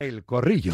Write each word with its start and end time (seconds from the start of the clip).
El 0.00 0.22
Corrillo. 0.22 0.72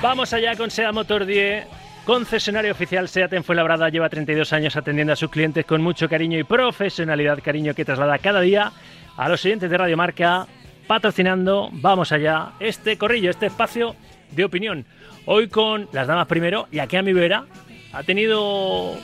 Vamos 0.00 0.32
allá 0.32 0.54
con 0.54 0.70
SEA 0.70 0.92
Motor 0.92 1.26
10. 1.26 1.66
Concesionario 2.06 2.70
oficial 2.70 3.08
SEAT 3.08 3.32
en 3.32 3.42
Fuenlabrada 3.42 3.88
lleva 3.88 4.08
32 4.08 4.52
años 4.52 4.76
atendiendo 4.76 5.12
a 5.12 5.16
sus 5.16 5.28
clientes 5.28 5.66
con 5.66 5.82
mucho 5.82 6.08
cariño 6.08 6.38
y 6.38 6.44
profesionalidad, 6.44 7.42
cariño 7.42 7.74
que 7.74 7.84
traslada 7.84 8.16
cada 8.18 8.42
día 8.42 8.70
a 9.16 9.28
los 9.28 9.44
oyentes 9.44 9.68
de 9.68 9.78
Radio 9.78 9.96
Marca, 9.96 10.46
patrocinando, 10.86 11.68
vamos 11.72 12.12
allá, 12.12 12.52
este 12.60 12.96
corrillo, 12.96 13.30
este 13.30 13.46
espacio 13.46 13.96
de 14.30 14.44
opinión. 14.44 14.86
Hoy 15.26 15.48
con 15.48 15.88
las 15.90 16.06
damas 16.06 16.28
primero 16.28 16.68
y 16.70 16.78
aquí 16.78 16.94
a 16.94 17.02
mi 17.02 17.12
vera 17.12 17.44
ha 17.92 18.04
tenido 18.04 18.96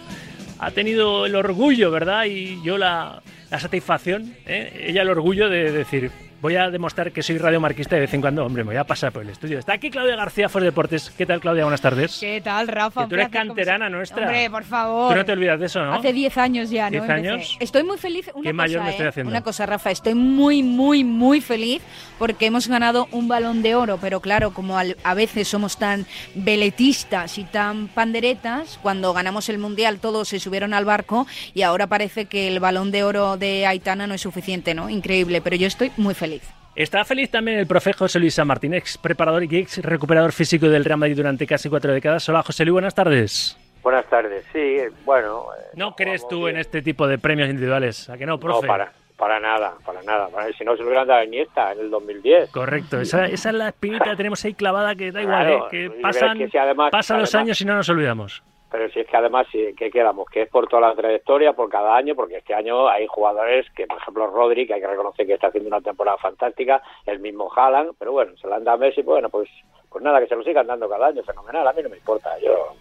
ha 0.59 0.71
tenido 0.71 1.27
el 1.27 1.35
orgullo, 1.35 1.91
¿verdad? 1.91 2.25
Y 2.25 2.63
yo 2.63 2.79
la, 2.79 3.23
la 3.51 3.61
satisfacción, 3.61 4.35
¿eh? 4.47 4.87
ella 4.89 5.03
el 5.03 5.11
orgullo 5.11 5.49
de 5.49 5.73
decir, 5.73 6.11
voy 6.47 6.55
a 6.55 6.71
demostrar 6.71 7.11
que 7.11 7.25
soy 7.25 7.39
radiomarquista 7.39 7.97
de 7.97 8.03
vez 8.03 8.15
en 8.15 8.21
cuando. 8.21 8.47
Hombre, 8.47 8.63
me 8.63 8.69
voy 8.69 8.77
a 8.77 8.85
pasar 8.85 9.11
por 9.11 9.23
el 9.23 9.31
estudio. 9.31 9.59
Está 9.59 9.73
aquí 9.73 9.91
Claudia 9.91 10.15
García, 10.15 10.49
For 10.49 10.63
Deportes. 10.63 11.11
¿Qué 11.11 11.27
tal, 11.27 11.41
Claudia? 11.41 11.65
Buenas 11.65 11.81
tardes. 11.81 12.19
¿Qué 12.21 12.41
tal, 12.41 12.69
Rafa? 12.69 13.03
Que 13.03 13.09
tú 13.09 13.15
eres 13.17 13.31
canterana 13.31 13.89
nuestra. 13.89 14.27
Hombre, 14.27 14.49
por 14.49 14.63
favor. 14.63 15.11
Tú 15.11 15.19
no 15.19 15.25
te 15.25 15.33
olvidas 15.33 15.59
de 15.59 15.67
eso, 15.67 15.85
¿no? 15.85 15.95
Hace 15.95 16.13
10 16.13 16.39
años 16.39 16.71
ya, 16.71 16.89
¿no? 16.89 17.03
¿10 17.05 17.11
años? 17.11 17.57
Estoy 17.59 17.83
muy 17.83 17.99
feliz. 17.99 18.31
Una 18.33 18.43
¿Qué 18.45 18.51
cosa, 18.51 18.55
mayor 18.55 18.83
me 18.85 18.91
estoy 18.91 19.07
¿eh? 19.07 19.09
haciendo? 19.09 19.31
Una 19.31 19.43
cosa, 19.43 19.67
Rafa. 19.67 19.91
Estoy 19.91 20.15
muy, 20.15 20.63
muy, 20.63 21.03
muy 21.03 21.41
feliz 21.41 21.83
porque 22.17 22.47
hemos 22.47 22.69
ganado 22.69 23.09
un 23.11 23.27
balón 23.27 23.63
de 23.63 23.75
oro. 23.75 23.99
Pero 24.01 24.21
claro, 24.21 24.53
como 24.53 24.79
a 24.79 25.15
veces 25.15 25.49
somos 25.49 25.79
tan 25.79 26.07
veletistas 26.37 27.39
y 27.39 27.45
tan 27.45 27.89
panderetas, 27.89 28.79
cuando 28.83 29.13
ganamos 29.13 29.49
el 29.49 29.59
mundial 29.59 29.99
todos 29.99 30.29
se 30.29 30.39
subieron 30.39 30.75
al 30.75 30.85
barco 30.85 31.27
y 31.55 31.63
ahora 31.63 31.89
parece 31.89 32.27
que 32.27 32.47
el 32.47 32.61
balón 32.61 32.93
de 32.93 33.03
oro 33.03 33.37
de 33.37 33.67
Aitana 33.67 34.07
no 34.07 34.15
es 34.15 34.21
suficiente, 34.21 34.75
¿no? 34.75 34.89
Increíble. 34.89 35.41
Pero 35.41 35.57
yo 35.57 35.67
estoy 35.67 35.91
muy 35.97 36.15
feliz. 36.15 36.36
Está 36.75 37.05
feliz 37.05 37.31
también 37.31 37.59
el 37.59 37.67
profe 37.67 37.93
José 37.95 38.19
Luis 38.19 38.35
San 38.35 38.47
Martín, 38.47 38.75
ex 38.75 38.99
preparador 38.99 39.45
y 39.45 39.57
ex 39.57 39.79
recuperador 39.83 40.33
físico 40.33 40.69
del 40.69 40.85
Real 40.85 40.99
Madrid 40.99 41.17
durante 41.17 41.47
casi 41.47 41.69
cuatro 41.71 41.93
décadas. 41.93 42.29
Hola, 42.29 42.43
José 42.43 42.65
Luis, 42.65 42.73
buenas 42.75 42.95
tardes. 42.95 43.57
Buenas 43.83 44.05
tardes, 44.07 44.45
sí, 44.53 44.77
bueno. 45.05 45.47
eh, 45.59 45.63
¿No 45.75 45.95
crees 45.95 46.27
tú 46.29 46.45
bien. 46.45 46.57
en 46.57 46.61
este 46.61 46.83
tipo 46.83 47.07
de 47.07 47.19
premios 47.19 47.49
individuales? 47.49 48.11
¿A 48.11 48.19
que 48.19 48.27
no, 48.27 48.33
No, 48.33 48.41
profe? 48.41 48.67
para, 48.67 48.93
para 49.17 49.41
nada, 49.41 49.75
para 49.87 50.03
nada. 50.03 50.29
Para- 50.29 50.53
si 50.53 50.65
no 50.65 50.73
se 50.77 50.83
lo 50.83 50.89
hubieran 50.89 51.07
dado 51.07 51.21
a 51.21 51.25
Iniesta 51.25 51.73
en 51.73 51.79
el 51.81 51.91
2010. 51.91 52.51
Correcto, 52.51 53.01
esa, 53.01 53.27
esa 53.27 53.49
es 53.51 53.55
la 53.55 53.69
espinita 53.69 54.11
que 54.11 54.17
tenemos 54.17 54.45
ahí 54.45 54.53
clavada 54.55 54.95
que 54.97 55.13
da 55.13 55.23
igual, 55.23 55.47
Claro, 55.47 55.67
¿eh? 55.67 55.69
que 55.71 55.91
pasan, 56.03 56.37
que 56.37 56.49
si 56.51 56.59
además- 56.59 56.91
pasan 56.91 57.21
los 57.21 57.35
años 57.35 57.59
y 57.61 57.65
no 57.65 57.75
nos 57.77 57.89
olvidamos. 57.89 58.43
Pero 58.71 58.91
si 58.91 59.01
es 59.01 59.07
que 59.07 59.17
además, 59.17 59.47
¿qué 59.53 59.91
quedamos? 59.91 60.29
Que 60.29 60.43
es 60.43 60.49
por 60.49 60.67
toda 60.67 60.89
la 60.89 60.95
trayectoria, 60.95 61.53
por 61.53 61.69
cada 61.69 61.97
año, 61.97 62.15
porque 62.17 62.39
este 62.39 62.53
año 62.53 62.89
hay 62.89 63.07
jugadores 63.07 63.67
que, 63.77 63.87
por 63.87 63.99
ejemplo, 63.99 64.27
Rodri, 64.27 64.67
que 64.67 64.75
hay 64.75 64.81
que 64.81 64.89
reconocer 64.89 65.27
que 65.27 65.35
está 65.35 65.49
haciendo 65.49 65.69
una 65.69 65.81
temporada 65.81 66.19
fantástica, 66.19 66.83
el 67.07 67.21
mismo 67.21 67.51
Haaland, 67.55 67.93
pero 67.99 68.13
bueno, 68.13 68.37
se 68.37 68.49
la 68.49 68.57
han 68.57 68.65
dado 68.65 68.77
a 68.77 68.81
Messi, 68.81 69.03
pues 69.03 69.15
bueno, 69.15 69.29
pues, 69.29 69.49
pues 69.89 70.03
nada, 70.03 70.21
que 70.21 70.27
se 70.27 70.35
lo 70.35 70.43
sigan 70.43 70.67
dando 70.67 70.89
cada 70.89 71.07
año, 71.07 71.23
fenomenal, 71.23 71.67
a 71.67 71.73
mí 71.73 71.83
no 71.83 71.91
me 71.91 71.97
importa, 71.97 72.37
yo 72.41 72.75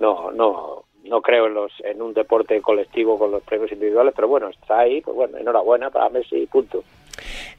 no, 0.00 0.30
no, 0.32 0.84
no 1.04 1.22
creo 1.22 1.46
en 1.46 1.54
los, 1.54 1.72
en 1.80 2.02
un 2.02 2.12
deporte 2.12 2.60
colectivo 2.60 3.18
con 3.18 3.30
los 3.30 3.42
premios 3.42 3.72
individuales, 3.72 4.12
pero 4.14 4.28
bueno, 4.28 4.48
está 4.48 4.80
ahí, 4.80 5.00
pues 5.00 5.16
bueno, 5.16 5.38
enhorabuena 5.38 5.90
para 5.90 6.10
Messi, 6.10 6.46
punto. 6.46 6.82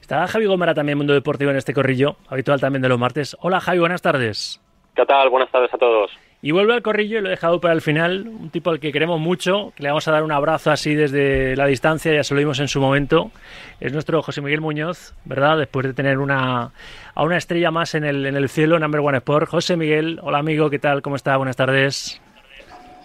Está 0.00 0.28
Javi 0.28 0.46
Gómara 0.46 0.74
también, 0.74 0.96
Mundo 0.96 1.12
Deportivo, 1.12 1.50
en 1.50 1.56
este 1.56 1.74
corrillo, 1.74 2.16
habitual 2.28 2.60
también 2.60 2.82
de 2.82 2.88
los 2.88 2.98
martes. 2.98 3.36
Hola, 3.40 3.60
Javi, 3.60 3.80
buenas 3.80 4.00
tardes. 4.00 4.60
¿Qué 4.94 5.04
tal? 5.04 5.28
Buenas 5.28 5.50
tardes 5.50 5.74
a 5.74 5.78
todos. 5.78 6.10
Y 6.40 6.52
vuelve 6.52 6.72
al 6.72 6.82
corrillo 6.82 7.18
y 7.18 7.20
lo 7.20 7.28
he 7.28 7.30
dejado 7.30 7.60
para 7.60 7.74
el 7.74 7.80
final, 7.80 8.28
un 8.28 8.50
tipo 8.50 8.70
al 8.70 8.78
que 8.78 8.92
queremos 8.92 9.18
mucho, 9.18 9.72
que 9.74 9.82
le 9.82 9.88
vamos 9.88 10.06
a 10.06 10.12
dar 10.12 10.22
un 10.22 10.30
abrazo 10.30 10.70
así 10.70 10.94
desde 10.94 11.56
la 11.56 11.66
distancia, 11.66 12.14
ya 12.14 12.22
se 12.22 12.32
lo 12.32 12.38
dimos 12.38 12.60
en 12.60 12.68
su 12.68 12.80
momento. 12.80 13.32
Es 13.80 13.92
nuestro 13.92 14.22
José 14.22 14.40
Miguel 14.40 14.60
Muñoz, 14.60 15.14
¿verdad? 15.24 15.58
Después 15.58 15.84
de 15.84 15.94
tener 15.94 16.18
una, 16.18 16.70
a 17.14 17.22
una 17.24 17.36
estrella 17.36 17.72
más 17.72 17.96
en 17.96 18.04
el, 18.04 18.24
en 18.24 18.36
el 18.36 18.48
cielo, 18.48 18.78
Number 18.78 19.00
One 19.00 19.18
Sport. 19.18 19.48
José 19.48 19.76
Miguel, 19.76 20.20
hola 20.22 20.38
amigo, 20.38 20.70
¿qué 20.70 20.78
tal? 20.78 21.02
¿Cómo 21.02 21.16
está? 21.16 21.36
Buenas 21.36 21.56
tardes. 21.56 22.20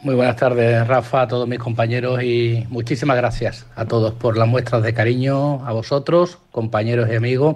Muy 0.04 0.14
buenas 0.14 0.36
tardes, 0.36 0.86
Rafa, 0.86 1.22
a 1.22 1.28
todos 1.28 1.48
mis 1.48 1.60
compañeros 1.60 2.22
y 2.22 2.66
muchísimas 2.70 3.18
gracias 3.18 3.66
a 3.76 3.86
todos 3.86 4.14
por 4.14 4.38
las 4.38 4.48
muestras 4.48 4.84
de 4.84 4.94
cariño, 4.94 5.66
a 5.66 5.72
vosotros, 5.72 6.38
compañeros 6.52 7.10
y 7.10 7.16
amigos, 7.16 7.56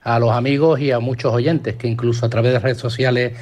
a 0.00 0.18
los 0.20 0.30
amigos 0.30 0.80
y 0.80 0.92
a 0.92 1.00
muchos 1.00 1.34
oyentes 1.34 1.74
que 1.74 1.88
incluso 1.88 2.24
a 2.24 2.30
través 2.30 2.52
de 2.52 2.60
redes 2.60 2.78
sociales 2.78 3.32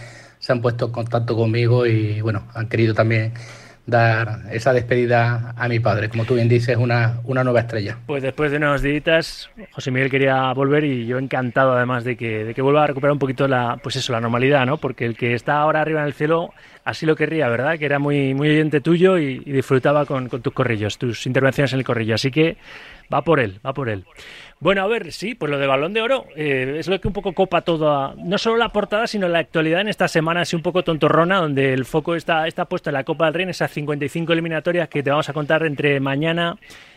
se 0.47 0.53
han 0.53 0.61
puesto 0.61 0.87
en 0.87 0.93
contacto 0.93 1.35
conmigo 1.35 1.87
y 1.87 2.21
bueno, 2.21 2.47
han 2.55 2.69
querido 2.69 2.95
también 2.95 3.33
dar 3.85 4.43
esa 4.53 4.73
despedida 4.73 5.55
a 5.57 5.69
mi 5.69 5.81
padre, 5.81 6.09
como 6.09 6.25
tú 6.25 6.35
bien 6.35 6.49
dices, 6.49 6.77
una, 6.77 7.19
una 7.25 7.43
nueva 7.43 7.61
estrella. 7.61 7.99
Pues 8.07 8.23
después 8.23 8.53
de 8.53 8.59
unos 8.59 8.81
días, 8.81 9.51
José 9.73 9.91
Miguel 9.91 10.09
quería 10.09 10.53
volver 10.53 10.85
y 10.85 11.05
yo 11.05 11.19
encantado 11.19 11.73
además 11.73 12.05
de 12.05 12.17
que, 12.17 12.45
de 12.45 12.55
que 12.55 12.63
vuelva 12.63 12.85
a 12.85 12.87
recuperar 12.87 13.13
un 13.13 13.19
poquito 13.19 13.49
la, 13.49 13.77
pues 13.83 13.97
eso, 13.97 14.13
la 14.13 14.21
normalidad, 14.21 14.67
¿no? 14.67 14.77
Porque 14.77 15.05
el 15.05 15.17
que 15.17 15.35
está 15.35 15.59
ahora 15.59 15.81
arriba 15.81 16.01
en 16.03 16.07
el 16.07 16.15
cielo 16.15 16.53
así 16.85 17.07
lo 17.07 17.17
querría, 17.17 17.49
¿verdad? 17.49 17.77
Que 17.77 17.87
era 17.87 17.99
muy, 17.99 18.33
muy 18.33 18.49
oyente 18.51 18.81
tuyo 18.81 19.19
y, 19.19 19.43
y 19.45 19.51
disfrutaba 19.51 20.07
con, 20.07 20.29
con 20.29 20.43
tus 20.43 20.53
corrillos, 20.53 20.97
tus 20.97 21.27
intervenciones 21.27 21.73
en 21.73 21.81
el 21.81 21.85
corrillo. 21.85 22.15
Así 22.15 22.31
que 22.31 22.57
va 23.13 23.23
por 23.23 23.41
él, 23.41 23.61
va 23.65 23.73
por 23.73 23.89
él. 23.89 24.05
Bueno, 24.59 24.83
a 24.83 24.87
ver, 24.87 25.13
sí, 25.13 25.35
pues 25.35 25.51
lo 25.51 25.59
de 25.59 25.67
Balón 25.67 25.93
de 25.93 26.01
Oro 26.01 26.25
eh, 26.35 26.77
es 26.79 26.89
lo 26.89 26.99
que 26.99 27.09
un 27.09 27.13
poco 27.13 27.35
copa 27.35 27.61
toda, 27.61 28.15
no 28.17 28.39
solo 28.39 28.57
la 28.57 28.71
portada, 28.71 29.07
sino 29.07 29.29
la 29.29 29.41
actualidad 29.41 29.83
en 29.83 29.89
esta 29.89 30.09
semana 30.09 30.41
así 30.41 30.57
un 30.57 30.63
poco 30.63 30.83
tontorrona, 30.83 31.41
donde 31.41 31.75
el 31.75 31.85
foco 31.85 32.15
está, 32.15 32.47
está 32.47 32.65
puesto 32.65 32.89
en 32.89 32.95
la 32.95 33.05
Copa 33.05 33.27
del 33.27 33.35
Rey, 33.35 33.43
en 33.43 33.51
esas 33.51 33.71
55 33.71 34.33
eliminatorias 34.33 34.89
que 34.89 35.03
te 35.03 35.11
vamos 35.11 35.29
a 35.29 35.35
contar 35.35 35.65
entre 35.67 36.01
mañana, 36.01 36.57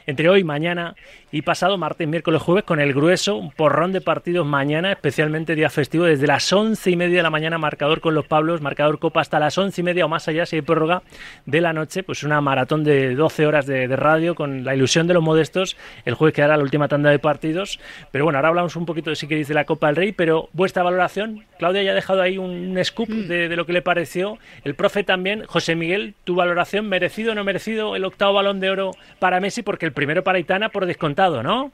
entre 0.09 0.27
hoy, 0.27 0.43
mañana 0.43 0.95
y 1.31 1.43
pasado, 1.43 1.77
martes, 1.77 2.07
miércoles, 2.07 2.41
jueves, 2.41 2.63
con 2.63 2.79
el 2.79 2.93
grueso, 2.93 3.35
un 3.35 3.51
porrón 3.51 3.91
de 3.91 4.01
partidos 4.01 4.47
mañana, 4.47 4.91
especialmente 4.91 5.53
día 5.53 5.69
festivo, 5.69 6.05
desde 6.05 6.25
las 6.25 6.51
once 6.51 6.89
y 6.89 6.95
media 6.95 7.17
de 7.17 7.23
la 7.23 7.29
mañana, 7.29 7.59
marcador 7.59 8.01
con 8.01 8.15
los 8.15 8.25
Pablos, 8.25 8.59
marcador 8.61 8.97
Copa 8.97 9.21
hasta 9.21 9.39
las 9.39 9.55
once 9.59 9.81
y 9.81 9.83
media 9.83 10.05
o 10.05 10.09
más 10.09 10.27
allá, 10.27 10.47
si 10.47 10.55
hay 10.55 10.61
prórroga 10.63 11.03
de 11.45 11.61
la 11.61 11.73
noche, 11.73 12.01
pues 12.01 12.23
una 12.23 12.41
maratón 12.41 12.83
de 12.83 13.13
12 13.13 13.45
horas 13.45 13.67
de, 13.67 13.87
de 13.87 13.95
radio 13.95 14.33
con 14.33 14.63
la 14.63 14.73
ilusión 14.73 15.05
de 15.05 15.13
los 15.13 15.21
modestos. 15.21 15.77
El 16.05 16.15
jueves 16.15 16.33
quedará 16.33 16.57
la 16.57 16.63
última 16.63 16.87
tanda 16.87 17.11
de 17.11 17.19
partidos. 17.19 17.79
Pero 18.11 18.23
bueno, 18.23 18.39
ahora 18.39 18.49
hablamos 18.49 18.75
un 18.75 18.87
poquito 18.87 19.11
de 19.11 19.15
si 19.15 19.27
queréis 19.27 19.47
de 19.47 19.53
la 19.53 19.65
Copa 19.65 19.87
del 19.87 19.95
Rey, 19.95 20.11
pero 20.11 20.49
vuestra 20.53 20.81
valoración, 20.81 21.45
Claudia 21.59 21.83
ya 21.83 21.91
ha 21.91 21.95
dejado 21.95 22.23
ahí 22.23 22.39
un 22.39 22.75
scoop 22.83 23.09
de, 23.09 23.47
de 23.47 23.55
lo 23.55 23.67
que 23.67 23.73
le 23.73 23.83
pareció. 23.83 24.39
El 24.63 24.73
profe 24.73 25.03
también, 25.03 25.43
José 25.45 25.75
Miguel, 25.75 26.15
tu 26.23 26.33
valoración, 26.33 26.89
merecido 26.89 27.33
o 27.33 27.35
no 27.35 27.43
merecido 27.43 27.95
el 27.95 28.05
octavo 28.05 28.33
balón 28.33 28.59
de 28.59 28.71
oro 28.71 28.91
para 29.19 29.39
Messi, 29.39 29.61
porque 29.61 29.85
el 29.85 29.93
primero 29.99 30.23
para 30.23 30.39
Itana 30.39 30.69
por 30.69 30.85
descontado, 30.85 31.43
¿no? 31.43 31.73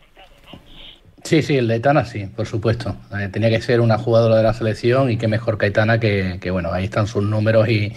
Sí, 1.24 1.44
sí, 1.44 1.58
el 1.58 1.68
de 1.68 1.76
Aitana 1.76 2.06
sí, 2.06 2.26
por 2.26 2.48
supuesto. 2.48 2.96
Eh, 3.20 3.30
tenía 3.32 3.52
que 3.52 3.62
ser 3.62 3.82
una 3.82 4.00
jugadora 4.00 4.38
de 4.38 4.42
la 4.42 4.54
selección 4.56 5.12
y 5.12 5.18
qué 5.18 5.28
mejor 5.28 5.60
que 5.60 5.66
Aitana 5.66 6.00
que, 6.00 6.50
bueno, 6.52 6.72
ahí 6.74 6.86
están 6.86 7.06
sus 7.06 7.24
números 7.24 7.70
y, 7.70 7.94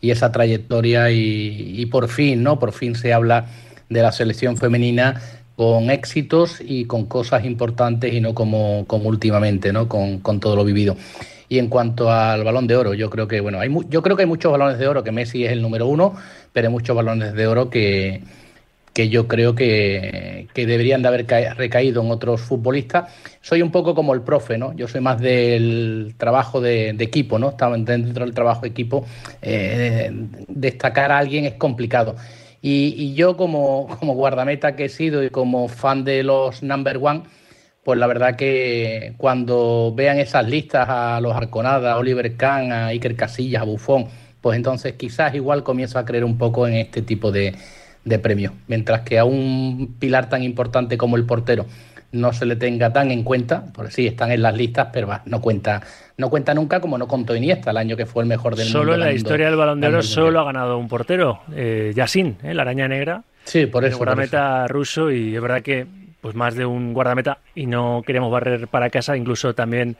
esa 0.00 0.30
trayectoria 0.30 1.10
y, 1.10 1.84
por 1.86 2.08
fin, 2.08 2.44
¿no? 2.44 2.60
Por 2.60 2.72
fin 2.72 2.94
se 2.94 3.12
habla 3.12 3.46
de 3.88 4.02
la 4.02 4.12
selección 4.12 4.56
femenina 4.56 5.20
con 5.56 5.90
éxitos 5.90 6.60
y 6.60 6.84
con 6.84 7.06
cosas 7.06 7.44
importantes 7.44 8.12
y 8.12 8.20
no 8.20 8.34
como, 8.34 8.86
últimamente, 8.88 9.72
¿no? 9.72 9.88
Con, 9.88 10.18
con 10.18 10.38
todo 10.38 10.54
lo 10.54 10.64
vivido. 10.64 10.96
Y 11.48 11.58
en 11.58 11.66
cuanto 11.66 12.12
al 12.12 12.44
balón 12.44 12.68
de 12.68 12.76
oro, 12.76 12.94
yo 12.94 13.10
creo 13.10 13.26
que, 13.26 13.40
bueno, 13.40 13.58
hay 13.58 13.68
yo 13.88 14.02
creo 14.02 14.16
que 14.16 14.22
hay 14.22 14.28
muchos 14.28 14.52
balones 14.52 14.78
de 14.78 14.86
oro, 14.86 15.02
que 15.02 15.10
Messi 15.10 15.44
es 15.44 15.50
el 15.52 15.60
número 15.60 15.86
uno, 15.88 16.14
pero 16.52 16.68
hay 16.68 16.72
muchos 16.72 16.94
balones 16.94 17.34
de 17.34 17.46
oro 17.48 17.68
que, 17.68 18.22
que 18.92 19.08
yo 19.08 19.26
creo 19.28 19.54
que, 19.54 20.48
que 20.54 20.66
deberían 20.66 21.02
de 21.02 21.08
haber 21.08 21.26
ca- 21.26 21.54
recaído 21.54 22.02
en 22.02 22.10
otros 22.10 22.40
futbolistas. 22.42 23.10
Soy 23.40 23.62
un 23.62 23.70
poco 23.70 23.94
como 23.94 24.14
el 24.14 24.22
profe, 24.22 24.58
¿no? 24.58 24.74
Yo 24.74 24.86
soy 24.88 25.00
más 25.00 25.20
del 25.20 26.14
trabajo 26.18 26.60
de, 26.60 26.90
equipo, 26.90 27.38
¿no? 27.38 27.50
Estaba 27.50 27.76
dentro 27.78 28.24
del 28.24 28.34
trabajo 28.34 28.62
de 28.62 28.68
equipo. 28.68 29.04
eh, 29.40 30.10
destacar 30.48 31.10
a 31.12 31.18
alguien 31.18 31.44
es 31.44 31.54
complicado. 31.54 32.16
Y, 32.60 32.94
y 32.96 33.14
yo 33.14 33.36
como, 33.36 33.88
como 34.00 34.14
guardameta 34.14 34.76
que 34.76 34.84
he 34.86 34.88
sido 34.88 35.24
y 35.24 35.30
como 35.30 35.68
fan 35.68 36.04
de 36.04 36.22
los 36.22 36.62
number 36.62 36.98
one, 37.02 37.22
pues 37.84 37.98
la 37.98 38.06
verdad 38.06 38.36
que 38.36 39.14
cuando 39.16 39.92
vean 39.94 40.18
esas 40.18 40.48
listas 40.48 40.86
a 40.88 41.20
los 41.20 41.34
Arconada, 41.34 41.92
a 41.94 41.98
Oliver 41.98 42.36
Kahn, 42.36 42.70
a 42.72 42.86
Iker 42.88 43.16
Casillas, 43.16 43.62
a 43.62 43.64
Buffon, 43.64 44.06
pues 44.40 44.56
entonces 44.56 44.92
quizás 44.94 45.34
igual 45.34 45.62
comienzo 45.64 45.98
a 45.98 46.04
creer 46.04 46.24
un 46.24 46.38
poco 46.38 46.66
en 46.68 46.74
este 46.74 47.02
tipo 47.02 47.32
de, 47.32 47.54
de 48.04 48.18
premios. 48.18 48.52
Mientras 48.68 49.00
que 49.02 49.18
a 49.18 49.24
un 49.24 49.94
pilar 49.98 50.28
tan 50.28 50.42
importante 50.42 50.96
como 50.98 51.16
el 51.16 51.24
portero 51.24 51.66
no 52.12 52.32
se 52.34 52.44
le 52.44 52.56
tenga 52.56 52.92
tan 52.92 53.10
en 53.10 53.22
cuenta, 53.22 53.64
pues 53.72 53.94
sí, 53.94 54.06
están 54.06 54.30
en 54.32 54.42
las 54.42 54.54
listas, 54.54 54.88
pero 54.92 55.06
va, 55.06 55.22
no 55.24 55.40
cuenta, 55.40 55.80
no 56.18 56.28
cuenta 56.28 56.52
nunca 56.52 56.78
como 56.80 56.98
no 56.98 57.08
contó 57.08 57.34
Iniesta, 57.34 57.70
el 57.70 57.78
año 57.78 57.96
que 57.96 58.04
fue 58.04 58.22
el 58.22 58.28
mejor 58.28 58.54
del 58.54 58.66
mundo. 58.66 58.78
Solo 58.80 58.94
en 58.94 59.00
la 59.00 59.06
ganando- 59.06 59.16
historia 59.16 59.46
del 59.46 59.56
balón 59.56 59.80
de 59.80 59.86
oro 59.86 59.92
ganando 59.92 60.06
el 60.06 60.12
solo 60.14 60.40
ha 60.40 60.44
ganado 60.44 60.78
un 60.78 60.88
portero, 60.88 61.40
eh, 61.54 61.92
Yasin, 61.94 62.36
¿eh? 62.42 62.52
la 62.52 62.62
araña 62.62 62.86
negra. 62.86 63.22
Sí, 63.44 63.64
por 63.66 63.82
el 63.84 63.88
eso. 63.90 63.98
por 63.98 64.08
guardameta 64.08 64.68
ruso 64.68 65.10
y 65.10 65.34
es 65.34 65.40
verdad 65.40 65.62
que 65.62 65.86
pues 66.20 66.34
más 66.36 66.54
de 66.54 66.64
un 66.66 66.92
guardameta 66.92 67.38
y 67.54 67.66
no 67.66 68.02
queremos 68.06 68.30
barrer 68.30 68.68
para 68.68 68.90
casa, 68.90 69.16
incluso 69.16 69.54
también 69.54 69.96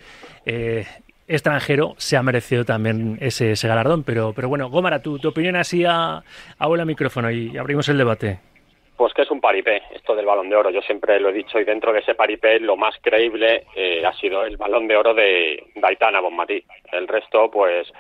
eh, 0.47 0.85
extranjero 1.33 1.95
se 1.99 2.17
ha 2.17 2.23
merecido 2.23 2.65
también 2.65 3.19
ese, 3.21 3.53
ese 3.53 3.69
galardón. 3.69 4.05
Pero, 4.05 4.33
pero 4.35 4.49
bueno, 4.49 4.69
Gómara, 4.69 5.03
tu, 5.03 5.19
opinión 5.27 5.57
así 5.57 5.85
a, 5.85 6.23
a 6.59 6.85
micrófono 6.85 7.31
y 7.31 7.57
abrimos 7.57 7.89
el 7.89 7.99
debate. 7.99 8.39
Pues 8.97 9.15
que 9.15 9.23
es 9.23 9.31
un 9.31 9.41
paripé, 9.41 9.83
esto 9.95 10.15
del 10.15 10.27
balón 10.27 10.49
de 10.49 10.57
oro. 10.57 10.71
Yo 10.71 10.81
siempre 10.83 11.19
lo 11.19 11.31
he 11.31 11.33
dicho 11.33 11.59
y 11.59 11.65
dentro 11.65 11.93
de 11.93 12.01
ese 12.01 12.15
paripé 12.15 12.61
lo 12.61 12.77
más 12.77 12.95
creíble 13.01 13.65
eh, 13.75 14.05
ha 14.07 14.13
sido 14.13 14.45
el 14.45 14.57
balón 14.57 14.87
de 14.87 14.97
oro 14.97 15.15
de 15.15 15.65
Daitana 15.75 16.21
Bonmatí. 16.21 16.63
El 16.93 17.09
resto, 17.09 17.51
pues, 17.51 17.91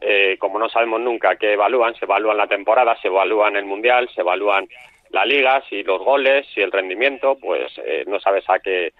eh, 0.00 0.36
como 0.38 0.58
no 0.58 0.68
sabemos 0.68 1.00
nunca 1.00 1.36
qué 1.36 1.54
evalúan, 1.54 1.94
se 1.94 2.04
evalúan 2.04 2.36
la 2.36 2.46
temporada, 2.46 2.96
se 3.00 3.08
evalúan 3.08 3.56
el 3.56 3.64
mundial, 3.64 4.08
se 4.14 4.22
evalúan 4.22 4.68
la 5.10 5.24
liga, 5.24 5.62
si 5.68 5.82
los 5.82 6.02
goles, 6.02 6.46
si 6.54 6.60
el 6.60 6.72
rendimiento, 6.72 7.36
pues 7.40 7.72
eh, 7.84 8.04
no 8.06 8.20
sabes 8.20 8.44
a 8.48 8.58
qué 8.58 8.92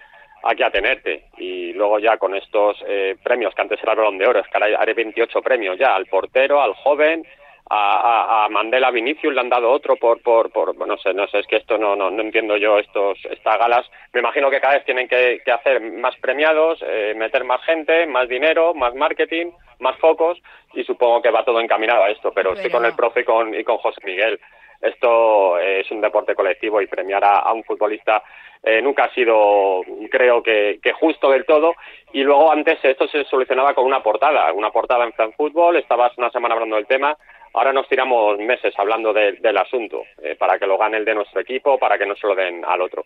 a 0.43 0.55
qué 0.55 0.63
atenerte. 0.63 1.25
Y 1.37 1.73
luego 1.73 1.99
ya 1.99 2.17
con 2.17 2.35
estos 2.35 2.83
eh, 2.87 3.15
premios, 3.23 3.53
que 3.53 3.61
antes 3.61 3.81
era 3.81 3.93
el 3.93 3.99
balón 3.99 4.17
de 4.17 4.27
oro, 4.27 4.39
es 4.39 4.47
que 4.47 4.57
ahora 4.57 4.79
haré 4.79 4.93
28 4.93 5.41
premios 5.41 5.77
ya, 5.77 5.95
al 5.95 6.05
portero, 6.07 6.61
al 6.61 6.73
joven, 6.73 7.25
a, 7.73 8.45
a, 8.45 8.49
Mandela 8.49 8.91
Vinicius 8.91 9.33
le 9.33 9.39
han 9.39 9.49
dado 9.49 9.71
otro 9.71 9.95
por, 9.95 10.21
por, 10.21 10.51
por, 10.51 10.75
no 10.75 10.97
sé, 10.97 11.13
no 11.13 11.25
sé, 11.27 11.39
es 11.39 11.47
que 11.47 11.55
esto 11.55 11.77
no, 11.77 11.95
no, 11.95 12.11
no 12.11 12.21
entiendo 12.21 12.57
yo 12.57 12.77
estos, 12.77 13.17
estas 13.29 13.57
galas. 13.57 13.89
Me 14.11 14.19
imagino 14.19 14.49
que 14.49 14.59
cada 14.59 14.73
vez 14.73 14.83
tienen 14.83 15.07
que, 15.07 15.41
que 15.45 15.51
hacer 15.51 15.79
más 15.79 16.15
premiados, 16.17 16.83
eh, 16.85 17.13
meter 17.15 17.45
más 17.45 17.63
gente, 17.63 18.05
más 18.07 18.27
dinero, 18.27 18.73
más 18.73 18.93
marketing, 18.93 19.51
más 19.79 19.97
focos 19.99 20.41
y 20.73 20.83
supongo 20.83 21.21
que 21.21 21.31
va 21.31 21.45
todo 21.45 21.61
encaminado 21.61 22.03
a 22.03 22.09
esto, 22.09 22.31
pero, 22.33 22.53
estoy 22.53 22.69
con 22.69 22.85
el 22.85 22.95
profe 22.95 23.21
y 23.21 23.23
con, 23.23 23.55
y 23.55 23.63
con 23.63 23.77
José 23.77 24.01
Miguel. 24.03 24.39
Esto 24.81 25.59
es 25.59 25.89
un 25.91 26.01
deporte 26.01 26.35
colectivo 26.35 26.81
y 26.81 26.87
premiar 26.87 27.23
a, 27.23 27.37
a 27.37 27.53
un 27.53 27.63
futbolista 27.63 28.21
eh, 28.63 28.81
nunca 28.81 29.05
ha 29.05 29.13
sido, 29.13 29.81
creo 30.09 30.43
que, 30.43 30.79
que, 30.83 30.91
justo 30.93 31.31
del 31.31 31.45
todo. 31.45 31.73
Y 32.13 32.23
luego 32.23 32.51
antes 32.51 32.79
esto 32.83 33.07
se 33.07 33.23
solucionaba 33.25 33.73
con 33.73 33.85
una 33.85 34.03
portada, 34.03 34.51
una 34.53 34.71
portada 34.71 35.05
en 35.05 35.13
Fran 35.13 35.33
Fútbol, 35.33 35.77
estabas 35.77 36.15
una 36.17 36.29
semana 36.29 36.53
hablando 36.53 36.75
del 36.75 36.85
tema, 36.85 37.15
ahora 37.53 37.73
nos 37.73 37.87
tiramos 37.87 38.37
meses 38.39 38.73
hablando 38.77 39.13
de, 39.13 39.33
del 39.33 39.57
asunto, 39.57 40.03
eh, 40.21 40.35
para 40.35 40.57
que 40.57 40.67
lo 40.67 40.77
gane 40.77 40.97
el 40.97 41.05
de 41.05 41.15
nuestro 41.15 41.41
equipo, 41.41 41.77
para 41.77 41.97
que 41.97 42.05
no 42.05 42.15
se 42.15 42.27
lo 42.27 42.35
den 42.35 42.63
al 42.65 42.81
otro. 42.81 43.05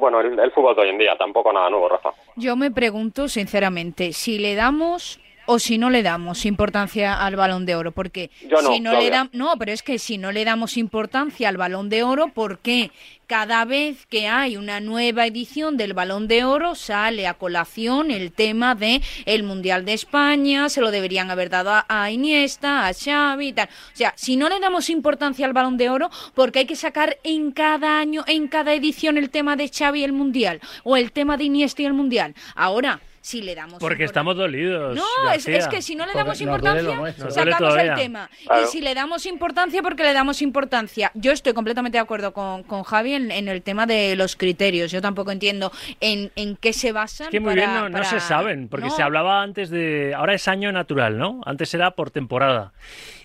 Bueno, 0.00 0.20
el, 0.20 0.38
el 0.38 0.50
fútbol 0.50 0.74
de 0.74 0.82
hoy 0.82 0.88
en 0.88 0.98
día, 0.98 1.16
tampoco 1.16 1.52
nada 1.52 1.70
nuevo, 1.70 1.88
Rafa. 1.88 2.10
Yo 2.34 2.56
me 2.56 2.72
pregunto, 2.72 3.28
sinceramente, 3.28 4.12
si 4.12 4.38
le 4.38 4.56
damos 4.56 5.20
o 5.52 5.58
si 5.58 5.78
no 5.78 5.90
le 5.90 6.04
damos 6.04 6.46
importancia 6.46 7.12
al 7.12 7.34
balón 7.34 7.66
de 7.66 7.74
oro. 7.74 7.90
Porque 7.90 8.30
Yo 8.48 8.62
no, 8.62 8.72
si 8.72 8.78
no 8.78 8.92
le 8.92 9.10
damos. 9.10 9.34
No, 9.34 9.54
pero 9.58 9.72
es 9.72 9.82
que 9.82 9.98
si 9.98 10.16
no 10.16 10.30
le 10.30 10.44
damos 10.44 10.76
importancia 10.76 11.48
al 11.48 11.56
balón 11.56 11.88
de 11.88 12.04
oro, 12.04 12.28
¿por 12.28 12.60
qué 12.60 12.92
cada 13.26 13.64
vez 13.64 14.06
que 14.06 14.28
hay 14.28 14.56
una 14.56 14.78
nueva 14.78 15.26
edición 15.26 15.76
del 15.76 15.92
balón 15.92 16.28
de 16.28 16.44
oro 16.44 16.76
sale 16.76 17.26
a 17.26 17.34
colación 17.34 18.12
el 18.12 18.30
tema 18.30 18.76
de 18.76 19.02
el 19.26 19.42
Mundial 19.42 19.84
de 19.84 19.94
España? 19.94 20.68
Se 20.68 20.80
lo 20.80 20.92
deberían 20.92 21.32
haber 21.32 21.50
dado 21.50 21.70
a, 21.72 21.84
a 21.88 22.12
Iniesta, 22.12 22.86
a 22.86 22.94
Xavi 22.94 23.48
y 23.48 23.52
tal. 23.52 23.68
O 23.92 23.96
sea, 23.96 24.12
si 24.16 24.36
no 24.36 24.48
le 24.48 24.60
damos 24.60 24.88
importancia 24.88 25.46
al 25.46 25.52
balón 25.52 25.78
de 25.78 25.90
oro, 25.90 26.10
porque 26.34 26.60
hay 26.60 26.66
que 26.66 26.76
sacar 26.76 27.18
en 27.24 27.50
cada 27.50 27.98
año, 27.98 28.22
en 28.28 28.46
cada 28.46 28.72
edición 28.72 29.18
el 29.18 29.30
tema 29.30 29.56
de 29.56 29.68
Xavi 29.68 29.98
y 29.98 30.04
el 30.04 30.12
Mundial, 30.12 30.60
o 30.84 30.96
el 30.96 31.10
tema 31.10 31.36
de 31.36 31.42
Iniesta 31.42 31.82
y 31.82 31.86
el 31.86 31.92
Mundial. 31.92 32.36
Ahora, 32.54 33.00
si 33.20 33.42
le 33.42 33.54
damos 33.54 33.78
porque 33.80 34.04
estamos 34.04 34.36
dolidos 34.36 34.96
no 34.96 35.32
es, 35.32 35.46
es, 35.46 35.68
que 35.68 35.82
si 35.82 35.94
no 35.94 36.06
le 36.06 36.14
damos 36.14 36.40
importancia 36.40 37.14
sacamos 37.28 37.76
el 37.76 37.94
tema. 37.94 38.30
Claro. 38.44 38.62
y 38.62 38.66
si 38.66 38.80
le 38.80 38.94
damos 38.94 39.26
importancia 39.26 39.82
porque 39.82 40.02
le 40.02 40.12
damos 40.12 40.40
importancia 40.40 41.10
yo 41.14 41.32
estoy 41.32 41.52
completamente 41.52 41.98
de 41.98 42.02
acuerdo 42.02 42.32
con, 42.32 42.62
con 42.62 42.82
Javi 42.82 43.14
en, 43.14 43.30
en, 43.30 43.48
el 43.48 43.62
tema 43.62 43.86
de 43.86 44.16
los 44.16 44.36
criterios. 44.36 44.90
Yo 44.90 45.02
tampoco 45.02 45.32
entiendo 45.32 45.70
en, 46.00 46.32
en 46.36 46.56
qué 46.56 46.72
se 46.72 46.92
basan 46.92 47.26
es 47.26 47.30
que 47.30 47.40
muy 47.40 47.54
para, 47.54 47.66
bien 47.66 47.74
no, 47.74 47.90
para... 47.90 48.04
no, 48.04 48.10
se 48.10 48.20
saben 48.20 48.68
porque 48.68 48.86
no. 48.86 48.96
se 48.96 49.02
hablaba 49.02 49.42
antes 49.42 49.70
de 49.70 50.14
ahora 50.14 50.34
es 50.34 50.48
año 50.48 50.72
natural 50.72 51.18
no 51.18 51.40
antes 51.44 51.74
era 51.74 51.90
por 51.92 52.10
temporada. 52.10 52.72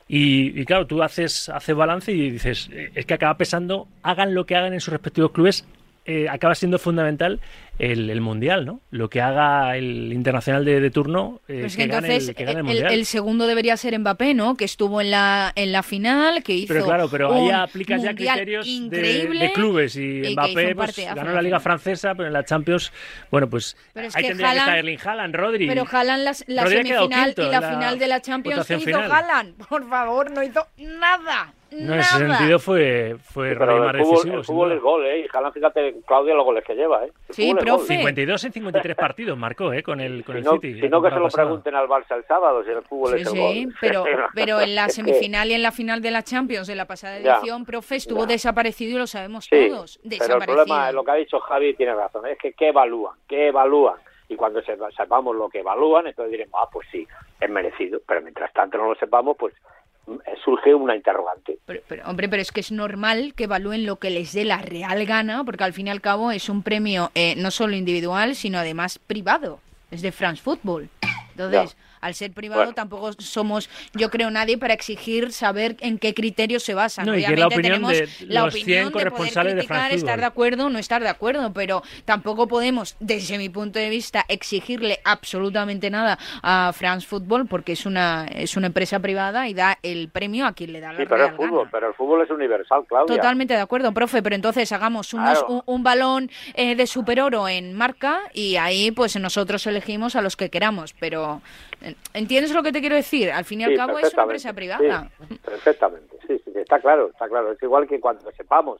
Y, 0.07 0.59
y, 0.59 0.65
claro, 0.65 0.85
tú 0.85 1.01
haces, 1.01 1.49
haces 1.49 1.75
balance 1.75 2.11
y 2.11 2.29
dices, 2.29 2.69
es 2.93 3.05
que 3.07 3.13
acaba 3.15 3.37
pesando, 3.37 3.87
hagan 4.03 4.35
lo 4.35 4.45
que 4.45 4.55
hagan 4.55 4.73
en 4.73 4.79
sus 4.79 4.91
respectivos 4.91 5.31
clubes, 5.31 5.65
eh, 6.05 6.29
acaba 6.29 6.53
siendo 6.53 6.77
fundamental 6.77 7.41
el, 7.79 8.09
el, 8.09 8.21
mundial, 8.21 8.65
¿no? 8.65 8.79
Lo 8.91 9.09
que 9.09 9.21
haga 9.21 9.75
el 9.75 10.13
internacional 10.13 10.63
de, 10.63 10.79
de 10.79 10.91
turno. 10.91 11.41
Eh, 11.47 11.61
pues 11.61 11.75
que, 11.75 11.83
entonces 11.83 12.29
el, 12.29 12.35
que 12.35 12.43
el, 12.43 13.05
segundo 13.05 13.47
debería 13.47 13.75
ser 13.75 13.97
Mbappé, 13.97 14.33
¿no? 14.33 14.55
Que 14.55 14.65
estuvo 14.65 15.01
en 15.01 15.11
la 15.11 15.51
en 15.55 15.71
la 15.71 15.81
final, 15.83 16.43
que 16.43 16.53
hizo. 16.53 16.73
Pero 16.73 16.85
claro, 16.85 17.09
pero 17.09 17.33
ahí 17.33 17.49
aplicas 17.49 18.03
ya 18.03 18.13
criterios 18.13 18.65
de, 18.65 19.27
de, 19.27 19.51
clubes 19.53 19.95
y, 19.95 20.21
y 20.25 20.33
Mbappé 20.33 20.75
pues, 20.75 20.95
ganó 20.97 21.33
la 21.33 21.41
Liga 21.41 21.59
Francesa, 21.59 22.13
pero 22.13 22.27
en 22.27 22.33
la 22.33 22.45
Champions, 22.45 22.91
bueno, 23.31 23.49
pues 23.49 23.75
pero 23.93 24.07
es 24.07 24.15
ahí 24.15 24.21
que 24.21 24.27
tendría 24.29 24.49
Haaland, 24.51 24.65
que 24.65 24.69
estar 24.69 24.77
Erling 24.77 24.99
Haaland, 25.03 25.35
Rodri. 25.35 25.67
Pero 25.67 25.85
Haaland 25.91 26.23
la, 26.23 26.35
la 26.47 26.67
semifinal 26.67 27.09
quinto 27.09 27.41
y 27.41 27.51
la, 27.51 27.59
la 27.59 27.69
final 27.71 27.99
de 27.99 28.07
la 28.07 28.21
Champions 28.21 28.67
¿qué 28.67 28.75
hizo 28.75 28.85
final. 28.85 29.11
Haaland? 29.11 29.55
Por 29.69 29.89
favor, 29.89 30.31
no 30.31 30.43
hizo 30.43 30.67
nada. 30.77 31.53
No, 31.81 31.93
en 31.93 31.99
ese 31.99 32.17
sentido 32.17 32.59
fue, 32.59 33.17
fue 33.21 33.51
sí, 33.51 33.55
pero 33.59 33.79
más 33.79 33.95
el 33.95 34.01
fútbol, 34.01 34.15
decisivo. 34.15 34.37
El 34.37 34.43
fútbol 34.45 34.71
es 34.71 34.81
gol, 34.81 35.05
¿eh? 35.05 35.19
Y 35.19 35.27
Haaland, 35.31 35.53
fíjate, 35.53 35.95
Claudia, 36.05 36.33
los 36.33 36.45
goles 36.45 36.63
que 36.63 36.75
lleva, 36.75 37.05
¿eh? 37.05 37.11
El 37.29 37.35
sí, 37.35 37.53
profe. 37.53 37.97
52 37.97 38.43
en 38.45 38.51
53 38.53 38.95
partidos 38.95 39.37
marcó, 39.37 39.73
¿eh? 39.73 39.83
Con 39.83 39.99
el, 39.99 40.23
con 40.23 40.35
si 40.35 40.39
el 40.39 40.45
no, 40.45 40.51
City. 40.53 40.81
Si 40.81 40.89
no, 40.89 41.01
que 41.01 41.09
se 41.09 41.19
lo 41.19 41.27
pregunten 41.27 41.75
al 41.75 41.87
Barça 41.87 42.15
el 42.15 42.23
sábado, 42.25 42.63
si 42.63 42.71
el 42.71 42.81
fútbol 42.83 43.15
sí, 43.15 43.21
es 43.21 43.27
el 43.27 43.33
sí, 43.33 43.63
gol. 43.65 43.75
pero, 43.81 44.03
pero 44.33 44.61
en 44.61 44.75
la 44.75 44.89
semifinal 44.89 45.49
y 45.49 45.53
en 45.53 45.63
la 45.63 45.71
final 45.71 46.01
de 46.01 46.11
la 46.11 46.23
Champions 46.23 46.67
de 46.67 46.75
la 46.75 46.85
pasada 46.85 47.17
edición, 47.17 47.61
ya, 47.61 47.65
profe, 47.65 47.95
estuvo 47.97 48.21
ya. 48.21 48.27
desaparecido 48.27 48.95
y 48.95 48.99
lo 48.99 49.07
sabemos 49.07 49.45
sí, 49.45 49.69
todos. 49.69 49.99
Pero 50.07 50.37
el 50.37 50.45
problema, 50.45 50.91
lo 50.91 51.03
que 51.03 51.11
ha 51.11 51.15
dicho 51.15 51.39
Javi 51.39 51.73
tiene 51.75 51.93
razón, 51.93 52.25
es 52.27 52.37
que 52.37 52.53
¿qué 52.53 52.69
evalúan? 52.69 53.15
¿Qué 53.27 53.47
evalúan? 53.47 53.95
y 54.27 54.35
cuando 54.35 54.61
sepamos 54.61 55.35
lo 55.35 55.49
que 55.49 55.59
evalúan, 55.59 56.07
entonces 56.07 56.31
diremos, 56.31 56.59
ah, 56.61 56.67
pues 56.71 56.87
sí, 56.91 57.07
es 57.39 57.49
merecido, 57.49 57.99
pero 58.07 58.21
mientras 58.21 58.51
tanto 58.53 58.77
no 58.77 58.89
lo 58.89 58.95
sepamos, 58.95 59.37
pues 59.37 59.53
surge 60.43 60.73
una 60.73 60.95
interrogante. 60.95 61.57
Pero, 61.65 61.81
pero, 61.87 62.07
hombre, 62.07 62.29
pero 62.29 62.41
es 62.41 62.51
que 62.51 62.59
es 62.59 62.71
normal 62.71 63.33
que 63.35 63.45
evalúen 63.45 63.85
lo 63.85 63.97
que 63.97 64.09
les 64.09 64.33
dé 64.33 64.45
la 64.45 64.59
real 64.59 65.05
gana, 65.05 65.43
porque 65.43 65.63
al 65.63 65.73
fin 65.73 65.87
y 65.87 65.89
al 65.89 66.01
cabo 66.01 66.31
es 66.31 66.49
un 66.49 66.63
premio 66.63 67.11
eh, 67.15 67.35
no 67.37 67.51
solo 67.51 67.75
individual, 67.75 68.35
sino 68.35 68.59
además 68.59 68.99
privado. 68.99 69.59
Es 69.91 70.01
de 70.01 70.11
France 70.11 70.41
Football. 70.41 70.89
Entonces. 71.31 71.75
Al 72.01 72.13
ser 72.15 72.31
privado 72.31 72.61
bueno. 72.61 72.73
tampoco 72.73 73.13
somos, 73.19 73.69
yo 73.93 74.09
creo, 74.09 74.29
nadie 74.31 74.57
para 74.57 74.73
exigir 74.73 75.31
saber 75.31 75.75
en 75.79 75.97
qué 75.97 76.13
criterios 76.13 76.63
se 76.63 76.73
basan. 76.73 77.05
No, 77.05 77.13
Obviamente 77.13 77.39
la 77.41 77.47
opinión 77.47 77.63
tenemos 77.63 77.91
de 77.91 78.09
la 78.27 78.45
los 78.45 78.53
opinión 78.53 78.91
100 78.91 79.03
de 79.03 79.11
poder 79.11 79.33
criticar, 79.33 79.89
de 79.89 79.95
estar 79.95 80.19
de 80.19 80.25
acuerdo 80.25 80.65
o 80.65 80.69
no 80.69 80.79
estar 80.79 81.01
de 81.01 81.09
acuerdo, 81.09 81.53
pero 81.53 81.83
tampoco 82.05 82.47
podemos, 82.47 82.95
desde 82.99 83.37
mi 83.37 83.49
punto 83.49 83.79
de 83.79 83.89
vista, 83.89 84.25
exigirle 84.27 84.99
absolutamente 85.03 85.89
nada 85.89 86.17
a 86.43 86.71
France 86.73 87.05
Football 87.07 87.47
porque 87.47 87.73
es 87.73 87.85
una 87.85 88.25
es 88.31 88.55
una 88.57 88.67
empresa 88.67 88.99
privada 88.99 89.47
y 89.47 89.53
da 89.53 89.77
el 89.83 90.09
premio 90.09 90.45
a 90.45 90.53
quien 90.53 90.73
le 90.73 90.79
da 90.81 90.93
la 90.93 90.99
sí, 90.99 91.05
pero 91.05 91.17
real 91.17 91.29
el 91.31 91.35
fútbol, 91.35 91.57
gana. 91.59 91.69
pero 91.71 91.87
el 91.89 91.93
fútbol 91.93 92.21
es 92.23 92.29
universal, 92.29 92.83
Claudia. 92.87 93.15
Totalmente 93.15 93.53
de 93.53 93.59
acuerdo, 93.61 93.91
profe, 93.93 94.21
pero 94.21 94.35
entonces 94.35 94.71
hagamos 94.71 95.13
unos, 95.13 95.39
Claro. 95.39 95.47
un, 95.65 95.75
un 95.75 95.83
balón 95.83 96.29
eh, 96.53 96.75
de 96.75 96.87
superoro 96.87 97.47
en 97.47 97.73
marca 97.73 98.21
y 98.33 98.55
ahí 98.57 98.91
pues 98.91 99.15
nosotros 99.19 99.65
elegimos 99.67 100.15
a 100.15 100.21
los 100.21 100.35
que 100.35 100.49
queramos, 100.49 100.93
pero 100.99 101.41
¿entiendes 102.13 102.53
lo 102.53 102.63
que 102.63 102.71
te 102.71 102.79
quiero 102.79 102.95
decir? 102.95 103.31
Al 103.31 103.45
fin 103.45 103.61
y 103.61 103.63
al 103.65 103.75
cabo 103.75 103.97
es 103.99 104.13
una 104.13 104.23
empresa 104.23 104.53
privada. 104.53 105.09
sí, 105.29 105.35
perfectamente, 105.43 106.17
sí, 106.27 106.41
sí, 106.43 106.51
está 106.55 106.79
claro, 106.79 107.09
está 107.11 107.27
claro. 107.27 107.51
Es 107.51 107.61
igual 107.63 107.87
que 107.87 107.99
cuando 107.99 108.31
sepamos 108.31 108.79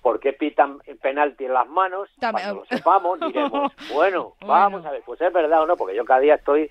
por 0.00 0.18
qué 0.18 0.32
pitan 0.32 0.78
penalti 1.00 1.44
en 1.44 1.54
las 1.54 1.68
manos, 1.68 2.08
También- 2.18 2.48
cuando 2.48 2.64
lo 2.70 2.76
sepamos 2.76 3.20
diremos, 3.20 3.72
bueno, 3.94 4.34
Bueno. 4.40 4.52
vamos 4.52 4.84
a 4.86 4.90
ver, 4.90 5.02
pues 5.06 5.20
es 5.20 5.32
verdad 5.32 5.62
o 5.62 5.66
no, 5.66 5.76
porque 5.76 5.94
yo 5.94 6.04
cada 6.04 6.18
día 6.20 6.34
estoy, 6.34 6.68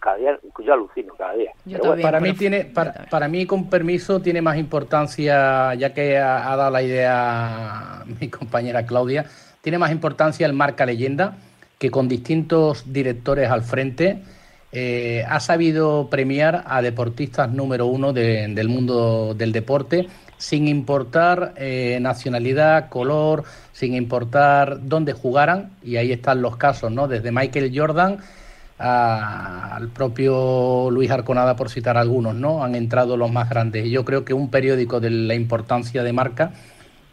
cada 0.00 0.16
día, 0.16 0.36
yo 0.58 0.72
alucino 0.72 1.14
cada 1.14 1.34
día. 1.34 1.52
Yo 1.64 1.78
Pero 1.78 1.78
bueno, 1.78 2.02
también. 2.02 2.06
Para 2.10 2.20
mí 2.20 2.32
tiene, 2.34 2.64
para, 2.64 2.92
para 3.08 3.28
mí 3.28 3.46
con 3.46 3.70
permiso 3.70 4.20
tiene 4.20 4.42
más 4.42 4.56
importancia, 4.56 5.74
ya 5.74 5.94
que 5.94 6.18
ha, 6.18 6.52
ha 6.52 6.56
dado 6.56 6.70
la 6.72 6.82
idea 6.82 8.02
mi 8.20 8.28
compañera 8.28 8.84
Claudia, 8.84 9.26
tiene 9.60 9.78
más 9.78 9.92
importancia 9.92 10.44
el 10.44 10.52
marca 10.52 10.84
leyenda 10.84 11.36
que 11.78 11.90
con 11.90 12.08
distintos 12.08 12.92
directores 12.92 13.48
al 13.50 13.62
frente 13.62 14.22
eh, 14.72 15.24
ha 15.28 15.38
sabido 15.40 16.08
premiar 16.10 16.64
a 16.66 16.80
deportistas 16.82 17.50
número 17.50 17.86
uno 17.86 18.12
de- 18.12 18.48
del 18.48 18.68
mundo 18.68 19.34
del 19.34 19.52
deporte 19.52 20.08
sin 20.38 20.66
importar 20.66 21.52
eh, 21.56 21.98
nacionalidad, 22.00 22.88
color, 22.88 23.44
sin 23.72 23.94
importar 23.94 24.78
dónde 24.82 25.12
jugaran 25.12 25.70
y 25.84 25.96
ahí 25.96 26.10
están 26.12 26.42
los 26.42 26.56
casos, 26.56 26.90
¿no? 26.90 27.06
Desde 27.06 27.30
Michael 27.32 27.70
Jordan 27.74 28.18
a- 28.78 29.76
al 29.76 29.88
propio 29.88 30.90
Luis 30.90 31.10
Arconada, 31.10 31.54
por 31.56 31.70
citar 31.70 31.96
algunos, 31.96 32.34
¿no? 32.34 32.64
Han 32.64 32.74
entrado 32.74 33.16
los 33.16 33.30
más 33.30 33.48
grandes. 33.48 33.88
Yo 33.90 34.04
creo 34.04 34.24
que 34.24 34.34
un 34.34 34.50
periódico 34.50 34.98
de 35.00 35.10
la 35.10 35.34
importancia 35.34 36.02
de 36.02 36.12
marca, 36.12 36.52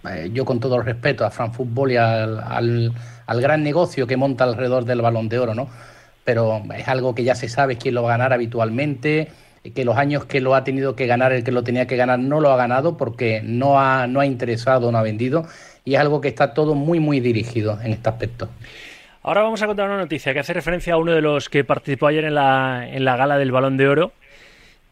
eh, 0.09 0.29
yo 0.33 0.45
con 0.45 0.59
todo 0.59 0.77
el 0.77 0.85
respeto 0.85 1.25
a 1.25 1.29
Fran 1.31 1.53
Fútbol 1.53 1.91
y 1.91 1.97
al, 1.97 2.93
gran 3.27 3.63
negocio 3.63 4.07
que 4.07 4.17
monta 4.17 4.43
alrededor 4.45 4.85
del 4.85 5.01
balón 5.01 5.29
de 5.29 5.39
oro, 5.39 5.53
¿no? 5.53 5.67
Pero 6.23 6.61
es 6.77 6.87
algo 6.87 7.15
que 7.15 7.23
ya 7.23 7.35
se 7.35 7.49
sabe 7.49 7.77
quién 7.77 7.95
lo 7.95 8.03
va 8.03 8.09
a 8.09 8.17
ganar 8.17 8.33
habitualmente, 8.33 9.29
que 9.73 9.85
los 9.85 9.97
años 9.97 10.25
que 10.25 10.41
lo 10.41 10.55
ha 10.55 10.63
tenido 10.63 10.95
que 10.95 11.07
ganar, 11.07 11.31
el 11.33 11.43
que 11.43 11.51
lo 11.51 11.63
tenía 11.63 11.87
que 11.87 11.95
ganar, 11.95 12.19
no 12.19 12.39
lo 12.39 12.51
ha 12.51 12.57
ganado 12.57 12.97
porque 12.97 13.41
no 13.43 13.79
ha, 13.79 14.07
no 14.07 14.19
ha 14.19 14.25
interesado, 14.25 14.91
no 14.91 14.97
ha 14.97 15.03
vendido, 15.03 15.45
y 15.85 15.95
es 15.95 15.99
algo 15.99 16.21
que 16.21 16.27
está 16.27 16.53
todo 16.53 16.75
muy, 16.75 16.99
muy 16.99 17.19
dirigido 17.19 17.79
en 17.81 17.93
este 17.93 18.09
aspecto. 18.09 18.49
Ahora 19.21 19.41
vamos 19.41 19.61
a 19.61 19.67
contar 19.67 19.87
una 19.87 19.97
noticia 19.97 20.33
que 20.33 20.39
hace 20.39 20.53
referencia 20.53 20.93
a 20.93 20.97
uno 20.97 21.11
de 21.11 21.21
los 21.21 21.49
que 21.49 21.63
participó 21.63 22.07
ayer 22.07 22.25
en 22.25 22.35
la, 22.35 22.87
en 22.89 23.03
la 23.03 23.17
gala 23.17 23.37
del 23.37 23.51
Balón 23.51 23.75
de 23.75 23.87
Oro, 23.87 24.11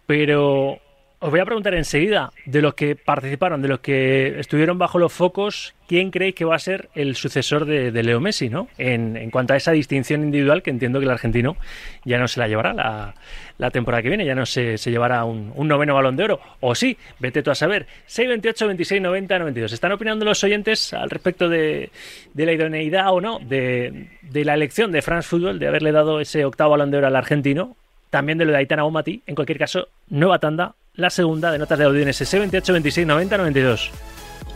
pero 0.05 0.79
Os 1.19 1.31
voy 1.31 1.39
a 1.39 1.45
preguntar 1.45 1.73
enseguida, 1.73 2.31
de 2.45 2.61
los 2.61 2.75
que 2.75 2.95
participaron, 2.95 3.59
de 3.63 3.67
los 3.67 3.79
que 3.79 4.39
estuvieron 4.39 4.77
bajo 4.77 4.99
los 4.99 5.11
focos, 5.11 5.73
¿quién 5.87 6.11
creéis 6.11 6.35
que 6.35 6.45
va 6.45 6.55
a 6.55 6.59
ser 6.59 6.89
el 6.93 7.15
sucesor 7.15 7.65
de, 7.65 7.91
Leo 8.03 8.19
Messi, 8.19 8.49
¿no? 8.49 8.67
En, 8.77 9.31
cuanto 9.31 9.53
a 9.53 9.57
esa 9.57 9.71
distinción 9.71 10.21
individual, 10.21 10.61
que 10.61 10.69
entiendo 10.69 10.99
que 10.99 11.05
el 11.05 11.11
argentino 11.11 11.57
ya 12.05 12.19
no 12.19 12.27
se 12.27 12.39
la 12.39 12.47
llevará 12.47 13.15
la, 13.57 13.71
temporada 13.71 14.03
que 14.03 14.09
viene, 14.09 14.25
ya 14.25 14.35
no 14.35 14.45
se, 14.45 14.77
llevará 14.77 15.25
un, 15.25 15.53
noveno 15.67 15.95
balón 15.95 16.17
de 16.17 16.23
oro. 16.23 16.39
O 16.59 16.75
sí, 16.75 16.95
vete 17.17 17.41
tú 17.41 17.49
a 17.49 17.55
saber. 17.55 17.87
628, 18.05 18.67
26, 18.67 19.01
90, 19.01 19.39
92. 19.39 19.73
¿Están 19.73 19.93
opinando 19.93 20.23
los 20.23 20.43
oyentes 20.43 20.93
al 20.93 21.09
respecto 21.09 21.49
de, 21.49 21.89
la 22.35 22.51
idoneidad 22.51 23.11
o 23.11 23.21
no 23.21 23.39
de, 23.39 24.07
de 24.21 24.45
la 24.45 24.53
elección 24.53 24.91
de 24.91 25.01
France 25.01 25.29
Football 25.29 25.57
de 25.57 25.67
haberle 25.67 25.91
dado 25.91 26.19
ese 26.19 26.45
octavo 26.45 26.71
balón 26.71 26.91
de 26.91 26.99
oro 26.99 27.07
al 27.07 27.15
argentino? 27.15 27.75
También 28.11 28.37
de 28.37 28.45
lo 28.45 28.51
de 28.51 28.59
Aitana 28.59 28.85
Omati. 28.85 29.23
En 29.25 29.33
cualquier 29.33 29.57
caso, 29.57 29.87
nueva 30.09 30.37
tanda 30.37 30.75
la 30.97 31.11
segunda 31.11 31.51
de 31.51 31.59
notas 31.59 31.77
de 31.77 31.85
audio 31.85 32.01
en 32.01 32.09
ese 32.09 32.39
28, 32.39 32.73
26, 32.73 33.07
90, 33.07 33.37
92. 33.37 33.91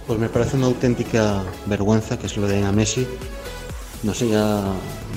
Pues 0.07 0.19
me 0.19 0.27
parece 0.27 0.57
una 0.57 0.65
auténtica 0.65 1.43
vergüenza 1.67 2.17
que 2.17 2.25
es 2.25 2.36
lo 2.36 2.48
de 2.48 2.63
a 2.63 2.71
Messi. 2.71 3.07
No 4.01 4.15
sé, 4.15 4.29
ya, 4.29 4.63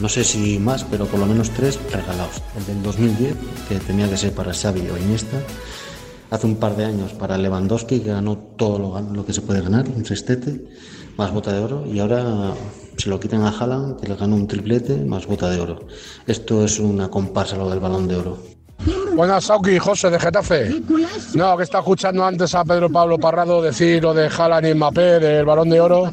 no 0.00 0.09
sé 0.11 0.23
si 0.23 0.59
más, 0.59 0.85
pero 0.85 1.07
por 1.07 1.19
lo 1.19 1.25
menos 1.25 1.50
tres 1.50 1.81
regalados. 1.90 2.43
El 2.59 2.66
del 2.66 2.83
2010, 2.83 3.35
que 3.69 3.76
tenía 3.76 4.09
que 4.09 4.19
ser 4.19 4.35
para 4.35 4.52
Xavi 4.52 4.83
o 4.90 4.99
Iniesta. 4.99 5.38
Hace 6.31 6.47
un 6.47 6.57
par 6.57 6.76
de 6.76 6.85
años 6.85 7.12
para 7.14 7.38
Lewandowski, 7.38 8.00
que 8.00 8.11
ganó 8.11 8.37
todo 8.37 8.78
lo, 8.78 9.00
lo 9.00 9.25
que 9.25 9.33
se 9.33 9.40
puede 9.40 9.62
ganar, 9.62 9.87
un 9.88 10.04
sextete, 10.04 10.61
más 11.16 11.33
bota 11.33 11.52
de 11.52 11.61
oro. 11.61 11.87
Y 11.87 12.00
ahora 12.00 12.52
se 12.99 13.09
lo 13.09 13.19
quitan 13.19 13.43
a 13.43 13.49
Haaland, 13.49 13.99
que 13.99 14.09
le 14.09 14.16
ganó 14.16 14.37
un 14.37 14.47
triplete, 14.47 14.97
más 14.97 15.26
bota 15.26 15.49
de 15.49 15.59
oro. 15.59 15.87
Esto 16.26 16.62
es 16.66 16.78
una 16.78 17.09
comparsa 17.09 17.57
lo 17.57 17.71
del 17.71 17.81
balón 17.81 18.07
de 18.07 18.16
oro. 18.16 18.53
Buenas, 19.16 19.44
Sauki, 19.44 19.78
José 19.78 20.11
de 20.11 20.18
Getafe. 20.18 20.83
No, 21.35 21.56
que 21.56 21.62
está 21.62 21.78
escuchando 21.78 22.25
antes 22.25 22.54
a 22.54 22.64
Pedro 22.64 22.90
Pablo 22.90 23.18
Parrado 23.18 23.62
decir 23.62 24.02
lo 24.02 24.12
de 24.12 24.26
Haaland 24.26 24.66
y 24.66 24.75
Mbappé, 24.75 25.21
del 25.21 25.44
balón 25.44 25.71
de 25.71 25.80
oro, 25.80 26.12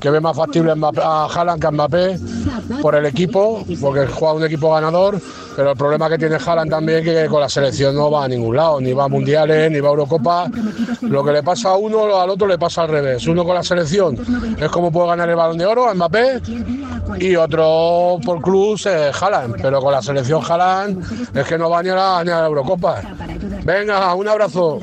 que 0.00 0.10
ve 0.10 0.20
más 0.20 0.36
factible 0.36 0.72
a 0.72 1.28
Haaland 1.32 1.60
que 1.60 1.66
a 1.66 1.70
Mbappé 1.70 2.18
por 2.82 2.94
el 2.94 3.06
equipo, 3.06 3.64
porque 3.80 4.06
juega 4.06 4.34
un 4.34 4.44
equipo 4.44 4.72
ganador, 4.72 5.18
pero 5.56 5.72
el 5.72 5.76
problema 5.76 6.08
que 6.08 6.18
tiene 6.18 6.36
Haaland 6.36 6.70
también 6.70 6.98
es 7.00 7.04
que 7.04 7.26
con 7.28 7.40
la 7.40 7.48
selección 7.48 7.94
no 7.94 8.10
va 8.10 8.24
a 8.24 8.28
ningún 8.28 8.56
lado, 8.56 8.80
ni 8.80 8.92
va 8.92 9.04
a 9.04 9.08
mundiales, 9.08 9.70
ni 9.70 9.80
va 9.80 9.88
a 9.88 9.92
Eurocopa. 9.92 10.50
Lo 11.02 11.24
que 11.24 11.32
le 11.32 11.42
pasa 11.42 11.70
a 11.70 11.76
uno, 11.76 12.20
al 12.20 12.30
otro 12.30 12.46
le 12.46 12.58
pasa 12.58 12.82
al 12.82 12.88
revés. 12.88 13.26
Uno 13.26 13.44
con 13.44 13.54
la 13.54 13.62
selección 13.62 14.18
es 14.58 14.70
como 14.70 14.90
puede 14.90 15.08
ganar 15.08 15.28
el 15.28 15.36
balón 15.36 15.58
de 15.58 15.66
oro 15.66 15.94
Mbappé 15.94 16.40
y 17.18 17.36
otro 17.36 18.18
por 18.24 18.40
club 18.40 18.74
es 18.74 19.22
Haaland, 19.22 19.60
pero 19.60 19.80
con 19.80 19.92
la 19.92 20.02
selección 20.02 20.42
Haaland 20.42 21.36
es 21.36 21.46
que 21.46 21.58
no 21.58 21.68
va 21.68 21.82
ni 21.82 21.90
a 21.90 21.94
la, 21.94 22.24
ni 22.24 22.30
a 22.30 22.40
la 22.40 22.46
Eurocopa. 22.46 23.02
Venga, 23.64 24.14
un 24.14 24.28
abrazo. 24.28 24.80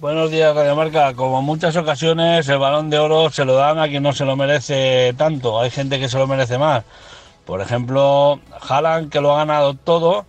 Buenos 0.00 0.30
días, 0.30 0.54
Radio 0.54 0.76
Marca. 0.76 1.12
Como 1.14 1.40
en 1.40 1.44
muchas 1.44 1.74
ocasiones, 1.76 2.48
el 2.48 2.58
balón 2.58 2.88
de 2.88 3.00
oro 3.00 3.30
se 3.30 3.44
lo 3.44 3.54
dan 3.54 3.80
a 3.80 3.88
quien 3.88 4.04
no 4.04 4.12
se 4.12 4.24
lo 4.24 4.36
merece 4.36 5.12
tanto. 5.16 5.60
Hay 5.60 5.70
gente 5.70 5.98
que 5.98 6.08
se 6.08 6.18
lo 6.18 6.28
merece 6.28 6.56
más. 6.56 6.84
Por 7.48 7.62
ejemplo, 7.62 8.40
Haaland, 8.60 9.10
que 9.10 9.22
lo 9.22 9.32
ha 9.32 9.38
ganado 9.38 9.72
todo. 9.72 10.26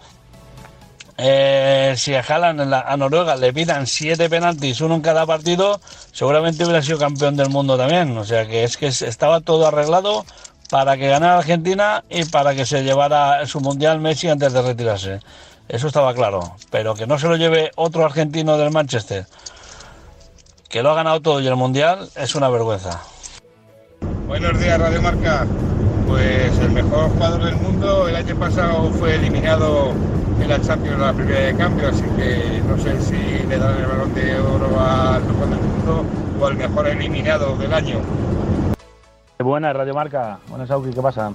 Eh, 1.18 1.94
si 1.98 2.16
a 2.16 2.22
Haaland 2.22 2.74
a 2.74 2.96
Noruega 2.96 3.36
le 3.36 3.52
pidan 3.52 3.88
siete 3.88 4.30
penaltis, 4.30 4.80
uno 4.80 4.96
en 4.96 5.02
cada 5.02 5.26
partido, 5.26 5.82
seguramente 6.14 6.64
hubiera 6.64 6.82
sido 6.82 6.98
campeón 6.98 7.36
del 7.36 7.50
mundo 7.50 7.76
también. 7.78 8.18
O 8.18 8.24
sea 8.24 8.48
que 8.48 8.64
es 8.64 8.78
que 8.78 8.88
estaba 8.88 9.42
todo 9.42 9.68
arreglado 9.68 10.26
para 10.70 10.96
que 10.96 11.10
ganara 11.10 11.40
Argentina 11.40 12.06
y 12.10 12.24
para 12.24 12.56
que 12.56 12.66
se 12.66 12.84
llevara 12.84 13.46
su 13.48 13.60
mundial 13.60 14.00
Messi 14.00 14.30
antes 14.30 14.54
de 14.54 14.62
retirarse. 14.62 15.20
Eso 15.68 15.88
estaba 15.88 16.14
claro. 16.14 16.56
Pero 16.72 16.96
que 16.96 17.06
no 17.06 17.20
se 17.20 17.28
lo 17.28 17.36
lleve 17.36 17.72
otro 17.76 18.06
argentino 18.06 18.58
del 18.58 18.72
Manchester, 18.72 19.26
que 20.70 20.82
lo 20.82 20.92
ha 20.92 20.96
ganado 20.96 21.20
todo 21.20 21.42
y 21.42 21.48
el 21.48 21.58
mundial, 21.58 22.10
es 22.16 22.34
una 22.36 22.48
vergüenza. 22.48 23.02
Buenos 24.26 24.58
días, 24.58 24.80
Radio 24.80 25.02
Marca. 25.02 25.46
Pues 26.10 26.58
el 26.58 26.72
mejor 26.72 27.12
jugador 27.12 27.44
del 27.44 27.56
mundo 27.58 28.08
el 28.08 28.16
año 28.16 28.36
pasado 28.36 28.89
fue 28.94 29.13
eliminado 29.13 29.94
en 30.42 30.50
la 30.50 30.60
Champions 30.60 31.00
la 31.00 31.13
primera 31.13 31.39
de 31.39 31.56
cambio, 31.56 31.88
así 31.88 32.04
que 32.18 32.62
no 32.68 32.80
sé 32.80 33.00
si 33.00 33.48
le 33.48 33.60
dan 33.60 33.80
el 33.80 33.86
balón 33.86 34.16
de 34.16 34.39
oro 34.39 34.80
al 34.80 35.24
mejor 35.24 35.50
del 35.50 35.60
mundo 35.60 36.06
o 36.42 36.46
al 36.48 36.56
mejor 36.56 36.88
eliminado 36.88 37.56
del 37.58 37.72
año. 37.72 38.00
Buenas, 39.38 39.75
Radio 39.75 39.94
Marca. 39.94 40.39
Buenas, 40.50 40.72
Auki, 40.72 40.89
¿qué 40.89 41.01
pasa? 41.01 41.32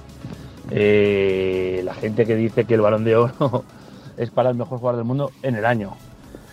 Eh, 0.69 1.81
la 1.85 1.93
gente 1.93 2.25
que 2.25 2.35
dice 2.35 2.65
que 2.65 2.73
el 2.73 2.81
balón 2.81 3.05
de 3.05 3.15
oro 3.15 3.63
es 4.17 4.29
para 4.29 4.49
el 4.49 4.57
mejor 4.57 4.79
jugador 4.79 4.97
del 4.97 5.05
mundo 5.05 5.31
en 5.41 5.55
el 5.55 5.65
año. 5.65 5.95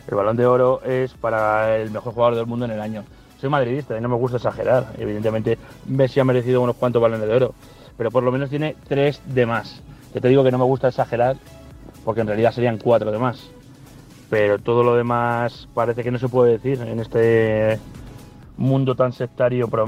El 0.07 0.15
balón 0.15 0.37
de 0.37 0.47
oro 0.47 0.81
es 0.85 1.13
para 1.15 1.77
el 1.77 1.91
mejor 1.91 2.15
jugador 2.15 2.37
del 2.37 2.47
mundo 2.47 2.67
en 2.67 2.71
el 2.71 2.81
año. 2.81 3.03
Soy 3.41 3.51
madridista 3.51 3.99
y 3.99 4.01
no 4.01 4.09
me 4.09 4.15
gusta 4.15 4.37
exagerar. 4.37 4.93
Evidentemente, 4.97 5.59
Messi 5.87 6.21
ha 6.21 6.25
merecido 6.25 6.61
unos 6.63 6.77
cuantos 6.77 7.03
balones 7.03 7.27
de 7.27 7.35
oro 7.35 7.55
pero 7.97 8.11
por 8.11 8.23
lo 8.23 8.33
menos 8.33 8.51
tiene 8.51 8.77
tres 8.89 9.21
de 9.27 9.47
más. 9.47 9.83
Que 10.13 10.21
te 10.21 10.29
digo 10.29 10.45
que 10.45 10.51
no 10.51 10.59
me 10.59 10.65
gusta 10.65 10.89
exagerar, 10.89 11.37
porque 12.05 12.21
en 12.21 12.27
realidad 12.27 12.53
serían 12.53 12.79
cuatro 12.79 13.11
de 13.11 13.19
más. 13.19 13.51
Pero 14.31 14.59
todo 14.59 14.83
lo 14.83 14.95
demás 14.95 15.69
parece 15.75 16.03
que 16.03 16.11
no 16.11 16.19
se 16.19 16.29
puede 16.29 16.53
decir 16.53 16.81
en 16.81 17.01
este 17.01 17.79
mundo 18.57 18.95
tan 18.95 19.13
sectario 19.13 19.69
pro. 19.69 19.87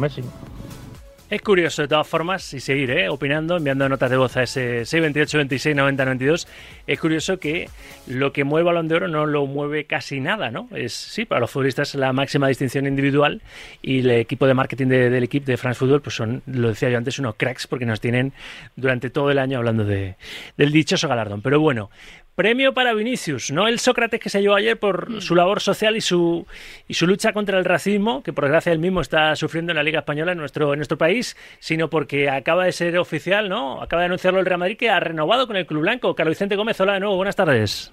Es 1.34 1.42
curioso, 1.42 1.82
de 1.82 1.88
todas 1.88 2.06
formas, 2.06 2.54
y 2.54 2.60
seguir 2.60 2.92
¿eh? 2.92 3.08
opinando, 3.08 3.56
enviando 3.56 3.88
notas 3.88 4.08
de 4.08 4.16
voz 4.16 4.36
a 4.36 4.44
ese 4.44 4.84
628 4.84 5.38
26 5.38 5.74
90 5.74 6.04
92. 6.04 6.48
Es 6.86 7.00
curioso 7.00 7.40
que 7.40 7.68
lo 8.06 8.32
que 8.32 8.44
mueve 8.44 8.66
Balón 8.66 8.86
de 8.86 8.94
Oro 8.94 9.08
no 9.08 9.26
lo 9.26 9.44
mueve 9.44 9.84
casi 9.84 10.20
nada, 10.20 10.52
¿no? 10.52 10.68
Es, 10.76 10.92
sí, 10.92 11.24
para 11.24 11.40
los 11.40 11.50
futbolistas 11.50 11.96
la 11.96 12.12
máxima 12.12 12.46
distinción 12.46 12.86
individual 12.86 13.42
y 13.82 13.98
el 13.98 14.12
equipo 14.12 14.46
de 14.46 14.54
marketing 14.54 14.86
del 14.86 15.24
equipo 15.24 15.46
de 15.46 15.56
France 15.56 15.80
Football, 15.80 16.02
pues 16.02 16.14
son, 16.14 16.40
lo 16.46 16.68
decía 16.68 16.88
yo 16.88 16.98
antes, 16.98 17.18
unos 17.18 17.34
cracks 17.34 17.66
porque 17.66 17.84
nos 17.84 18.00
tienen 18.00 18.32
durante 18.76 19.10
todo 19.10 19.32
el 19.32 19.40
año 19.40 19.58
hablando 19.58 19.84
de, 19.84 20.14
del 20.56 20.70
dichoso 20.70 21.08
galardón. 21.08 21.42
Pero 21.42 21.58
bueno, 21.58 21.90
Premio 22.34 22.74
para 22.74 22.94
Vinicius, 22.94 23.52
no 23.52 23.68
el 23.68 23.78
Sócrates 23.78 24.18
que 24.18 24.28
se 24.28 24.42
llevó 24.42 24.56
ayer 24.56 24.76
por 24.76 25.08
mm. 25.08 25.20
su 25.20 25.36
labor 25.36 25.60
social 25.60 25.96
y 25.96 26.00
su, 26.00 26.44
y 26.88 26.94
su 26.94 27.06
lucha 27.06 27.32
contra 27.32 27.58
el 27.58 27.64
racismo, 27.64 28.24
que 28.24 28.32
por 28.32 28.42
desgracia 28.42 28.72
él 28.72 28.80
mismo 28.80 29.00
está 29.00 29.36
sufriendo 29.36 29.70
en 29.70 29.76
la 29.76 29.84
Liga 29.84 30.00
Española 30.00 30.32
en 30.32 30.38
nuestro, 30.38 30.72
en 30.72 30.80
nuestro 30.80 30.98
país, 30.98 31.36
sino 31.60 31.88
porque 31.88 32.28
acaba 32.28 32.64
de 32.64 32.72
ser 32.72 32.98
oficial, 32.98 33.48
¿no? 33.48 33.80
Acaba 33.80 34.02
de 34.02 34.06
anunciarlo 34.06 34.40
el 34.40 34.46
Real 34.46 34.58
Madrid 34.58 34.76
que 34.76 34.90
ha 34.90 34.98
renovado 34.98 35.46
con 35.46 35.54
el 35.54 35.64
Club 35.64 35.82
Blanco. 35.82 36.16
Carlos 36.16 36.32
Vicente 36.32 36.56
Gómez, 36.56 36.80
hola 36.80 36.94
de 36.94 37.00
nuevo, 37.00 37.14
buenas 37.14 37.36
tardes. 37.36 37.92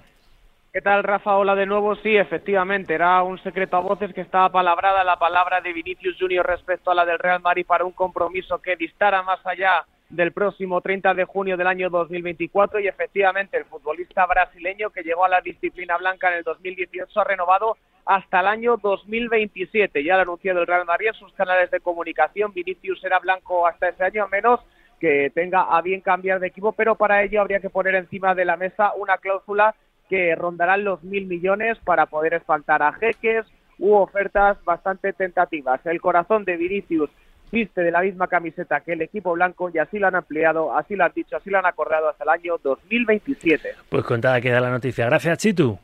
¿Qué 0.72 0.80
tal, 0.80 1.04
Rafa? 1.04 1.36
Hola 1.36 1.54
de 1.54 1.66
nuevo. 1.66 1.94
Sí, 1.96 2.16
efectivamente, 2.16 2.94
era 2.94 3.22
un 3.22 3.40
secreto 3.44 3.76
a 3.76 3.80
voces 3.80 4.12
que 4.12 4.22
estaba 4.22 4.48
palabrada 4.48 5.04
la 5.04 5.20
palabra 5.20 5.60
de 5.60 5.72
Vinicius 5.72 6.16
Junior 6.18 6.44
respecto 6.44 6.90
a 6.90 6.94
la 6.96 7.04
del 7.04 7.20
Real 7.20 7.42
Madrid 7.42 7.64
para 7.64 7.84
un 7.84 7.92
compromiso 7.92 8.58
que 8.58 8.74
distara 8.74 9.22
más 9.22 9.38
allá 9.46 9.84
del 10.12 10.32
próximo 10.32 10.80
30 10.82 11.14
de 11.14 11.24
junio 11.24 11.56
del 11.56 11.66
año 11.66 11.88
2024 11.88 12.80
y 12.80 12.86
efectivamente 12.86 13.56
el 13.56 13.64
futbolista 13.64 14.26
brasileño 14.26 14.90
que 14.90 15.02
llegó 15.02 15.24
a 15.24 15.28
la 15.28 15.40
disciplina 15.40 15.96
blanca 15.96 16.28
en 16.30 16.38
el 16.38 16.44
2018 16.44 17.18
ha 17.18 17.24
renovado 17.24 17.78
hasta 18.04 18.40
el 18.40 18.46
año 18.46 18.76
2027. 18.76 20.04
Ya 20.04 20.14
lo 20.14 20.20
ha 20.20 20.22
anunciado 20.22 20.60
el 20.60 20.66
Real 20.66 20.84
Madrid 20.84 21.08
en 21.08 21.14
sus 21.14 21.32
canales 21.32 21.70
de 21.70 21.80
comunicación. 21.80 22.52
Vinicius 22.52 23.00
será 23.00 23.20
blanco 23.20 23.66
hasta 23.66 23.88
ese 23.88 24.04
año, 24.04 24.24
a 24.24 24.28
menos 24.28 24.60
que 25.00 25.30
tenga 25.34 25.62
a 25.62 25.80
bien 25.80 26.02
cambiar 26.02 26.40
de 26.40 26.48
equipo, 26.48 26.72
pero 26.72 26.94
para 26.94 27.22
ello 27.22 27.40
habría 27.40 27.60
que 27.60 27.70
poner 27.70 27.94
encima 27.94 28.34
de 28.34 28.44
la 28.44 28.58
mesa 28.58 28.92
una 28.94 29.16
cláusula 29.16 29.74
que 30.10 30.34
rondará 30.34 30.76
los 30.76 31.02
mil 31.02 31.26
millones 31.26 31.78
para 31.84 32.04
poder 32.04 32.34
espantar 32.34 32.82
a 32.82 32.92
jeques 32.92 33.46
u 33.78 33.94
ofertas 33.94 34.62
bastante 34.64 35.14
tentativas. 35.14 35.84
El 35.86 36.02
corazón 36.02 36.44
de 36.44 36.58
Vinicius 36.58 37.10
viste 37.52 37.82
de 37.82 37.90
la 37.90 38.00
misma 38.00 38.26
camiseta 38.26 38.80
que 38.80 38.94
el 38.94 39.02
equipo 39.02 39.32
blanco 39.34 39.70
y 39.72 39.78
así 39.78 39.98
lo 39.98 40.08
han 40.08 40.16
ampliado, 40.16 40.76
así 40.76 40.96
lo 40.96 41.04
han 41.04 41.12
dicho, 41.14 41.36
así 41.36 41.50
lo 41.50 41.58
han 41.58 41.66
acordado 41.66 42.08
hasta 42.08 42.24
el 42.24 42.30
año 42.30 42.56
2027. 42.62 43.74
Pues 43.88 44.04
contada 44.04 44.40
queda 44.40 44.60
la 44.60 44.70
noticia. 44.70 45.04
Gracias, 45.06 45.38
Chitu. 45.38 45.78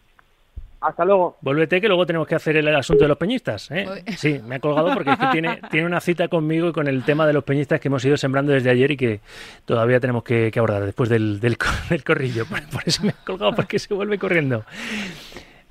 Hasta 0.80 1.04
luego. 1.04 1.36
Vuélvete 1.40 1.80
que 1.80 1.88
luego 1.88 2.06
tenemos 2.06 2.26
que 2.26 2.36
hacer 2.36 2.56
el 2.56 2.74
asunto 2.74 3.04
de 3.04 3.08
los 3.08 3.18
peñistas. 3.18 3.68
¿eh? 3.72 4.04
Sí, 4.16 4.40
me 4.44 4.56
ha 4.56 4.60
colgado 4.60 4.94
porque 4.94 5.10
es 5.10 5.18
que 5.18 5.26
tiene, 5.26 5.60
tiene 5.70 5.86
una 5.86 6.00
cita 6.00 6.28
conmigo 6.28 6.68
y 6.68 6.72
con 6.72 6.86
el 6.86 7.04
tema 7.04 7.26
de 7.26 7.32
los 7.32 7.42
peñistas 7.42 7.80
que 7.80 7.88
hemos 7.88 8.04
ido 8.04 8.16
sembrando 8.16 8.52
desde 8.52 8.70
ayer 8.70 8.92
y 8.92 8.96
que 8.96 9.20
todavía 9.64 9.98
tenemos 9.98 10.22
que, 10.22 10.52
abordar 10.56 10.84
después 10.84 11.10
del, 11.10 11.40
del, 11.40 11.58
corrillo. 12.04 12.46
Por, 12.46 12.62
por, 12.70 12.82
eso 12.86 13.02
me 13.02 13.10
ha 13.10 13.24
colgado 13.24 13.54
porque 13.54 13.78
se 13.78 13.92
vuelve 13.92 14.18
corriendo. 14.18 14.64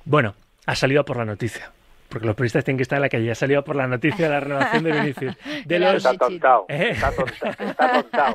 Bueno, 0.04 0.34
ha 0.66 0.74
salido 0.74 1.04
por 1.04 1.16
la 1.16 1.24
noticia 1.24 1.72
porque 2.08 2.26
los 2.26 2.34
periodistas 2.34 2.64
tienen 2.64 2.78
que 2.78 2.82
estar 2.82 2.96
en 2.96 3.02
la 3.02 3.08
calle. 3.08 3.26
Ya 3.26 3.34
salió 3.34 3.62
por 3.62 3.76
la 3.76 3.86
noticia 3.86 4.26
de 4.26 4.32
la 4.32 4.40
renovación 4.40 4.84
de 4.84 4.92
Vinicius. 4.92 5.36
De 5.66 5.78
los... 5.78 5.94
Está 5.96 6.14
tontado, 6.14 6.66
¿Eh? 6.68 6.90
está 6.90 7.12
tontado, 7.12 8.34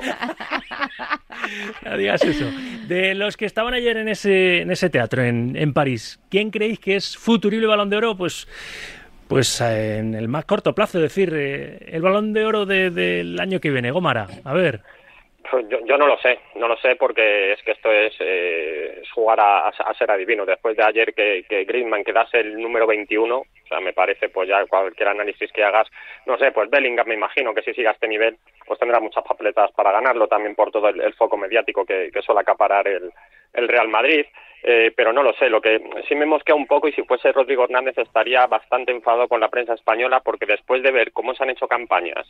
No 1.84 1.96
digas 1.96 2.22
eso. 2.22 2.46
De 2.86 3.14
los 3.14 3.36
que 3.36 3.46
estaban 3.46 3.74
ayer 3.74 3.96
en 3.96 4.08
ese, 4.08 4.62
en 4.62 4.70
ese 4.70 4.90
teatro 4.90 5.22
en, 5.22 5.56
en 5.56 5.72
París, 5.72 6.20
¿quién 6.30 6.50
creéis 6.50 6.78
que 6.78 6.96
es 6.96 7.16
futurible 7.16 7.66
balón 7.66 7.90
de 7.90 7.96
oro? 7.96 8.16
Pues 8.16 8.46
pues 9.28 9.60
eh, 9.60 9.98
en 9.98 10.14
el 10.14 10.28
más 10.28 10.44
corto 10.44 10.74
plazo, 10.74 10.98
es 10.98 11.02
decir, 11.02 11.32
eh, 11.34 11.88
el 11.88 12.02
balón 12.02 12.32
de 12.32 12.44
oro 12.44 12.66
del 12.66 13.40
año 13.40 13.58
que 13.58 13.70
viene, 13.70 13.90
Gómara. 13.90 14.28
A 14.44 14.52
ver. 14.52 14.82
Yo, 15.68 15.84
yo, 15.84 15.98
no 15.98 16.06
lo 16.06 16.16
sé, 16.18 16.40
no 16.54 16.66
lo 16.66 16.76
sé 16.78 16.96
porque 16.96 17.52
es 17.52 17.62
que 17.62 17.72
esto 17.72 17.92
es, 17.92 18.14
eh, 18.18 19.02
jugar 19.14 19.38
a, 19.40 19.70
ser 19.96 20.10
adivino. 20.10 20.46
Después 20.46 20.76
de 20.76 20.82
ayer 20.82 21.14
que, 21.14 21.44
que 21.48 21.64
Griezmann 21.64 22.02
quedase 22.02 22.40
el 22.40 22.60
número 22.60 22.86
21, 22.86 23.36
o 23.36 23.44
sea, 23.68 23.80
me 23.80 23.92
parece 23.92 24.30
pues 24.30 24.48
ya 24.48 24.64
cualquier 24.66 25.08
análisis 25.08 25.52
que 25.52 25.62
hagas, 25.62 25.88
no 26.26 26.38
sé, 26.38 26.50
pues 26.52 26.70
Bellingham 26.70 27.06
me 27.06 27.14
imagino 27.14 27.54
que 27.54 27.62
si 27.62 27.74
siga 27.74 27.90
a 27.90 27.92
este 27.92 28.08
nivel, 28.08 28.38
pues 28.66 28.78
tendrá 28.80 29.00
muchas 29.00 29.22
papeletas 29.22 29.70
para 29.72 29.92
ganarlo 29.92 30.26
también 30.26 30.54
por 30.54 30.70
todo 30.70 30.88
el, 30.88 31.14
foco 31.14 31.36
mediático 31.36 31.84
que, 31.84 32.10
que 32.12 32.22
suele 32.22 32.40
acaparar 32.40 32.88
el 32.88 33.68
Real 33.68 33.88
Madrid. 33.88 34.24
Eh, 34.66 34.94
pero 34.96 35.12
no 35.12 35.22
lo 35.22 35.34
sé, 35.34 35.50
lo 35.50 35.60
que 35.60 35.78
sí 36.08 36.14
me 36.14 36.24
mosquea 36.24 36.54
un 36.54 36.66
poco 36.66 36.88
y 36.88 36.92
si 36.92 37.02
fuese 37.02 37.32
Rodrigo 37.32 37.64
Hernández 37.64 37.98
estaría 37.98 38.46
bastante 38.46 38.92
enfadado 38.92 39.28
con 39.28 39.38
la 39.38 39.50
prensa 39.50 39.74
española 39.74 40.20
porque 40.20 40.46
después 40.46 40.82
de 40.82 40.90
ver 40.90 41.12
cómo 41.12 41.34
se 41.34 41.42
han 41.42 41.50
hecho 41.50 41.68
campañas 41.68 42.26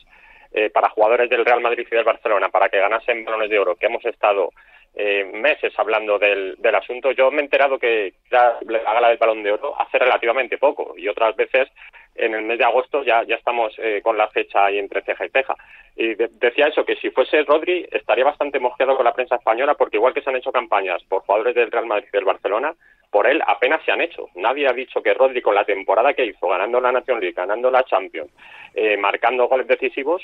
eh, 0.51 0.69
para 0.69 0.89
jugadores 0.89 1.29
del 1.29 1.45
Real 1.45 1.61
Madrid 1.61 1.87
y 1.89 1.95
del 1.95 2.03
Barcelona 2.03 2.49
para 2.49 2.67
que 2.67 2.77
ganasen 2.77 3.23
balones 3.23 3.49
de 3.49 3.57
oro, 3.57 3.77
que 3.77 3.85
hemos 3.85 4.03
estado 4.03 4.49
eh, 4.95 5.23
meses 5.33 5.71
hablando 5.77 6.19
del, 6.19 6.55
del, 6.57 6.75
asunto, 6.75 7.13
yo 7.13 7.31
me 7.31 7.37
he 7.37 7.45
enterado 7.45 7.79
que 7.79 8.15
la, 8.29 8.57
la 8.67 8.79
gala 8.79 9.07
del 9.07 9.17
balón 9.17 9.41
de 9.41 9.53
oro 9.53 9.73
hace 9.79 9.97
relativamente 9.97 10.57
poco 10.57 10.93
y 10.97 11.07
otras 11.07 11.37
veces 11.37 11.69
en 12.15 12.33
el 12.33 12.43
mes 12.43 12.57
de 12.57 12.65
agosto 12.65 13.03
ya, 13.03 13.23
ya 13.23 13.35
estamos 13.35 13.73
eh, 13.77 14.01
con 14.01 14.17
la 14.17 14.27
fecha 14.29 14.65
ahí 14.65 14.77
entre 14.77 15.01
ceja 15.01 15.25
y 15.25 15.29
ceja. 15.29 15.55
Y 15.97 16.15
decía 16.15 16.67
eso, 16.67 16.83
que 16.83 16.97
si 16.97 17.09
fuese 17.09 17.43
Rodri 17.43 17.87
estaría 17.89 18.25
bastante 18.25 18.59
mosqueado 18.59 18.95
con 18.97 19.05
la 19.05 19.13
prensa 19.13 19.35
española 19.35 19.75
porque 19.75 19.97
igual 19.97 20.13
que 20.13 20.21
se 20.21 20.29
han 20.29 20.35
hecho 20.35 20.51
campañas 20.51 21.01
por 21.05 21.21
jugadores 21.21 21.55
del 21.55 21.71
Real 21.71 21.85
Madrid 21.85 22.07
y 22.09 22.17
del 22.17 22.25
Barcelona, 22.25 22.73
por 23.09 23.27
él 23.27 23.41
apenas 23.47 23.83
se 23.85 23.91
han 23.91 24.01
hecho. 24.01 24.27
Nadie 24.35 24.67
ha 24.67 24.73
dicho 24.73 25.01
que 25.01 25.13
Rodri 25.13 25.41
con 25.41 25.55
la 25.55 25.63
temporada 25.63 26.13
que 26.13 26.25
hizo, 26.25 26.49
ganando 26.49 26.81
la 26.81 26.91
National 26.91 27.21
League, 27.21 27.35
ganando 27.35 27.71
la 27.71 27.83
Champions, 27.83 28.29
eh, 28.73 28.97
marcando 28.97 29.47
goles 29.47 29.67
decisivos, 29.67 30.21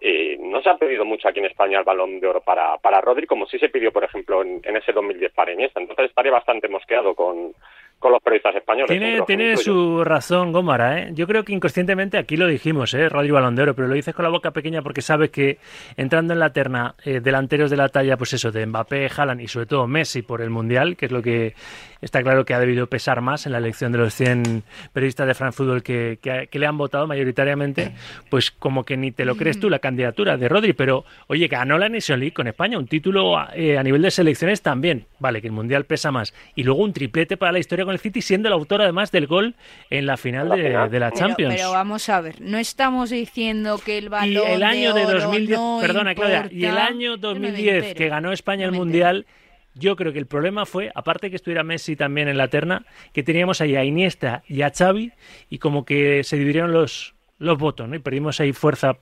eh, 0.00 0.38
no 0.40 0.62
se 0.62 0.70
ha 0.70 0.78
pedido 0.78 1.04
mucho 1.04 1.28
aquí 1.28 1.40
en 1.40 1.44
España 1.44 1.78
el 1.78 1.84
balón 1.84 2.20
de 2.20 2.26
oro 2.26 2.40
para, 2.40 2.78
para 2.78 3.02
Rodri, 3.02 3.26
como 3.26 3.44
sí 3.44 3.58
se 3.58 3.68
pidió, 3.68 3.92
por 3.92 4.04
ejemplo, 4.04 4.40
en, 4.40 4.62
en 4.64 4.76
ese 4.78 4.92
2010 4.92 5.32
para 5.34 5.52
Iniesta. 5.52 5.80
Entonces 5.80 6.06
estaría 6.06 6.32
bastante 6.32 6.68
mosqueado 6.68 7.14
con, 7.14 7.52
con 8.00 8.12
los 8.12 8.22
periodistas 8.22 8.56
españoles. 8.56 8.88
Tiene, 8.88 9.20
tiene 9.26 9.56
su 9.58 10.02
razón 10.02 10.52
Gómara, 10.52 10.98
¿eh? 10.98 11.10
Yo 11.12 11.26
creo 11.26 11.44
que 11.44 11.52
inconscientemente 11.52 12.16
aquí 12.16 12.36
lo 12.36 12.46
dijimos, 12.46 12.94
¿eh? 12.94 13.10
Rodri 13.10 13.30
Balondero, 13.30 13.74
pero 13.74 13.88
lo 13.88 13.94
dices 13.94 14.14
con 14.14 14.24
la 14.24 14.30
boca 14.30 14.52
pequeña 14.52 14.80
porque 14.80 15.02
sabes 15.02 15.30
que 15.30 15.58
entrando 15.98 16.32
en 16.32 16.40
la 16.40 16.52
terna 16.52 16.94
eh, 17.04 17.20
delanteros 17.20 17.70
de 17.70 17.76
la 17.76 17.90
talla, 17.90 18.16
pues 18.16 18.32
eso, 18.32 18.50
de 18.50 18.64
Mbappé, 18.64 19.10
Haaland 19.14 19.42
y 19.42 19.48
sobre 19.48 19.66
todo 19.66 19.86
Messi 19.86 20.22
por 20.22 20.40
el 20.40 20.48
Mundial, 20.48 20.96
que 20.96 21.06
es 21.06 21.12
lo 21.12 21.20
que 21.20 21.54
está 22.00 22.22
claro 22.22 22.46
que 22.46 22.54
ha 22.54 22.58
debido 22.58 22.86
pesar 22.86 23.20
más 23.20 23.44
en 23.44 23.52
la 23.52 23.58
elección 23.58 23.92
de 23.92 23.98
los 23.98 24.14
100 24.14 24.62
periodistas 24.92 25.26
de 25.26 25.34
France 25.34 25.56
Football 25.56 25.82
que, 25.82 26.18
que, 26.20 26.58
le 26.58 26.66
han 26.66 26.78
votado 26.78 27.06
mayoritariamente, 27.06 27.92
pues 28.30 28.50
como 28.50 28.84
que 28.84 28.96
ni 28.96 29.12
te 29.12 29.24
lo 29.24 29.36
crees 29.36 29.60
tú 29.60 29.68
la 29.68 29.78
candidatura 29.78 30.36
de 30.36 30.48
Rodri, 30.48 30.72
pero 30.72 31.04
oye, 31.26 31.48
ganó 31.48 31.78
la 31.78 31.88
Nation 31.88 32.18
League 32.18 32.32
con 32.32 32.46
España, 32.46 32.78
un 32.78 32.86
título 32.86 33.36
eh, 33.54 33.78
a 33.78 33.82
nivel 33.82 34.02
de 34.02 34.10
selecciones 34.10 34.62
también, 34.62 35.06
vale, 35.18 35.40
que 35.40 35.48
el 35.48 35.52
Mundial 35.52 35.84
pesa 35.84 36.10
más, 36.10 36.34
y 36.54 36.62
luego 36.62 36.82
un 36.82 36.92
triplete 36.92 37.36
para 37.36 37.52
la 37.52 37.58
historia 37.58 37.84
el 37.92 37.98
City, 37.98 38.22
siendo 38.22 38.48
el 38.48 38.52
autor 38.52 38.82
además 38.82 39.10
del 39.10 39.26
gol 39.26 39.54
en 39.90 40.06
la 40.06 40.16
final 40.16 40.48
de, 40.48 41.00
la 41.00 41.12
Champions. 41.12 41.54
Pero, 41.54 41.72
vamos 41.72 42.08
a 42.08 42.20
ver, 42.20 42.40
no 42.40 42.58
estamos 42.58 43.10
diciendo 43.10 43.78
que 43.78 43.98
el 43.98 44.08
balón 44.08 44.48
y 44.48 44.52
el 44.52 44.62
año 44.62 44.94
de, 44.94 45.04
2010, 45.04 45.58
no 45.58 45.78
perdona 45.80 46.14
Claudia, 46.14 46.48
y 46.50 46.64
el 46.64 46.78
año 46.78 47.16
2010 47.16 47.94
que 47.94 48.08
ganó 48.08 48.32
España 48.32 48.66
el 48.66 48.72
Mundial, 48.72 49.26
yo 49.74 49.96
creo 49.96 50.12
que 50.12 50.18
el 50.18 50.26
problema 50.26 50.66
fue, 50.66 50.90
aparte 50.94 51.30
que 51.30 51.36
estuviera 51.36 51.62
Messi 51.62 51.96
también 51.96 52.28
en 52.28 52.36
la 52.36 52.48
terna, 52.48 52.84
que 53.12 53.22
teníamos 53.22 53.60
ahí 53.60 53.76
a 53.76 53.84
Iniesta 53.84 54.42
y 54.48 54.62
a 54.62 54.70
Xavi 54.70 55.12
y 55.48 55.58
como 55.58 55.84
que 55.84 56.24
se 56.24 56.36
dividieron 56.36 56.72
los 56.72 57.14
los 57.40 57.58
votos, 57.58 57.88
¿no? 57.88 57.96
Y 57.96 57.98
perdimos 57.98 58.38
ahí 58.38 58.52
fuerza 58.52 58.98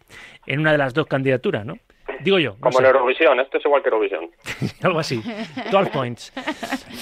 en 0.47 0.61
una 0.61 0.73
de 0.73 0.79
las 0.79 0.95
dos 0.95 1.07
candidaturas, 1.07 1.67
¿no? 1.67 1.79
Digo 2.21 2.39
yo. 2.39 2.57
Como 2.61 2.81
en 2.81 2.87
Eurovisión, 2.87 3.41
esto 3.41 3.59
es 3.59 3.65
igual 3.65 3.83
que 3.83 3.89
Eurovisión. 3.89 4.31
Algo 4.83 4.99
así. 4.99 5.23
12 5.71 5.91
points. 5.91 6.33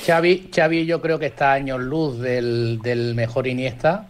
Xavi, 0.07 0.51
Xavi 0.55 0.87
yo 0.87 1.01
creo 1.01 1.19
que 1.19 1.27
está 1.27 1.53
años 1.53 1.81
luz 1.81 2.21
del, 2.21 2.81
del 2.83 3.15
mejor 3.15 3.47
Iniesta. 3.47 4.09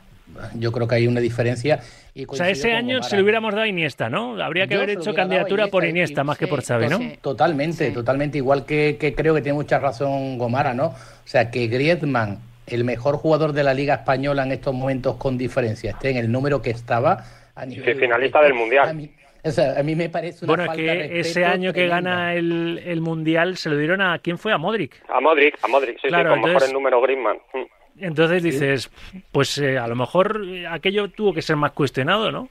Yo 0.54 0.72
creo 0.72 0.86
que 0.86 0.96
hay 0.96 1.06
una 1.06 1.20
diferencia. 1.20 1.80
Y 2.14 2.25
o 2.26 2.34
sea, 2.34 2.48
ese 2.48 2.72
año 2.72 3.02
se 3.02 3.16
le 3.16 3.22
hubiéramos 3.22 3.52
dado 3.52 3.64
a 3.64 3.68
Iniesta, 3.68 4.08
¿no? 4.08 4.42
Habría 4.42 4.66
que 4.66 4.75
haber 4.75 4.90
hecho 4.90 5.14
candidatura 5.14 5.68
por 5.68 5.84
Iniesta 5.84 6.25
más 6.25 6.38
que 6.38 6.46
por 6.46 6.62
Xavi, 6.62 6.88
¿no? 6.88 6.98
Totalmente, 7.20 7.90
totalmente. 7.90 8.38
Igual 8.38 8.64
que, 8.64 8.96
que, 8.98 9.14
creo 9.14 9.34
que 9.34 9.42
tiene 9.42 9.56
mucha 9.56 9.78
razón 9.78 10.38
Gomara, 10.38 10.75
¿no? 10.75 10.86
O 10.86 10.95
sea, 11.28 11.50
que 11.50 11.66
Griezmann, 11.69 12.38
el 12.66 12.84
mejor 12.84 13.16
jugador 13.16 13.52
de 13.52 13.62
la 13.62 13.75
Liga 13.75 13.95
Española 13.95 14.42
en 14.45 14.52
estos 14.52 14.75
momentos 14.75 15.16
con 15.16 15.38
diferencia, 15.38 15.90
esté 15.90 16.10
en 16.10 16.16
el 16.16 16.32
número 16.32 16.62
que 16.62 16.71
estaba 16.71 17.25
a 17.54 17.66
nivel... 17.66 17.99
finalista 17.99 18.42
del 18.42 18.54
Mundial 18.54 19.10
a 19.47 19.82
mí 19.82 19.95
me 19.95 20.09
parece 20.09 20.45
una 20.45 20.56
bueno, 20.56 20.73
que 20.73 21.21
ese 21.21 21.45
año 21.45 21.73
que 21.73 21.87
gana 21.87 22.35
el, 22.35 22.82
el, 22.85 23.00
Mundial 23.00 23.56
se 23.56 23.71
lo 23.71 23.76
dieron 23.76 24.00
a... 24.00 24.19
¿Quién 24.19 24.39
fue? 24.39 24.52
A 24.52 24.59
Modric. 24.59 25.02
A 25.09 25.21
Modric, 25.21 25.59
a 25.63 25.69
Modric, 25.69 26.00
sí, 26.00 26.09
claro, 26.09 26.35
sí, 26.35 26.41
con 26.41 26.50
mejor 26.50 26.69
el 26.69 26.73
número 26.73 27.00
Griezmann. 27.00 27.39
Mm. 27.54 28.04
Entonces 28.04 28.43
dices, 28.43 28.91
pues 29.32 29.56
eh, 29.59 29.78
a 29.78 29.87
lo 29.87 29.97
mejor 29.97 30.43
aquello 30.71 31.09
tuvo 31.09 31.32
que 31.32 31.41
ser 31.41 31.56
más 31.56 31.73
cuestionado, 31.73 32.30
¿no? 32.30 32.50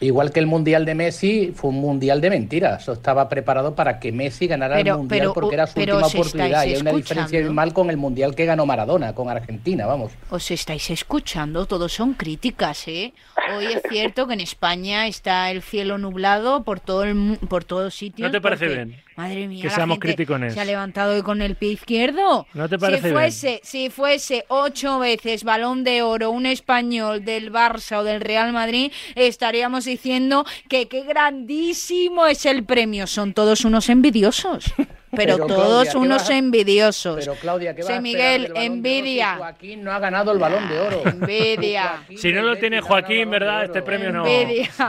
Igual 0.00 0.32
que 0.32 0.40
el 0.40 0.46
Mundial 0.46 0.86
de 0.86 0.94
Messi 0.94 1.52
fue 1.54 1.70
un 1.70 1.80
Mundial 1.80 2.20
de 2.20 2.30
mentiras. 2.30 2.82
Eso 2.82 2.94
estaba 2.94 3.28
preparado 3.28 3.74
para 3.74 4.00
que 4.00 4.12
Messi 4.12 4.46
ganara 4.46 4.80
el 4.80 4.92
Mundial 4.94 5.30
porque 5.34 5.54
era 5.54 5.66
su 5.66 5.78
última 5.78 6.06
oportunidad. 6.06 6.64
Y 6.64 6.74
hay 6.74 6.80
una 6.80 6.92
diferencia 6.92 7.50
mal 7.50 7.74
con 7.74 7.90
el 7.90 7.96
Mundial 7.98 8.34
que 8.34 8.46
ganó 8.46 8.64
Maradona, 8.64 9.14
con 9.14 9.28
Argentina, 9.28 9.86
vamos. 9.86 10.12
Os 10.30 10.50
estáis 10.50 10.90
escuchando, 10.90 11.66
todos 11.66 11.92
son 11.92 12.14
críticas, 12.14 12.88
¿eh? 12.88 13.12
Hoy 13.54 13.66
es 13.66 13.82
cierto 13.88 14.26
que 14.26 14.34
en 14.34 14.40
España 14.40 15.06
está 15.06 15.50
el 15.50 15.62
cielo 15.62 15.98
nublado 15.98 16.62
por 16.62 16.80
todo 16.80 17.04
el, 17.04 17.38
por 17.48 17.64
todos 17.64 17.94
sitios. 17.94 18.28
¿No 18.28 18.32
te 18.32 18.40
parece 18.40 18.68
bien? 18.68 18.96
Madre 19.16 19.48
mía, 19.48 19.62
que 19.62 19.70
seamos 19.70 19.98
críticos 19.98 20.40
se 20.50 20.60
ha 20.60 20.64
levantado 20.64 21.14
hoy 21.14 21.22
con 21.22 21.42
el 21.42 21.54
pie 21.56 21.72
izquierdo. 21.72 22.46
¿No 22.54 22.68
te 22.68 22.78
parece 22.78 23.08
si 23.08 23.12
fuese, 23.12 23.60
Si 23.62 23.90
fuese 23.90 24.44
ocho 24.48 24.98
veces 24.98 25.44
balón 25.44 25.84
de 25.84 26.00
oro 26.02 26.30
un 26.30 26.46
español 26.46 27.22
del 27.24 27.52
Barça 27.52 27.98
o 27.98 28.04
del 28.04 28.22
Real 28.22 28.52
Madrid, 28.52 28.92
estaríamos 29.14 29.86
diciendo 29.90 30.44
que 30.68 30.88
qué 30.88 31.02
grandísimo 31.02 32.26
es 32.26 32.46
el 32.46 32.64
premio. 32.64 33.06
Son 33.06 33.34
todos 33.34 33.64
unos 33.64 33.88
envidiosos. 33.88 34.72
Pero, 35.16 35.38
todos 35.46 35.94
unos 35.94 36.30
envidiosos. 36.30 37.16
Pero 37.18 37.34
Claudia, 37.34 37.74
¿qué 37.74 37.82
va 37.82 38.00
Miguel, 38.00 38.52
envidia. 38.54 39.36
Joaquín 39.36 39.82
no 39.82 39.92
ha 39.92 39.98
ganado 39.98 40.32
el 40.32 40.38
balón 40.38 40.68
de 40.68 40.78
oro. 40.78 41.02
Envidia. 41.04 42.02
si 42.16 42.32
no 42.32 42.42
lo 42.42 42.56
tiene 42.56 42.80
Joaquín, 42.80 43.30
¿verdad? 43.30 43.64
Este 43.64 43.82
premio 43.82 44.12
no, 44.12 44.24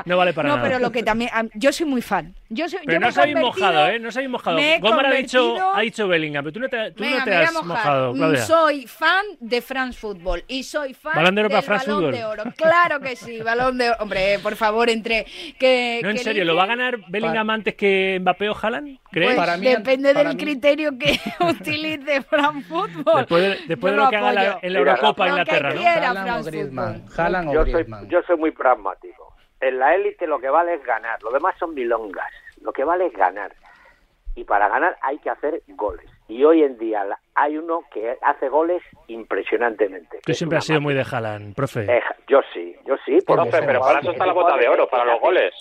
no 0.05 0.17
vale 0.17 0.33
para 0.33 0.49
nada. 0.49 0.61
No, 0.61 0.63
pero 0.63 0.79
lo 0.79 0.91
que 0.91 1.03
también. 1.03 1.29
Yo 1.55 1.71
soy 1.71 1.85
muy 1.85 2.01
fan. 2.01 2.33
Yo 2.49 2.67
soy, 2.67 2.79
pero 2.85 2.99
yo 2.99 3.05
no 3.05 3.11
se 3.11 3.21
habéis 3.21 3.37
mojado, 3.37 3.87
¿eh? 3.87 3.99
No 3.99 4.11
se 4.11 4.19
habéis 4.19 4.31
mojado. 4.31 4.57
Gómez 4.81 5.05
ha 5.05 5.11
dicho, 5.11 5.55
ha 5.73 5.81
dicho 5.81 6.07
Bellingham, 6.07 6.43
pero 6.43 6.53
tú 6.53 6.59
no 6.59 6.69
te, 6.69 6.91
tú 6.91 7.03
no 7.03 7.23
te 7.23 7.35
has 7.35 7.53
mojado, 7.63 8.13
Claudia. 8.13 8.45
Soy 8.45 8.87
fan 8.87 9.25
de 9.39 9.61
France 9.61 9.99
Football 9.99 10.43
y 10.47 10.63
soy 10.63 10.93
fan 10.93 11.13
¿Balón 11.15 11.35
de 11.35 11.41
oro 11.41 11.49
del 11.49 11.55
para 11.55 11.61
France 11.61 11.87
balón 11.87 12.03
Football? 12.03 12.19
de 12.19 12.25
oro. 12.25 12.43
Claro 12.55 12.99
que 12.99 13.15
sí, 13.15 13.39
balón 13.41 13.77
de 13.77 13.89
oro. 13.89 13.97
Hombre, 14.01 14.39
por 14.39 14.55
favor, 14.55 14.89
entre 14.89 15.25
que... 15.57 16.01
No, 16.03 16.09
en 16.09 16.17
que 16.17 16.23
serio, 16.23 16.45
¿lo 16.45 16.55
va 16.55 16.63
a 16.63 16.67
ganar 16.67 16.99
Bellingham 17.07 17.49
antes 17.49 17.75
que 17.75 18.17
Mbappé 18.21 18.49
o 18.49 18.57
Haaland? 18.61 18.99
¿Crees? 19.11 19.27
Pues 19.35 19.37
Para 19.37 19.57
mí- 19.57 19.67
depende 19.67 20.13
para 20.13 20.29
del 20.29 20.37
mí- 20.37 20.43
criterio 20.43 20.91
que 20.97 21.19
utilice 21.49 22.21
France 22.23 22.67
Football. 22.67 23.17
Después 23.19 23.43
de, 23.43 23.67
después 23.67 23.91
de 23.93 23.97
lo 23.97 24.03
lo 24.05 24.09
que 24.09 24.15
haga 24.17 24.33
la- 24.33 24.59
en 24.61 24.73
la 24.73 24.79
Eurocopa 24.79 25.27
Inglaterra, 25.27 25.73
¿no? 25.73 25.81
Haaland 25.81 26.29
o 26.39 26.43
Griezmann. 26.45 27.01
Football. 27.01 27.19
Haaland 27.25 27.49
o 27.49 27.53
yo 27.53 27.61
soy, 27.63 27.73
Griezmann. 27.73 28.09
yo 28.09 28.21
soy 28.23 28.37
muy 28.37 28.51
pragmático. 28.51 29.33
En 29.59 29.77
la 29.79 29.93
élite 29.95 30.25
lo 30.27 30.39
que 30.39 30.49
vale 30.49 30.73
es 30.75 30.83
ganar, 30.83 31.21
lo 31.21 31.31
demás 31.31 31.55
son 31.59 31.73
milongas. 31.75 32.31
Lo 32.61 32.71
que 32.73 32.83
vale 32.83 33.07
es 33.07 33.13
ganar. 33.13 33.53
Y 34.33 34.45
para 34.45 34.69
ganar 34.69 34.95
hay 35.01 35.17
que 35.19 35.29
hacer 35.29 35.61
goles. 35.67 36.09
Y 36.29 36.43
hoy 36.45 36.63
en 36.63 36.77
día 36.77 37.03
hay 37.35 37.57
uno 37.57 37.81
que 37.93 38.15
hace 38.21 38.47
goles 38.47 38.81
impresionantemente. 39.07 40.17
que 40.17 40.31
Tú 40.31 40.33
siempre 40.33 40.57
has 40.57 40.65
sido 40.65 40.79
muy 40.79 40.93
de 40.93 41.05
Haaland, 41.09 41.53
profe. 41.55 41.81
Eh, 41.81 42.01
yo 42.27 42.39
sí, 42.53 42.75
yo 42.85 42.95
sí. 43.05 43.17
Profe, 43.25 43.61
pero 43.63 43.81
para 43.81 43.99
eso 43.99 44.11
está 44.11 44.25
la 44.25 44.33
bota 44.33 44.55
de 44.57 44.67
oro, 44.69 44.87
para 44.87 45.05
los 45.05 45.19
goles. 45.19 45.53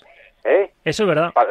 ¿Eh? 0.45 0.71
Eso 0.85 1.03
es 1.03 1.09
verdad. 1.09 1.33
Para, 1.33 1.51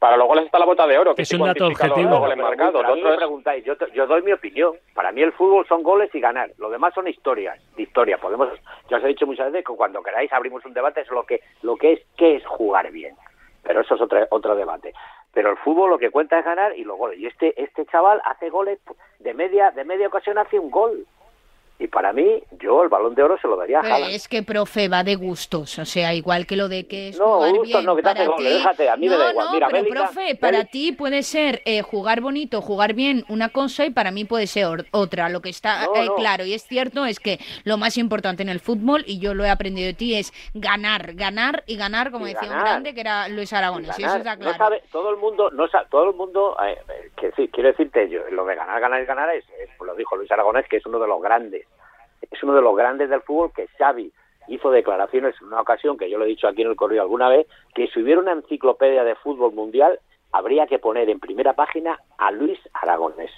para 0.00 0.16
los 0.16 0.26
goles 0.26 0.46
está 0.46 0.58
la 0.58 0.64
bota 0.64 0.86
de 0.86 0.98
oro, 0.98 1.14
que 1.14 1.22
Es 1.22 1.32
un 1.32 1.46
dato 1.46 1.68
los- 1.68 1.74
objetivo. 1.80 2.26
los 2.26 2.36
marcados. 2.36 2.84
a 2.84 2.94
mí 2.94 3.02
me 3.02 3.14
preguntáis, 3.16 3.64
yo, 3.64 3.74
yo 3.94 4.06
doy 4.08 4.22
mi 4.22 4.32
opinión. 4.32 4.74
Para 4.94 5.12
mí 5.12 5.22
el 5.22 5.32
fútbol 5.32 5.64
son 5.68 5.82
goles 5.84 6.12
y 6.14 6.20
ganar. 6.20 6.50
Lo 6.58 6.70
demás 6.70 6.92
son 6.94 7.06
historias, 7.06 7.60
historia. 7.76 8.16
Podemos, 8.18 8.48
ya 8.90 8.96
os 8.96 9.04
he 9.04 9.08
dicho 9.08 9.26
muchas 9.26 9.52
veces 9.52 9.64
que 9.66 9.76
cuando 9.76 10.02
queráis 10.02 10.32
abrimos 10.32 10.64
un 10.64 10.72
debate 10.74 11.04
sobre 11.04 11.20
lo 11.20 11.26
que, 11.26 11.40
lo 11.62 11.76
que 11.76 11.92
es 11.92 12.00
qué 12.16 12.36
es 12.36 12.46
jugar 12.46 12.90
bien. 12.90 13.14
Pero 13.62 13.82
eso 13.82 13.94
es 13.94 14.00
otro, 14.00 14.26
otro 14.30 14.54
debate. 14.56 14.94
Pero 15.34 15.50
el 15.50 15.58
fútbol 15.58 15.90
lo 15.90 15.98
que 15.98 16.10
cuenta 16.10 16.38
es 16.38 16.44
ganar 16.46 16.76
y 16.76 16.82
los 16.82 16.96
goles. 16.96 17.18
Y 17.20 17.26
este, 17.26 17.62
este 17.62 17.84
chaval 17.86 18.20
hace 18.24 18.48
goles 18.50 18.80
de 19.18 19.34
media, 19.34 19.70
de 19.70 19.84
media 19.84 20.08
ocasión 20.08 20.38
hace 20.38 20.58
un 20.58 20.70
gol. 20.70 21.06
Y 21.80 21.88
para 21.88 22.12
mí, 22.12 22.42
yo 22.60 22.82
el 22.82 22.90
balón 22.90 23.14
de 23.14 23.22
oro 23.22 23.38
se 23.40 23.48
lo 23.48 23.56
daría 23.56 23.78
a 23.78 23.82
Haaland. 23.82 24.12
Es 24.12 24.28
que, 24.28 24.42
profe, 24.42 24.88
va 24.88 25.02
de 25.02 25.14
gustos. 25.16 25.78
O 25.78 25.86
sea, 25.86 26.12
igual 26.12 26.46
que 26.46 26.54
lo 26.54 26.68
de 26.68 26.86
que 26.86 27.08
es 27.08 27.18
no, 27.18 27.36
jugar 27.36 27.50
gustos 27.52 27.66
bien 27.72 27.86
no, 27.86 27.96
que 27.96 28.02
te 28.02 28.08
hace 28.10 28.28
déjate, 28.38 28.90
a 28.90 28.96
mí 28.96 29.08
me 29.08 29.16
da 29.16 29.30
igual. 29.30 29.46
no, 29.46 29.52
Mira, 29.54 29.68
pero, 29.70 29.88
profe, 29.88 30.34
para 30.34 30.64
ti 30.66 30.92
puede 30.92 31.22
ser 31.22 31.62
eh, 31.64 31.80
jugar 31.80 32.20
bonito, 32.20 32.60
jugar 32.60 32.92
bien 32.92 33.24
una 33.28 33.48
cosa 33.48 33.86
y 33.86 33.90
para 33.90 34.10
mí 34.10 34.26
puede 34.26 34.46
ser 34.46 34.86
otra. 34.90 35.30
Lo 35.30 35.40
que 35.40 35.48
está 35.48 35.86
No, 35.86 35.96
eh, 35.96 36.04
no. 36.04 36.16
claro 36.16 36.44
y 36.44 36.52
es 36.52 36.64
cierto 36.64 37.06
es 37.06 37.18
que 37.18 37.40
lo 37.64 37.78
más 37.78 37.96
importante 37.96 38.42
en 38.42 38.50
el 38.50 38.60
fútbol, 38.60 39.02
y 39.06 39.18
yo 39.18 39.32
lo 39.32 39.46
he 39.46 39.48
aprendido 39.48 39.86
de 39.86 39.94
ti, 39.94 40.14
es 40.16 40.34
ganar, 40.52 41.14
ganar 41.14 41.64
y 41.66 41.76
ganar, 41.76 42.10
como 42.10 42.26
Y 42.26 42.34
decía 42.34 42.50
un 42.52 42.58
grande 42.60 42.92
que 42.94 43.00
era 43.00 43.26
Luis 43.28 43.54
Aragones. 43.54 43.98
Y 43.98 44.04
eso 44.04 44.16
está 44.16 44.36
claro. 44.36 44.58
sabe, 44.58 44.82
todo 44.92 45.08
el 45.08 45.16
mundo, 45.16 45.48
no 45.50 45.66
sa- 45.68 45.86
todo 45.90 46.10
el 46.10 46.14
mundo, 46.14 46.58
eh, 46.62 46.76
que 47.20 47.30
sí, 47.32 47.48
quiero 47.52 47.68
decirte, 47.68 48.08
yo, 48.08 48.22
lo 48.30 48.44
de 48.46 48.54
ganar, 48.56 48.80
ganar 48.80 49.02
y 49.02 49.06
ganar 49.06 49.30
es, 49.34 49.44
es- 49.60 49.80
lo 49.80 49.94
dijo 49.94 50.16
Luis 50.16 50.30
Aragonés, 50.32 50.66
que 50.68 50.78
es 50.78 50.86
uno 50.86 50.98
de 50.98 51.06
los 51.06 51.20
grandes, 51.20 51.66
es 52.30 52.42
uno 52.42 52.54
de 52.54 52.62
los 52.62 52.74
grandes 52.76 53.10
del 53.10 53.20
fútbol 53.22 53.52
que 53.54 53.68
Xavi 53.78 54.10
hizo 54.48 54.70
declaraciones 54.70 55.34
en 55.40 55.48
una 55.48 55.60
ocasión, 55.60 55.96
que 55.96 56.10
yo 56.10 56.18
lo 56.18 56.24
he 56.24 56.28
dicho 56.28 56.48
aquí 56.48 56.62
en 56.62 56.68
el 56.70 56.76
correo 56.76 57.02
alguna 57.02 57.28
vez, 57.28 57.46
que 57.74 57.86
si 57.88 58.00
hubiera 58.02 58.20
una 58.20 58.32
enciclopedia 58.32 59.04
de 59.04 59.14
fútbol 59.16 59.52
mundial, 59.52 60.00
habría 60.32 60.66
que 60.66 60.78
poner 60.78 61.08
en 61.10 61.20
primera 61.20 61.52
página 61.52 61.98
a 62.18 62.30
Luis 62.32 62.58
Aragonés 62.74 63.30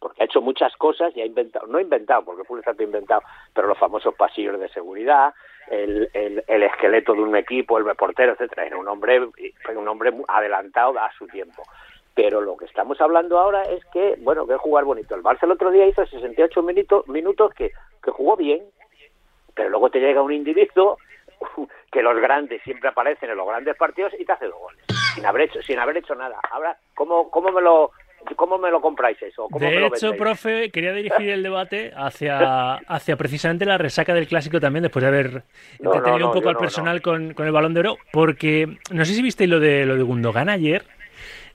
porque 0.00 0.22
ha 0.22 0.26
hecho 0.26 0.40
muchas 0.40 0.76
cosas 0.76 1.12
y 1.16 1.20
ha 1.20 1.26
inventado, 1.26 1.66
no 1.66 1.80
inventado, 1.80 2.24
porque 2.24 2.44
fue 2.44 2.56
un 2.60 2.82
inventado, 2.82 3.20
pero 3.52 3.66
los 3.66 3.76
famosos 3.78 4.14
pasillos 4.14 4.58
de 4.60 4.68
seguridad, 4.68 5.34
el, 5.70 6.08
el, 6.12 6.44
el 6.46 6.62
esqueleto 6.62 7.14
de 7.14 7.20
un 7.22 7.34
equipo, 7.34 7.78
el 7.78 7.84
reportero, 7.84 8.32
etcétera, 8.32 8.66
era 8.66 8.76
un 8.76 8.86
hombre, 8.86 9.20
un 9.20 9.88
hombre 9.88 10.12
adelantado 10.28 10.96
a 11.00 11.10
su 11.18 11.26
tiempo. 11.26 11.64
Pero 12.18 12.40
lo 12.40 12.56
que 12.56 12.64
estamos 12.64 13.00
hablando 13.00 13.38
ahora 13.38 13.62
es 13.62 13.84
que, 13.92 14.16
bueno, 14.18 14.44
que 14.44 14.56
jugar 14.56 14.84
bonito. 14.84 15.14
El 15.14 15.22
Barça 15.22 15.44
el 15.44 15.52
otro 15.52 15.70
día 15.70 15.86
hizo 15.86 16.04
68 16.04 16.62
minutos, 16.64 17.06
minutos 17.06 17.54
que, 17.54 17.70
que 18.02 18.10
jugó 18.10 18.36
bien, 18.36 18.60
pero 19.54 19.68
luego 19.68 19.88
te 19.88 20.00
llega 20.00 20.20
un 20.20 20.32
individuo 20.32 20.98
que 21.92 22.02
los 22.02 22.16
grandes 22.16 22.60
siempre 22.64 22.88
aparecen 22.88 23.30
en 23.30 23.36
los 23.36 23.46
grandes 23.46 23.76
partidos 23.76 24.12
y 24.18 24.24
te 24.24 24.32
hace 24.32 24.46
dos 24.46 24.58
goles, 24.58 24.82
sin 25.14 25.24
haber 25.26 25.42
hecho, 25.42 25.62
sin 25.62 25.78
haber 25.78 25.98
hecho 25.98 26.16
nada. 26.16 26.40
Ahora, 26.50 26.76
¿cómo, 26.96 27.30
cómo 27.30 27.52
me 27.52 27.62
lo 27.62 27.92
¿Cómo 28.34 28.58
me 28.58 28.68
lo 28.68 28.80
compráis 28.80 29.22
eso? 29.22 29.46
¿Cómo 29.48 29.64
me 29.64 29.70
De 29.70 29.78
lo 29.78 29.86
hecho, 29.86 30.12
profe, 30.16 30.72
quería 30.72 30.92
dirigir 30.92 31.30
el 31.30 31.44
debate 31.44 31.92
hacia, 31.96 32.74
hacia 32.88 33.16
precisamente 33.16 33.64
la 33.64 33.78
resaca 33.78 34.12
del 34.12 34.26
clásico 34.26 34.58
también, 34.58 34.82
después 34.82 35.02
de 35.02 35.08
haber 35.08 35.44
No, 35.78 35.94
entretenido 35.94 36.18
no, 36.18 36.18
no, 36.18 36.26
un 36.26 36.34
poco 36.34 36.48
al 36.48 36.56
personal 36.56 37.00
con, 37.00 37.32
con 37.32 37.46
el 37.46 37.52
balón 37.52 37.74
de 37.74 37.80
oro, 37.80 37.96
porque 38.12 38.76
no 38.90 39.04
sé 39.04 39.14
si 39.14 39.22
visteis 39.22 39.48
lo 39.48 39.60
de 39.60 39.86
lo 39.86 39.94
de 39.94 40.02
Gundogan 40.02 40.48
ayer. 40.48 40.82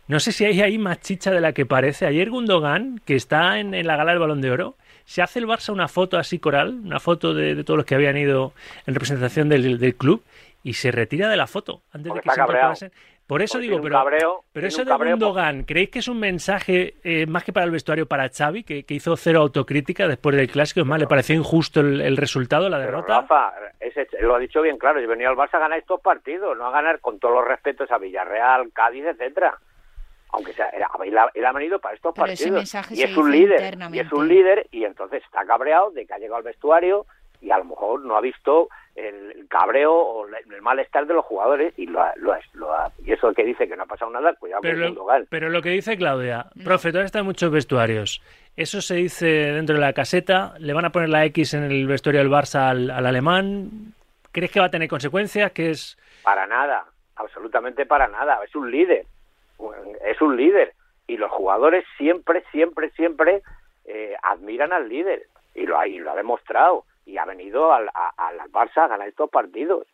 No 0.07 0.19
sé 0.19 0.31
si 0.31 0.43
hay 0.45 0.61
ahí 0.61 0.77
más 0.77 0.99
chicha 0.99 1.31
de 1.31 1.39
la 1.41 1.53
que 1.53 1.65
parece. 1.65 2.05
Ayer 2.05 2.29
Gundogan, 2.29 2.99
que 3.05 3.15
está 3.15 3.59
en, 3.59 3.73
en 3.73 3.87
la 3.87 3.95
gala 3.95 4.11
del 4.11 4.19
balón 4.19 4.41
de 4.41 4.51
oro, 4.51 4.75
se 5.05 5.21
hace 5.21 5.39
el 5.39 5.47
Barça 5.47 5.71
una 5.71 5.87
foto 5.87 6.17
así 6.17 6.39
coral, 6.39 6.79
una 6.83 6.99
foto 6.99 7.33
de, 7.33 7.55
de 7.55 7.63
todos 7.63 7.77
los 7.77 7.85
que 7.85 7.95
habían 7.95 8.17
ido 8.17 8.53
en 8.85 8.93
representación 8.93 9.47
del, 9.49 9.79
del 9.79 9.95
club, 9.95 10.23
y 10.61 10.73
se 10.73 10.91
retira 10.91 11.29
de 11.29 11.37
la 11.37 11.47
foto 11.47 11.81
antes 11.93 12.09
Porque 12.09 12.21
de 12.21 12.23
que 12.23 12.29
se 12.35 12.41
incorporasen. 12.41 12.91
Por 13.27 13.41
eso 13.41 13.53
Porque 13.53 13.67
digo, 13.67 13.81
pero, 13.81 13.95
cabreo, 13.95 14.43
pero 14.51 14.67
eso 14.67 14.83
de 14.83 14.93
Gundogan, 14.93 15.63
¿creéis 15.63 15.89
que 15.89 15.99
es 15.99 16.07
un 16.09 16.19
mensaje 16.19 16.95
eh, 17.05 17.25
más 17.25 17.45
que 17.45 17.53
para 17.53 17.65
el 17.65 17.71
vestuario 17.71 18.05
para 18.05 18.27
Xavi, 18.29 18.63
que, 18.65 18.83
que 18.83 18.93
hizo 18.93 19.15
cero 19.15 19.39
autocrítica 19.39 20.09
después 20.09 20.35
del 20.35 20.49
clásico? 20.51 20.81
Es 20.81 20.85
más, 20.85 20.99
¿le 20.99 21.07
pareció 21.07 21.33
injusto 21.35 21.79
el, 21.79 22.01
el 22.01 22.17
resultado, 22.17 22.67
la 22.67 22.77
derrota? 22.79 23.21
Rafa, 23.21 23.53
ese- 23.79 24.07
lo 24.19 24.35
ha 24.35 24.39
dicho 24.39 24.61
bien 24.61 24.77
claro, 24.77 24.99
yo 24.99 25.07
venía 25.07 25.29
al 25.29 25.37
Barça 25.37 25.53
a 25.55 25.59
ganar 25.59 25.79
estos 25.79 26.01
partidos, 26.01 26.57
no 26.57 26.65
a 26.67 26.71
ganar 26.71 26.99
con 26.99 27.17
todos 27.19 27.35
los 27.35 27.47
respetos 27.47 27.89
a 27.91 27.97
Villarreal, 27.97 28.69
Cádiz, 28.73 29.05
etcétera. 29.05 29.57
Aunque 30.33 30.51
sea, 30.53 30.67
era- 30.69 30.89
él, 31.05 31.17
ha, 31.17 31.29
él 31.33 31.45
ha 31.45 31.51
venido 31.51 31.79
para 31.79 31.95
estos 31.95 32.13
Pero 32.13 32.25
ese 32.27 32.43
partidos. 32.45 32.59
mensaje 32.59 32.93
y 32.95 32.97
se 32.97 33.03
es 33.05 33.15
un 33.17 33.31
líder, 33.31 33.77
y 33.91 33.99
es 33.99 34.11
un 34.11 34.27
líder, 34.27 34.67
y 34.71 34.83
entonces 34.83 35.23
está 35.23 35.45
cabreado 35.45 35.91
de 35.91 36.05
que 36.05 36.13
ha 36.13 36.17
llegado 36.17 36.37
al 36.37 36.43
vestuario 36.43 37.05
y 37.39 37.51
a 37.51 37.57
lo 37.57 37.65
mejor 37.65 38.01
no 38.03 38.15
ha 38.17 38.21
visto 38.21 38.69
el, 38.95 39.31
el 39.31 39.47
cabreo 39.47 39.93
o 39.93 40.27
la- 40.27 40.39
el 40.39 40.61
malestar 40.61 41.05
de 41.05 41.13
los 41.13 41.25
jugadores 41.25 41.73
y 41.77 41.85
lo 41.87 42.01
ha, 42.01 42.13
lo 42.15 42.31
ha- 42.33 42.39
lo 42.53 42.73
ha- 42.73 42.91
y 43.05 43.11
eso 43.11 43.31
que 43.33 43.43
dice 43.43 43.67
que 43.67 43.75
no 43.75 43.83
ha 43.83 43.85
pasado 43.85 44.09
nada, 44.11 44.33
cuidado 44.35 44.61
con 44.61 44.71
Pero, 44.71 44.87
Gundogan. 44.87 45.27
pero 45.29 45.49
lo 45.49 45.61
que 45.61 45.69
dice 45.69 45.97
Claudia, 45.97 46.47
profe, 46.63 46.89
todavía 46.89 47.05
está 47.07 47.19
en 47.19 47.25
muchos 47.25 47.51
vestuarios. 47.51 48.21
Eso 48.55 48.81
se 48.81 48.95
dice 48.95 49.25
dentro 49.25 49.75
de 49.75 49.81
la 49.81 49.93
caseta. 49.93 50.53
¿Le 50.59 50.73
van 50.73 50.85
a 50.85 50.91
poner 50.91 51.09
la 51.09 51.25
X 51.25 51.53
en 51.55 51.63
el 51.63 51.85
vestuario 51.87 52.21
del 52.21 52.29
Barça 52.31 52.69
al, 52.69 52.89
al 52.91 53.05
alemán? 53.05 53.69
¿Crees 54.31 54.51
que 54.51 54.59
va 54.59 54.67
a 54.67 54.71
tener 54.71 54.87
consecuencias? 54.87 55.51
Que 55.51 55.71
es 55.71 55.97
Para 56.23 56.45
nada, 56.47 56.85
absolutamente 57.15 57.85
para 57.85 58.07
nada. 58.07 58.39
Es 58.45 58.55
un 58.55 58.69
líder, 58.71 59.05
es 60.05 60.21
un 60.21 60.35
líder. 60.37 60.73
Y 61.07 61.17
los 61.17 61.31
jugadores 61.31 61.85
siempre, 61.97 62.43
siempre, 62.51 62.89
siempre 62.91 63.41
eh, 63.85 64.15
admiran 64.21 64.71
al 64.73 64.87
líder. 64.89 65.23
Y 65.55 65.65
lo, 65.65 65.83
y 65.85 65.99
lo 65.99 66.11
ha 66.11 66.15
demostrado. 66.15 66.85
Y 67.05 67.17
ha 67.17 67.25
venido 67.25 67.73
al, 67.73 67.89
a- 67.93 68.13
al 68.17 68.39
Barça 68.51 68.83
a 68.83 68.87
ganar 68.87 69.07
estos 69.07 69.29
partidos. 69.29 69.85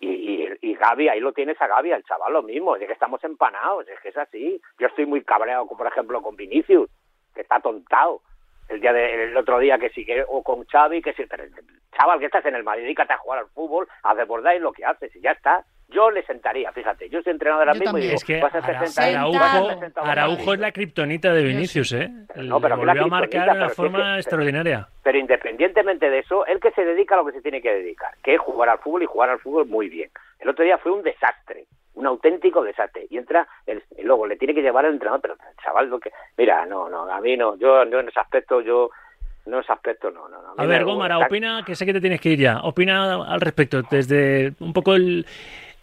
Y, 0.00 0.08
y, 0.08 0.48
y 0.62 0.74
Gaby, 0.74 1.08
ahí 1.08 1.20
lo 1.20 1.32
tienes 1.32 1.60
a 1.60 1.66
Gaby, 1.66 1.92
al 1.92 2.04
chaval 2.04 2.32
lo 2.32 2.42
mismo. 2.42 2.76
Es 2.76 2.86
que 2.86 2.92
estamos 2.92 3.22
empanados, 3.24 3.86
es 3.88 3.98
que 4.00 4.08
es 4.10 4.16
así. 4.16 4.60
Yo 4.78 4.86
estoy 4.86 5.06
muy 5.06 5.22
cabreado, 5.22 5.66
por 5.66 5.86
ejemplo, 5.86 6.22
con 6.22 6.36
Vinicius, 6.36 6.88
que 7.34 7.42
está 7.42 7.60
tontado. 7.60 8.20
El 8.68 8.80
día 8.80 8.92
de, 8.92 9.24
el 9.24 9.36
otro 9.36 9.58
día 9.58 9.78
que 9.78 9.88
sigue, 9.90 10.24
o 10.28 10.42
con 10.42 10.64
Xavi, 10.66 11.00
que 11.02 11.14
si, 11.14 11.24
pero, 11.26 11.44
chaval, 11.96 12.18
que 12.20 12.26
estás 12.26 12.44
en 12.46 12.54
el 12.54 12.62
Madrid, 12.64 12.82
dedícate 12.84 13.14
a 13.14 13.18
jugar 13.18 13.38
al 13.40 13.48
fútbol, 13.48 13.88
a 14.02 14.14
desbordar 14.14 14.54
y 14.56 14.58
lo 14.60 14.72
que 14.72 14.84
haces, 14.84 15.14
y 15.16 15.20
ya 15.20 15.32
está. 15.32 15.64
Yo 15.90 16.10
le 16.10 16.22
sentaría, 16.24 16.70
fíjate, 16.72 17.08
yo 17.08 17.22
soy 17.22 17.32
entrenador 17.32 17.66
ahora 17.68 17.80
mismo 17.80 17.96
y 17.96 18.02
digo, 18.02 18.14
Es 18.14 18.24
que 18.24 18.40
vas 18.40 18.54
a 18.54 18.58
Ara- 18.58 18.80
60 18.86 19.02
años, 19.04 19.32
vas 19.32 19.42
a 19.42 19.56
Araujo, 19.56 19.70
60 19.70 20.00
años. 20.00 20.10
Araujo 20.10 20.54
es 20.54 20.60
la 20.60 20.72
kriptonita 20.72 21.32
de 21.32 21.42
Vinicius, 21.42 21.92
¿eh? 21.92 22.10
no, 22.36 22.60
pero 22.60 22.76
la 22.76 22.92
volvió 22.92 23.04
a 23.04 23.06
marcar 23.06 23.44
de 23.44 23.50
una 23.50 23.66
pero 23.66 23.74
forma 23.74 24.16
extraordinaria. 24.18 24.86
Pero 25.02 25.18
independientemente 25.18 26.10
de 26.10 26.18
eso, 26.18 26.44
él 26.44 26.60
que 26.60 26.72
se 26.72 26.84
dedica 26.84 27.14
a 27.14 27.18
lo 27.18 27.24
que 27.24 27.32
se 27.32 27.40
tiene 27.40 27.62
que 27.62 27.72
dedicar, 27.72 28.10
que 28.22 28.34
es 28.34 28.40
jugar 28.40 28.68
al 28.68 28.78
fútbol 28.80 29.02
y 29.02 29.06
jugar 29.06 29.30
al 29.30 29.38
fútbol 29.38 29.66
muy 29.66 29.88
bien. 29.88 30.10
El 30.40 30.50
otro 30.50 30.62
día 30.62 30.76
fue 30.76 30.92
un 30.92 31.02
desastre, 31.02 31.64
un 31.94 32.06
auténtico 32.06 32.62
desastre. 32.62 33.06
Y 33.08 33.16
entra, 33.16 33.48
el, 33.66 33.82
y 33.96 34.02
luego 34.02 34.26
le 34.26 34.36
tiene 34.36 34.52
que 34.54 34.60
llevar 34.62 34.84
al 34.84 34.92
entrenador, 34.92 35.22
pero 35.22 35.36
chaval, 35.64 35.88
lo 35.88 35.98
que... 35.98 36.12
Mira, 36.36 36.66
no, 36.66 36.90
no, 36.90 37.10
a 37.10 37.20
mí 37.22 37.34
no, 37.36 37.56
yo, 37.56 37.82
yo 37.88 38.00
en 38.00 38.08
ese 38.08 38.20
aspecto, 38.20 38.60
yo, 38.60 38.90
no 39.46 39.56
en 39.56 39.62
ese 39.62 39.72
aspecto, 39.72 40.10
no, 40.10 40.28
no. 40.28 40.42
no. 40.42 40.48
A 40.58 40.62
mí 40.62 40.68
ver, 40.68 40.84
Gómara, 40.84 41.18
opina, 41.18 41.62
que 41.66 41.74
sé 41.74 41.86
que 41.86 41.94
te 41.94 42.00
tienes 42.02 42.20
que 42.20 42.28
ir 42.28 42.40
ya. 42.40 42.60
Opina 42.60 43.14
al 43.24 43.40
respecto, 43.40 43.80
desde 43.90 44.52
un 44.60 44.72
poco 44.74 44.94
el, 44.94 45.24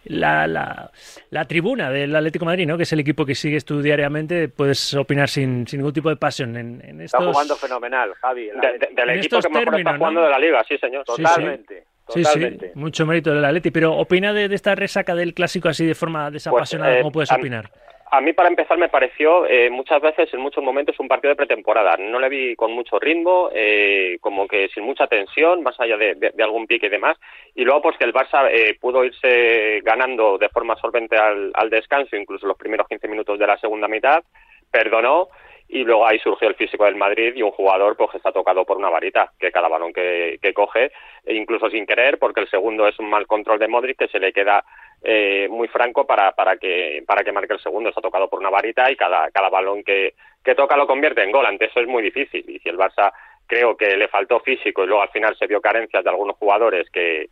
la, 0.08 0.46
la, 0.46 0.90
la 1.30 1.44
tribuna 1.44 1.90
del 1.90 2.14
Atlético 2.14 2.44
de 2.44 2.50
Madrid, 2.52 2.66
¿no? 2.66 2.76
Que 2.76 2.84
es 2.84 2.92
el 2.92 3.00
equipo 3.00 3.24
que 3.26 3.34
sigues 3.34 3.64
tú 3.64 3.82
diariamente, 3.82 4.48
puedes 4.48 4.94
opinar 4.94 5.28
sin, 5.28 5.66
sin 5.66 5.78
ningún 5.80 5.92
tipo 5.92 6.08
de 6.08 6.16
pasión 6.16 6.56
en, 6.56 6.80
en 6.84 7.00
Está 7.00 7.18
estos... 7.18 7.32
jugando 7.32 7.56
fenomenal, 7.56 8.12
Javi. 8.20 8.48
el 8.48 8.60
De- 8.60 8.78
de- 8.78 8.94
del 8.94 9.10
En 9.10 9.18
equipo 9.18 9.40
que 9.40 9.48
mejor 9.48 9.64
términos, 9.64 9.80
está 9.80 9.98
jugando 9.98 10.20
¿no? 10.20 10.26
de 10.26 10.32
la 10.32 10.38
liga, 10.38 10.64
sí, 10.68 10.76
señor. 10.78 11.04
Sí, 11.06 11.12
sí. 11.16 11.22
Totalmente, 11.22 11.84
Sí, 12.08 12.22
totalmente. 12.22 12.66
sí, 12.72 12.78
mucho 12.78 13.04
mérito 13.04 13.34
del 13.34 13.44
Atleti, 13.44 13.70
pero 13.72 13.94
opina 13.96 14.32
de, 14.32 14.48
de 14.48 14.54
esta 14.54 14.76
resaca 14.76 15.14
del 15.16 15.34
clásico 15.34 15.68
así 15.68 15.84
de 15.84 15.94
forma 15.96 16.30
desapasionada, 16.30 16.94
eh, 16.94 16.98
¿cómo 17.00 17.10
puedes 17.10 17.32
a- 17.32 17.36
opinar? 17.36 17.66
A 17.66 17.95
mí, 18.20 18.32
para 18.32 18.48
empezar, 18.48 18.78
me 18.78 18.88
pareció 18.88 19.46
eh, 19.46 19.68
muchas 19.70 20.00
veces, 20.00 20.32
en 20.32 20.40
muchos 20.40 20.62
momentos, 20.62 20.98
un 21.00 21.08
partido 21.08 21.30
de 21.30 21.36
pretemporada. 21.36 21.96
No 21.96 22.18
le 22.20 22.28
vi 22.28 22.56
con 22.56 22.72
mucho 22.72 22.98
ritmo, 22.98 23.50
eh, 23.52 24.18
como 24.20 24.46
que 24.46 24.68
sin 24.68 24.84
mucha 24.84 25.06
tensión, 25.06 25.62
más 25.62 25.78
allá 25.80 25.96
de, 25.96 26.32
algún 26.42 26.66
pique 26.66 26.86
y 26.86 26.90
demás. 26.90 27.16
Y 27.54 27.64
luego, 27.64 27.82
pues 27.82 27.98
que 27.98 28.04
el 28.04 28.14
Barça 28.14 28.48
eh, 28.50 28.76
pudo 28.80 29.04
irse 29.04 29.80
ganando 29.82 30.38
de 30.38 30.48
forma 30.48 30.76
solvente 30.76 31.16
al, 31.16 31.50
al 31.54 31.70
descanso, 31.70 32.16
incluso 32.16 32.46
los 32.46 32.56
primeros 32.56 32.86
15 32.88 33.08
minutos 33.08 33.38
de 33.38 33.46
la 33.46 33.58
segunda 33.58 33.88
mitad, 33.88 34.22
perdonó 34.70 35.28
y 35.68 35.82
luego 35.82 36.06
ahí 36.06 36.18
surgió 36.20 36.48
el 36.48 36.54
físico 36.54 36.84
del 36.84 36.94
Madrid 36.94 37.32
y 37.34 37.42
un 37.42 37.50
jugador 37.50 37.96
pues 37.96 38.10
que 38.10 38.16
está 38.18 38.30
tocado 38.30 38.64
por 38.64 38.76
una 38.76 38.90
varita, 38.90 39.32
que 39.38 39.50
cada 39.50 39.68
balón 39.68 39.92
que, 39.92 40.38
que 40.40 40.54
coge, 40.54 40.92
e 41.24 41.34
incluso 41.34 41.68
sin 41.70 41.86
querer, 41.86 42.18
porque 42.18 42.40
el 42.40 42.48
segundo 42.48 42.86
es 42.86 42.98
un 42.98 43.10
mal 43.10 43.26
control 43.26 43.58
de 43.58 43.68
Modric 43.68 43.98
que 43.98 44.08
se 44.08 44.20
le 44.20 44.32
queda 44.32 44.64
eh, 45.02 45.48
muy 45.50 45.68
franco 45.68 46.06
para, 46.06 46.32
para 46.32 46.56
que 46.56 47.02
para 47.06 47.22
que 47.22 47.32
marque 47.32 47.54
el 47.54 47.60
segundo, 47.60 47.88
está 47.88 48.00
tocado 48.00 48.28
por 48.28 48.40
una 48.40 48.50
varita 48.50 48.90
y 48.90 48.96
cada, 48.96 49.30
cada 49.30 49.48
balón 49.48 49.82
que, 49.84 50.14
que 50.44 50.54
toca 50.54 50.76
lo 50.76 50.86
convierte 50.86 51.22
en 51.22 51.32
gol, 51.32 51.46
ante 51.46 51.66
eso 51.66 51.80
es 51.80 51.86
muy 51.86 52.02
difícil. 52.02 52.44
Y 52.48 52.58
si 52.58 52.68
el 52.68 52.78
Barça 52.78 53.12
creo 53.46 53.76
que 53.76 53.96
le 53.96 54.08
faltó 54.08 54.40
físico 54.40 54.84
y 54.84 54.86
luego 54.86 55.02
al 55.02 55.10
final 55.10 55.36
se 55.36 55.46
vio 55.46 55.60
carencias 55.60 56.02
de 56.02 56.10
algunos 56.10 56.36
jugadores 56.36 56.88
que 56.90 57.28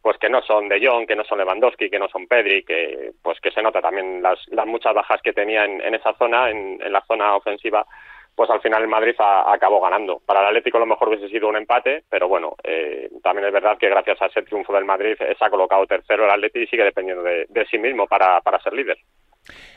pues 0.00 0.18
que 0.18 0.28
no 0.28 0.42
son 0.42 0.68
De 0.68 0.84
Jong, 0.84 1.06
que 1.06 1.14
no 1.14 1.22
son 1.22 1.38
Lewandowski, 1.38 1.88
que 1.88 1.98
no 2.00 2.08
son 2.08 2.26
Pedri, 2.26 2.64
que 2.64 3.12
pues 3.22 3.38
que 3.40 3.52
se 3.52 3.62
nota 3.62 3.80
también 3.80 4.20
las, 4.20 4.40
las 4.48 4.66
muchas 4.66 4.92
bajas 4.92 5.22
que 5.22 5.32
tenía 5.32 5.64
en, 5.64 5.94
esa 5.94 6.12
zona, 6.14 6.50
en 6.50 6.80
la 6.92 7.02
zona 7.02 7.36
ofensiva, 7.36 7.86
pues 8.34 8.48
al 8.50 8.60
final 8.60 8.82
el 8.82 8.88
Madrid 8.88 9.14
a- 9.18 9.52
acabó 9.52 9.80
ganando. 9.80 10.20
Para 10.24 10.40
el 10.40 10.46
Atlético 10.48 10.78
a 10.78 10.80
lo 10.80 10.86
mejor 10.86 11.08
hubiese 11.08 11.28
sido 11.28 11.48
un 11.48 11.56
empate, 11.56 12.04
pero 12.08 12.28
bueno, 12.28 12.54
eh, 12.64 13.08
también 13.22 13.46
es 13.46 13.52
verdad 13.52 13.76
que 13.78 13.88
gracias 13.88 14.20
a 14.22 14.26
ese 14.26 14.42
triunfo 14.42 14.72
del 14.72 14.84
Madrid 14.84 15.16
eh, 15.20 15.34
se 15.38 15.44
ha 15.44 15.50
colocado 15.50 15.86
tercero 15.86 16.24
el 16.24 16.30
Atlético 16.30 16.64
y 16.64 16.66
sigue 16.68 16.84
dependiendo 16.84 17.22
de, 17.22 17.46
de 17.48 17.66
sí 17.66 17.78
mismo 17.78 18.06
para, 18.06 18.40
para 18.40 18.58
ser 18.60 18.72
líder. 18.72 18.96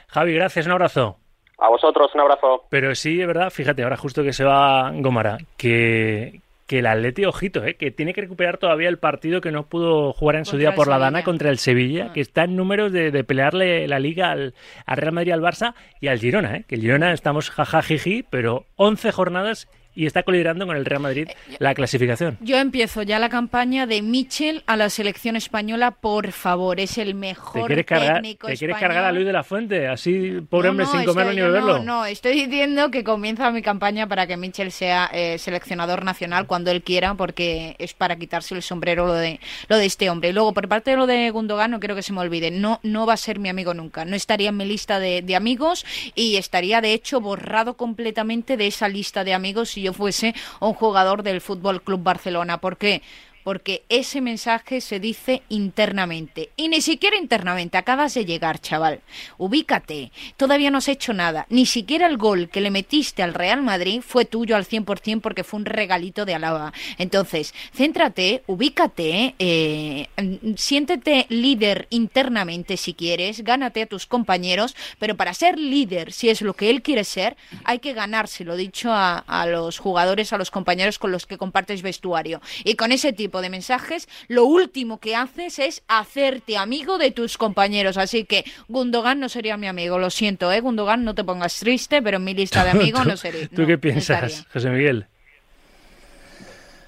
Javi, 0.10 0.34
gracias, 0.36 0.66
un 0.66 0.72
abrazo. 0.74 1.18
A 1.58 1.70
vosotros, 1.70 2.14
un 2.14 2.22
abrazo. 2.22 2.66
Pero 2.70 2.94
sí, 2.96 3.22
es 3.22 3.28
verdad, 3.28 3.50
fíjate, 3.50 3.84
ahora 3.84 3.96
justo 3.98 4.24
que 4.24 4.34
se 4.34 4.44
va 4.44 4.92
Gómara, 4.94 5.38
que, 5.58 6.42
que 6.68 6.80
el 6.80 6.88
Atleti, 6.88 7.26
ojito, 7.26 7.64
eh, 7.64 7.76
que 7.76 7.92
tiene 7.92 8.14
que 8.14 8.22
recuperar 8.22 8.58
todavía 8.58 8.90
el 8.90 8.98
partido 8.98 9.40
que 9.40 9.52
no 9.52 9.68
pudo 9.68 10.14
jugar 10.14 10.38
en 10.38 10.46
su 10.46 10.58
día 10.58 10.74
por 10.74 10.88
la. 10.88 10.98
Dana 10.98 11.24
contra 11.24 11.50
el 11.50 11.60
Sevilla, 11.60 12.08
Ah. 12.10 12.14
que 12.14 12.22
está 12.22 12.44
en 12.46 12.56
números 12.56 12.92
de, 12.92 13.12
de 13.12 13.24
pelearle 13.24 13.88
la 13.88 14.00
liga 14.00 14.32
al, 14.32 14.54
al 14.86 14.98
Real 14.98 15.14
Madrid, 15.14 15.32
al 15.34 15.42
Barça 15.42 15.76
y 16.02 16.08
al 16.08 16.20
Girona, 16.20 16.58
eh, 16.58 16.66
que 16.68 16.76
el 16.76 16.82
Girona 16.82 17.14
estamos 17.14 17.50
jajajiji, 17.52 18.24
pero 18.30 18.66
11 18.78 19.12
jornadas 19.12 19.68
y 19.96 20.06
está 20.06 20.24
coliderando 20.24 20.68
con 20.68 20.76
el 20.76 20.86
Real 20.86 21.02
Madrid 21.02 21.30
la 21.60 21.74
clasificación. 21.74 22.38
Yo 22.42 22.58
empiezo 22.58 23.02
ya 23.04 23.18
la 23.20 23.30
campaña 23.30 23.88
de 23.88 24.02
Michel 24.02 24.64
a 24.68 24.76
la 24.76 24.90
selección 24.90 25.36
española, 25.36 25.92
por 25.92 26.32
favor, 26.32 26.80
es 26.80 26.98
el 26.98 27.16
mejor 27.16 27.62
¿Te 27.62 27.68
quieres 27.68 27.86
cargar, 27.86 28.16
técnico 28.16 28.48
¿te 28.48 28.58
quieres 28.58 28.76
español. 28.76 28.94
cargar 28.96 29.10
a 29.10 29.12
Luis 29.12 29.26
de 29.26 29.34
la 29.34 29.44
Fuente? 29.44 29.88
Así, 29.88 30.42
pobre 30.50 30.68
No, 30.68 30.72
hombre, 30.72 30.86
no, 30.86 30.92
sin 30.92 31.06
comerlo 31.06 31.34
ni 31.34 31.42
beberlo. 31.42 31.78
No, 31.80 31.84
no, 31.84 32.06
estoy 32.06 32.34
diciendo 32.34 32.92
que 32.92 33.04
comienza 33.04 33.50
mi 33.52 33.62
campaña 33.62 34.08
para 34.08 34.28
que 34.28 34.38
Michel 34.38 34.72
sea 34.72 35.10
eh, 35.14 35.38
seleccionador 35.38 36.04
nacional 36.04 36.48
cuando 36.48 36.72
él 36.72 36.82
quiera, 36.84 37.14
porque 37.16 37.76
es 37.80 37.94
para 37.94 38.18
quitarse 38.18 38.56
el 38.56 38.62
sombrero 38.62 39.08
lo 39.08 39.14
de, 39.14 39.40
lo 39.70 39.78
de 39.78 39.86
este 39.86 40.10
hombre. 40.10 40.30
Y 40.30 40.34
luego, 40.34 40.54
por 40.54 40.68
parte 40.68 40.92
de 40.92 40.98
lo 40.98 41.08
de 41.08 41.30
Gundogan, 41.30 41.72
no 41.72 41.80
quiero 41.80 41.96
que 41.96 42.02
se 42.04 42.14
me 42.14 42.20
olvide, 42.20 42.52
no, 42.52 42.80
no 42.84 43.06
va 43.06 43.14
a 43.14 43.18
ser 43.18 43.40
mi 43.40 43.50
amigo 43.50 43.74
nunca. 43.74 44.06
No 44.06 44.16
estaría 44.16 44.50
en 44.50 44.58
mi 44.58 44.66
lista 44.66 45.00
de, 45.00 45.22
de 45.22 45.36
amigos 45.36 45.86
y 46.16 46.36
estaría, 46.36 46.82
de 46.82 46.94
hecho, 46.94 47.22
borrado 47.22 47.76
completamente 47.76 48.58
de 48.58 48.68
esa 48.68 48.90
lista 48.90 49.24
de 49.24 49.34
amigos 49.34 49.70
si 49.70 49.85
yo 49.86 49.94
fuese 49.94 50.36
un 50.60 50.74
jugador 50.74 51.24
del 51.24 51.42
Fútbol 51.42 51.82
Club 51.82 52.04
Barcelona. 52.04 52.60
¿Por 52.60 52.78
qué? 52.78 53.02
Porque 53.46 53.84
ese 53.90 54.22
mensaje 54.22 54.82
se 54.82 55.00
dice 55.00 55.44
internamente. 55.50 56.50
Y 56.58 56.68
ni 56.68 56.82
siquiera 56.82 57.16
internamente, 57.16 57.78
acabas 57.78 58.16
de 58.16 58.26
llegar, 58.26 58.60
chaval. 58.60 59.02
Ubícate, 59.38 60.12
todavía 60.36 60.72
no 60.72 60.80
has 60.80 60.88
hecho 60.88 61.14
nada. 61.14 61.46
Ni 61.50 61.68
siquiera 61.68 62.08
el 62.08 62.18
gol 62.18 62.50
que 62.50 62.60
le 62.60 62.72
metiste 62.72 63.22
al 63.22 63.36
Real 63.36 63.62
Madrid 63.62 64.02
fue 64.02 64.26
tuyo 64.26 64.56
al 64.56 64.66
100% 64.66 65.22
porque 65.22 65.44
fue 65.44 65.60
un 65.60 65.66
regalito 65.66 66.26
de 66.26 66.34
Alaba. 66.34 66.74
Entonces, 66.98 67.54
céntrate, 67.72 68.42
ubícate, 68.48 69.36
eh, 69.38 70.08
siéntete 70.56 71.28
líder 71.30 71.86
internamente 71.92 72.78
si 72.78 72.96
quieres, 72.96 73.44
gánate 73.44 73.84
a 73.84 73.86
tus 73.86 74.08
compañeros, 74.08 74.76
pero 74.98 75.18
para 75.18 75.36
ser 75.36 75.60
líder, 75.60 76.14
si 76.14 76.30
es 76.30 76.42
lo 76.42 76.56
que 76.56 76.72
él 76.72 76.82
quiere 76.82 77.04
ser, 77.04 77.38
hay 77.64 77.78
que 77.78 77.94
ganárselo, 77.94 78.56
dicho 78.56 78.92
a, 78.92 79.20
a 79.20 79.46
los 79.46 79.78
jugadores, 79.78 80.34
a 80.34 80.40
los 80.40 80.50
compañeros 80.50 80.98
con 80.98 81.12
los 81.12 81.28
que 81.28 81.38
compartes 81.38 81.84
vestuario. 81.84 82.42
Y 82.64 82.74
con 82.74 82.92
ese 82.92 83.14
tipo 83.14 83.35
de 83.42 83.50
mensajes, 83.50 84.08
lo 84.28 84.46
último 84.46 85.00
que 85.00 85.16
haces 85.16 85.60
es 85.60 85.84
hacerte 85.88 86.58
amigo 86.58 86.98
de 86.98 87.12
tus 87.12 87.38
compañeros. 87.38 87.98
Así 87.98 88.26
que 88.26 88.46
Gundogan 88.68 89.20
no 89.20 89.30
sería 89.30 89.58
mi 89.58 89.68
amigo, 89.68 90.00
lo 90.00 90.10
siento, 90.10 90.52
¿eh? 90.52 90.60
Gundogan, 90.60 91.04
no 91.04 91.16
te 91.16 91.24
pongas 91.24 91.58
triste, 91.60 92.02
pero 92.02 92.18
en 92.18 92.24
mi 92.24 92.34
lista 92.34 92.64
de 92.64 92.70
amigos 92.72 93.06
no 93.06 93.18
sería. 93.18 93.48
¿Tú 93.48 93.62
no, 93.62 93.68
qué 93.68 93.78
piensas. 93.78 94.46
José 94.52 94.70
Miguel? 94.70 95.08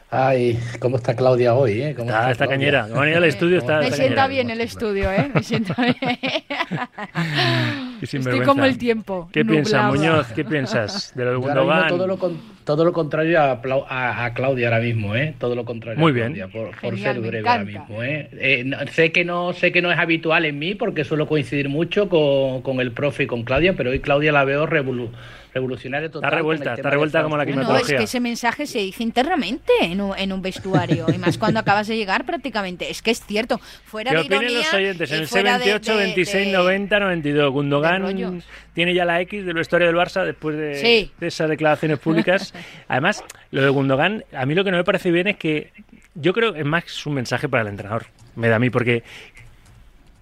Ay, 0.10 0.58
¿cómo 0.80 0.96
está 0.96 1.16
Claudia 1.18 1.54
hoy? 1.54 1.82
Eh? 1.82 1.94
¿Cómo 1.94 2.10
Está, 2.10 2.32
está 2.32 2.48
Claudia? 2.48 2.82
cañera. 2.82 2.88
Como 2.88 3.04
estudio, 3.04 3.58
está, 3.58 3.80
Me 3.80 3.86
está 3.86 3.98
sienta 3.98 4.16
cañera. 4.16 4.28
bien 4.28 4.50
el 4.52 4.62
estudio, 4.62 5.12
¿eh? 5.12 5.30
Me 5.34 5.44
sienta 5.44 5.76
bien. 5.82 5.98
Estoy 8.02 8.40
como 8.42 8.64
el 8.64 8.78
tiempo. 8.78 9.28
¿Qué 9.34 9.44
piensas. 9.44 9.94
Muñoz? 9.94 10.28
¿Qué 10.34 10.46
piensas 10.46 11.12
de 11.14 11.26
lo 11.26 11.32
de 11.32 11.36
Gundogan? 11.38 11.88
todo 11.90 12.08
lo, 12.08 12.18
con- 12.18 12.40
todo 12.64 12.86
lo 12.86 12.94
contrario 12.94 13.42
a, 13.42 13.60
a- 13.90 14.26
a 14.26 14.34
Claudia 14.34 14.68
ahora 14.70 14.80
mismo, 14.80 15.14
¿eh? 15.14 15.34
Todo 15.38 15.56
lo 15.56 15.66
contrario 15.66 16.00
Muy 16.00 16.12
a 16.12 16.16
bien. 16.16 16.34
Claudia, 16.34 16.48
por, 16.48 16.68
por 16.80 16.96
Genial, 16.96 17.16
ser 17.16 17.22
breve 17.24 17.50
ahora 17.50 17.64
mismo, 17.66 18.02
¿eh? 18.04 18.30
Eh, 18.40 18.64
no- 18.66 18.78
sé, 18.92 19.12
que 19.12 19.26
no, 19.26 19.52
sé 19.52 19.74
que 19.74 19.82
no 19.82 19.92
es 19.92 20.00
habitual 20.00 20.46
en 20.46 20.58
mí 20.58 20.74
porque 20.76 21.04
suelo 21.04 21.28
coincidir 21.28 21.68
mucho 21.68 22.08
con, 22.08 22.62
con 22.62 22.80
el 22.80 22.94
profe 22.94 23.24
y 23.24 23.28
con 23.28 23.44
Claudia, 23.44 23.74
pero 23.76 23.90
hoy 23.90 24.00
Claudia 24.00 24.32
la 24.32 24.46
veo 24.46 24.68
revolu- 24.68 25.10
revolucionaria 25.54 26.10
total. 26.10 26.28
Está 26.30 26.36
revuelta, 26.38 26.72
está 26.74 26.84
de 26.84 26.90
revuelta 26.92 27.24
como 27.24 27.38
la 27.38 27.44
Frankfurt. 27.44 27.68
No, 27.68 27.76
es 27.76 27.84
climatología. 27.84 27.98
que 27.98 28.04
ese 28.04 28.20
mensaje 28.20 28.68
se 28.68 28.80
dice 28.80 29.04
internamente 29.04 29.72
en 29.82 30.02
un, 30.02 30.18
en 30.18 30.32
un 30.34 30.42
vestuario, 30.42 31.06
y 31.14 31.18
más 31.18 31.38
cuando 31.38 31.60
acabas 31.60 31.88
de 31.88 31.96
llegar 31.98 32.26
prácticamente. 32.26 32.90
Es 32.92 33.02
que 33.02 33.12
es 33.12 33.22
cierto, 33.26 33.60
fuera 33.86 34.12
¿Qué 34.12 34.18
de 34.18 34.22
opinen 34.22 34.42
ironía 34.44 34.60
los 34.60 34.74
oyentes? 34.74 35.12
En 35.12 35.20
el 35.22 35.28
fuera 35.28 35.54
de- 35.58 35.66
78, 35.66 35.98
de- 35.98 36.04
26, 36.06 36.46
de- 36.48 36.52
90, 36.54 37.00
92. 37.00 37.44
de 37.44 37.50
Gundogan 37.50 38.44
tiene 38.74 38.94
ya 38.94 39.06
la 39.06 39.20
X 39.22 39.46
del 39.46 39.56
vestuario 39.56 39.88
del 39.88 39.96
Barça 39.96 40.24
después 40.24 40.56
de, 40.58 40.76
Sí. 40.76 41.12
de 41.20 41.28
esas 41.28 41.50
declaraciones 41.50 41.98
públicas. 42.00 42.54
Además, 42.88 43.24
lo 43.52 43.62
de 43.64 43.70
Gundogan, 43.70 44.24
a 44.34 44.46
mí 44.46 44.54
lo 44.54 44.64
que 44.64 44.72
no 44.72 44.78
me 44.78 44.84
parece 44.84 45.10
bien 45.12 45.28
es 45.28 45.38
que 45.38 45.72
yo 46.16 46.34
creo 46.34 46.54
que 46.54 46.60
es 46.60 46.66
más 46.66 47.06
un 47.06 47.14
mensaje 47.16 47.50
para 47.50 47.64
el 47.64 47.70
entrenador. 47.70 48.06
Me 48.36 48.48
da 48.50 48.58
a 48.58 48.60
mí, 48.60 48.70
porque 48.70 49.04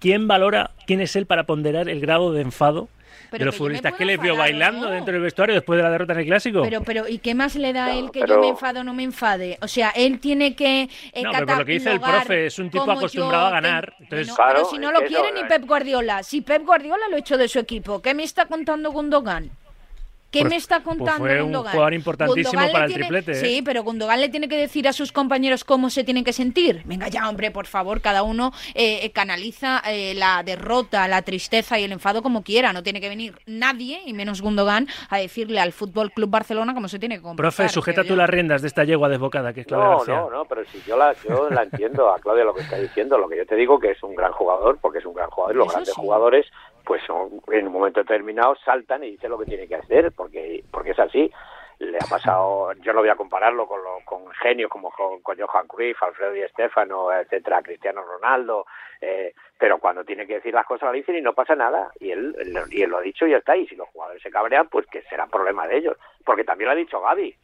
¿quién 0.00 0.28
valora, 0.28 0.70
quién 0.86 1.00
es 1.00 1.16
él 1.16 1.26
para 1.26 1.44
ponderar 1.44 1.88
el 1.88 2.00
grado 2.00 2.32
de 2.32 2.42
enfado 2.42 2.88
Pero 3.30 3.40
de 3.40 3.44
los 3.46 3.54
que 3.54 3.58
futbolistas? 3.58 3.92
¿Qué 3.94 4.04
les 4.04 4.20
vio 4.20 4.36
bailando 4.36 4.86
no. 4.88 4.92
dentro 4.92 5.12
del 5.12 5.22
vestuario 5.22 5.54
después 5.54 5.76
de 5.76 5.82
la 5.82 5.90
derrota 5.90 6.12
en 6.14 6.20
el 6.20 6.26
Clásico? 6.26 6.62
Pero, 6.62 6.82
pero, 6.82 7.08
¿y 7.08 7.18
qué 7.18 7.34
más 7.34 7.54
le 7.56 7.72
da 7.72 7.86
a 7.86 7.94
él 7.94 8.10
que 8.10 8.20
pero- 8.20 8.34
yo 8.36 8.40
me 8.40 8.48
enfado 8.48 8.80
o 8.80 8.84
no 8.84 8.94
me 8.94 9.02
enfade? 9.02 9.58
O 9.62 9.68
sea, 9.68 9.90
él 9.90 10.18
tiene 10.20 10.54
que. 10.54 10.88
eh, 11.12 11.22
No, 11.22 11.30
pero 11.32 11.46
por 11.46 11.58
lo 11.58 11.64
que 11.64 11.72
dice 11.72 11.92
el 11.92 12.00
profe, 12.00 12.46
es 12.46 12.58
un 12.58 12.70
tipo 12.70 12.90
acostumbrado 12.90 13.42
yo 13.44 13.46
a 13.48 13.50
ganar, 13.50 13.94
entonces- 14.00 14.26
Bueno, 14.28 14.36
Claro, 14.36 14.52
pero 14.54 14.70
si 14.70 14.78
no 14.78 14.92
lo 14.92 15.00
que 15.00 15.06
quiere 15.06 15.26
eso, 15.28 15.34
ni 15.34 15.40
eh. 15.40 15.44
Pep 15.48 15.66
Guardiola. 15.66 16.22
Si 16.22 16.40
Pep 16.40 16.64
Guardiola 16.64 17.08
lo 17.10 17.16
echó 17.16 17.36
de 17.36 17.48
su 17.48 17.58
equipo, 17.58 18.00
¿qué 18.02 18.14
me 18.14 18.22
está 18.22 18.46
contando 18.46 18.90
Gundogan? 18.92 19.50
¿Qué 20.36 20.42
Pues- 20.42 20.50
me 20.50 20.56
está 20.56 20.80
pues 20.80 20.96
contando 20.98 21.24
fue 21.24 21.36
un 21.38 21.42
Gundogan? 21.44 21.72
jugador 21.72 21.94
importantísimo 21.94 22.50
Gundogan 22.50 22.72
para 22.72 22.84
el 22.84 22.90
tiene- 22.92 23.06
triplete, 23.08 23.32
¿eh? 23.32 23.34
Sí, 23.34 23.62
pero 23.62 23.82
Gundogan 23.82 24.20
le 24.20 24.28
tiene 24.28 24.48
que 24.48 24.56
decir 24.56 24.86
a 24.88 24.92
sus 24.92 25.12
compañeros 25.12 25.64
cómo 25.64 25.88
se 25.90 26.04
tienen 26.04 26.24
que 26.24 26.32
sentir. 26.32 26.82
Venga 26.84 27.08
ya, 27.08 27.28
hombre, 27.28 27.50
por 27.50 27.66
favor, 27.66 28.00
cada 28.00 28.22
uno 28.22 28.52
eh, 28.74 29.00
eh, 29.02 29.10
canaliza 29.12 29.82
eh, 29.88 30.14
la 30.14 30.42
derrota, 30.42 31.08
la 31.08 31.22
tristeza 31.22 31.78
y 31.78 31.84
el 31.84 31.92
enfado 31.92 32.22
como 32.22 32.42
quiera. 32.42 32.72
No 32.72 32.82
tiene 32.82 33.00
que 33.00 33.08
venir 33.08 33.34
nadie, 33.46 34.00
y 34.04 34.12
menos 34.12 34.42
Gundogan, 34.42 34.88
a 35.08 35.18
decirle 35.18 35.60
al 35.60 35.72
Fútbol 35.72 36.12
Club 36.12 36.30
Barcelona 36.30 36.74
cómo 36.74 36.88
se 36.88 36.98
tiene 36.98 37.16
que 37.16 37.22
comportar. 37.22 37.52
Profe, 37.52 37.68
sujeta 37.68 38.02
tú 38.02 38.10
yo. 38.10 38.16
las 38.16 38.28
riendas 38.30 38.62
de 38.62 38.68
esta 38.68 38.84
yegua 38.84 39.08
desbocada 39.08 39.52
que 39.52 39.60
es 39.62 39.66
Claudia 39.66 39.86
No, 39.90 39.96
García. 39.98 40.14
no, 40.16 40.30
no, 40.30 40.44
pero 40.44 40.62
si 40.66 40.82
yo 40.86 40.96
la, 40.96 41.14
yo 41.28 41.48
la 41.50 41.62
entiendo 41.62 42.10
a 42.12 42.18
Claudia 42.18 42.44
lo 42.44 42.54
que 42.54 42.62
está 42.62 42.76
diciendo, 42.78 43.16
lo 43.18 43.28
que 43.28 43.36
yo 43.38 43.46
te 43.46 43.54
digo 43.56 43.78
que 43.78 43.92
es 43.92 44.02
un 44.02 44.14
gran 44.14 44.32
jugador, 44.32 44.78
porque 44.80 44.98
es 44.98 45.06
un 45.06 45.14
gran 45.14 45.30
jugador, 45.30 45.54
y 45.54 45.58
los 45.58 45.66
Eso 45.68 45.72
grandes 45.74 45.94
sí. 45.94 46.00
jugadores, 46.00 46.46
pues 46.86 47.02
en 47.48 47.66
un 47.66 47.72
momento 47.72 48.00
determinado 48.00 48.54
saltan 48.64 49.02
y 49.04 49.10
dicen 49.10 49.30
lo 49.30 49.38
que 49.38 49.46
tiene 49.46 49.66
que 49.68 49.74
hacer, 49.74 50.12
porque, 50.12 50.64
porque 50.70 50.92
es 50.92 50.98
así. 50.98 51.30
Le 51.78 52.00
ha 52.00 52.06
pasado, 52.06 52.72
yo 52.74 52.94
no 52.94 53.00
voy 53.00 53.10
a 53.10 53.16
compararlo 53.16 53.66
con, 53.66 53.82
lo- 53.84 54.00
con 54.06 54.30
genios 54.36 54.70
como 54.70 54.90
con, 54.92 55.20
con 55.20 55.36
Johan 55.38 55.66
Cruyff, 55.68 56.02
Alfredo 56.02 56.32
Di 56.32 56.42
Stéfano, 56.48 57.12
etcétera, 57.12 57.60
Cristiano 57.60 58.02
Ronaldo, 58.02 58.64
eh, 59.02 59.34
pero 59.58 59.78
cuando 59.78 60.02
tiene 60.02 60.26
que 60.26 60.36
decir 60.36 60.54
las 60.54 60.64
cosas 60.64 60.86
lo 60.88 60.92
dicen 60.92 61.16
y 61.16 61.20
no 61.20 61.34
pasa 61.34 61.54
nada, 61.54 61.90
y 62.00 62.12
él, 62.12 62.34
él- 62.38 62.64
y 62.70 62.80
él 62.82 62.88
lo 62.88 62.96
ha 62.98 63.02
dicho 63.02 63.26
y 63.26 63.32
ya 63.32 63.38
está, 63.38 63.56
y 63.58 63.66
si 63.66 63.76
los 63.76 63.88
jugadores 63.88 64.22
se 64.22 64.30
cabrean, 64.30 64.68
pues 64.68 64.86
que 64.86 65.02
será 65.02 65.26
problema 65.26 65.66
de 65.66 65.76
ellos, 65.76 65.98
porque 66.24 66.44
también 66.44 66.68
lo 66.68 66.72
ha 66.72 66.76
dicho 66.76 67.00
Gaby, 67.02 67.36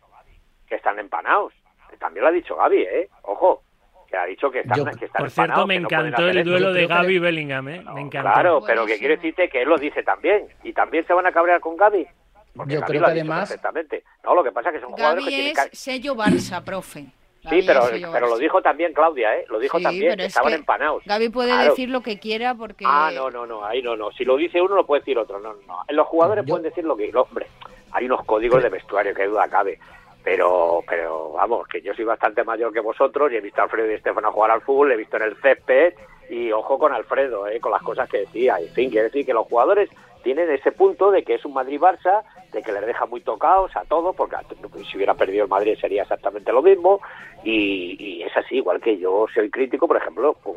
que 0.67 0.77
están 0.77 0.99
empanados. 0.99 1.53
También 1.99 2.23
lo 2.23 2.29
ha 2.31 2.33
dicho 2.33 2.57
Gaby, 2.57 2.83
¿eh? 2.85 3.09
Ojo, 3.25 3.65
que 4.13 4.17
ha 4.19 4.25
dicho 4.27 4.51
que 4.51 4.61
están, 4.61 4.77
Yo- 4.79 4.85
que 4.85 5.07
están 5.07 5.21
Por 5.23 5.31
cierto, 5.31 5.67
me 5.67 5.75
que 5.75 5.81
no 5.81 5.87
encantó 5.89 6.23
hacer 6.23 6.37
el 6.37 6.45
duelo 6.45 6.73
de 6.73 6.81
que 6.83 6.87
Gaby 6.87 7.19
Bellingham, 7.19 7.69
¿eh? 7.69 7.83
Me 7.95 8.01
encantó. 8.03 8.31
Claro, 8.33 8.63
pero 8.67 8.87
que 8.87 8.99
quiere 8.99 9.17
decirte 9.17 9.49
que 9.49 9.63
él 9.63 9.69
lo 9.69 9.79
dice 9.79 10.03
también. 10.03 10.47
Y 10.63 10.73
también 10.73 11.07
se 11.07 11.13
van 11.15 11.27
a 11.27 11.33
cabrear 11.33 11.61
con 11.61 11.77
Gaby. 11.77 12.07
Porque 12.55 12.75
Yo 12.75 12.81
Gaby 12.81 12.91
creo 12.91 13.01
lo 13.01 13.07
que 13.07 13.13
además- 13.13 13.49
perfectamente. 13.49 14.05
No, 14.23 14.35
lo 14.35 14.45
que 14.45 14.53
pasa 14.53 14.69
es 14.69 14.75
que 14.77 14.81
son 14.83 14.91
jugadores 14.93 15.25
que 15.25 15.31
Gaby 15.31 15.43
tienen 15.43 15.57
es 15.65 15.71
que... 15.71 15.77
sello 15.77 16.15
Barça, 16.15 16.63
profe. 16.63 17.07
Gaby 17.45 17.61
Sí, 17.63 17.67
pero, 17.67 17.81
pero 18.13 18.29
lo 18.29 18.37
dijo 18.39 18.63
también 18.63 18.93
Claudia, 18.93 19.35
¿eh? 19.37 19.45
Lo 19.49 19.59
dijo 19.59 19.79
Sí, 19.79 19.83
también, 19.83 20.17
que 20.17 20.23
es 20.23 20.29
estaban 20.29 20.51
que 20.53 20.59
empanados. 20.59 21.03
Gaby 21.07 21.29
puede 21.31 21.51
Claro. 21.51 21.71
decir 21.71 21.89
lo 21.89 22.01
que 22.03 22.19
quiera 22.21 22.55
porque. 22.55 22.85
Ah, 22.87 23.11
no, 23.15 23.31
no, 23.31 23.47
no, 23.47 23.65
ahí 23.65 23.83
no, 23.83 23.97
no. 23.97 24.13
Si 24.13 24.25
lo 24.25 24.37
dice 24.37 24.61
uno, 24.61 24.77
lo 24.77 24.87
puede 24.87 25.01
decir 25.01 25.19
otro. 25.19 25.41
No, 25.41 25.55
no. 25.67 25.79
Los 25.89 26.07
jugadores 26.07 26.45
Yo- 26.45 26.51
pueden 26.51 26.65
decir 26.69 26.85
lo 26.85 26.97
que... 26.97 27.11
hombre, 27.17 27.47
hay 27.91 28.05
unos 28.05 28.25
códigos 28.27 28.63
de 28.63 28.69
vestuario, 28.69 29.13
que 29.15 29.25
duda 29.27 29.49
cabe. 29.49 29.79
Pero, 30.25 30.83
pero 30.89 31.33
vamos, 31.33 31.67
que 31.67 31.81
yo 31.81 31.95
soy 31.95 32.05
bastante 32.05 32.45
mayor 32.45 32.73
que 32.73 32.81
vosotros 32.81 33.33
y 33.33 33.37
he 33.37 33.41
visto 33.41 33.61
a 33.61 33.65
Alfredo 33.65 33.91
y 33.91 33.95
Estefano 33.95 34.33
jugar 34.33 34.53
al 34.53 34.63
fútbol, 34.63 34.93
he 34.93 34.97
visto 34.97 35.17
en 35.17 35.25
el 35.25 35.37
césped 35.37 35.95
y 36.31 36.53
ojo 36.53 36.79
con 36.79 36.93
Alfredo, 36.93 37.49
¿eh? 37.49 37.61
con 37.61 37.73
las 37.73 37.83
cosas 37.83 38.09
que 38.09 38.21
decía. 38.21 38.57
En 38.59 38.73
fin, 38.73 38.91
quiere 38.91 39.07
decir 39.07 39.27
que 39.27 39.35
los 39.35 39.47
jugadores 39.47 39.91
tienen 40.23 40.51
ese 40.51 40.73
punto 40.73 41.11
de 41.11 41.25
que 41.25 41.35
es 41.35 41.45
un 41.45 41.55
Madrid-Barça, 41.55 42.23
de 42.53 42.63
que 42.63 42.73
les 42.73 42.87
deja 42.87 43.07
muy 43.07 43.21
tocados 43.21 43.75
a 43.77 43.85
todos, 43.85 44.15
porque 44.15 44.37
si 44.85 44.97
hubiera 44.97 45.15
perdido 45.15 45.45
el 45.45 45.51
Madrid 45.51 45.77
sería 45.81 46.03
exactamente 46.03 46.53
lo 46.53 46.63
mismo, 46.63 47.01
y, 47.43 47.97
y 47.99 48.23
es 48.23 48.37
así, 48.37 48.57
igual 48.57 48.81
que 48.81 48.99
yo 48.99 49.27
soy 49.35 49.51
crítico, 49.51 49.89
por 49.89 49.97
ejemplo, 49.97 50.35
con, 50.35 50.55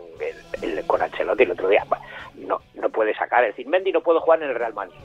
el, 0.62 0.86
con 0.86 1.02
Ancelotti 1.02 1.44
el 1.44 1.52
otro 1.52 1.68
día, 1.68 1.84
no, 2.36 2.60
no 2.76 2.90
puede 2.90 3.16
sacar, 3.16 3.44
es 3.44 3.56
decir, 3.56 3.68
Mendy 3.68 3.92
no 3.92 4.02
puede 4.02 4.20
jugar 4.20 4.44
en 4.44 4.50
el 4.50 4.56
Real 4.56 4.74
Madrid, 4.74 4.96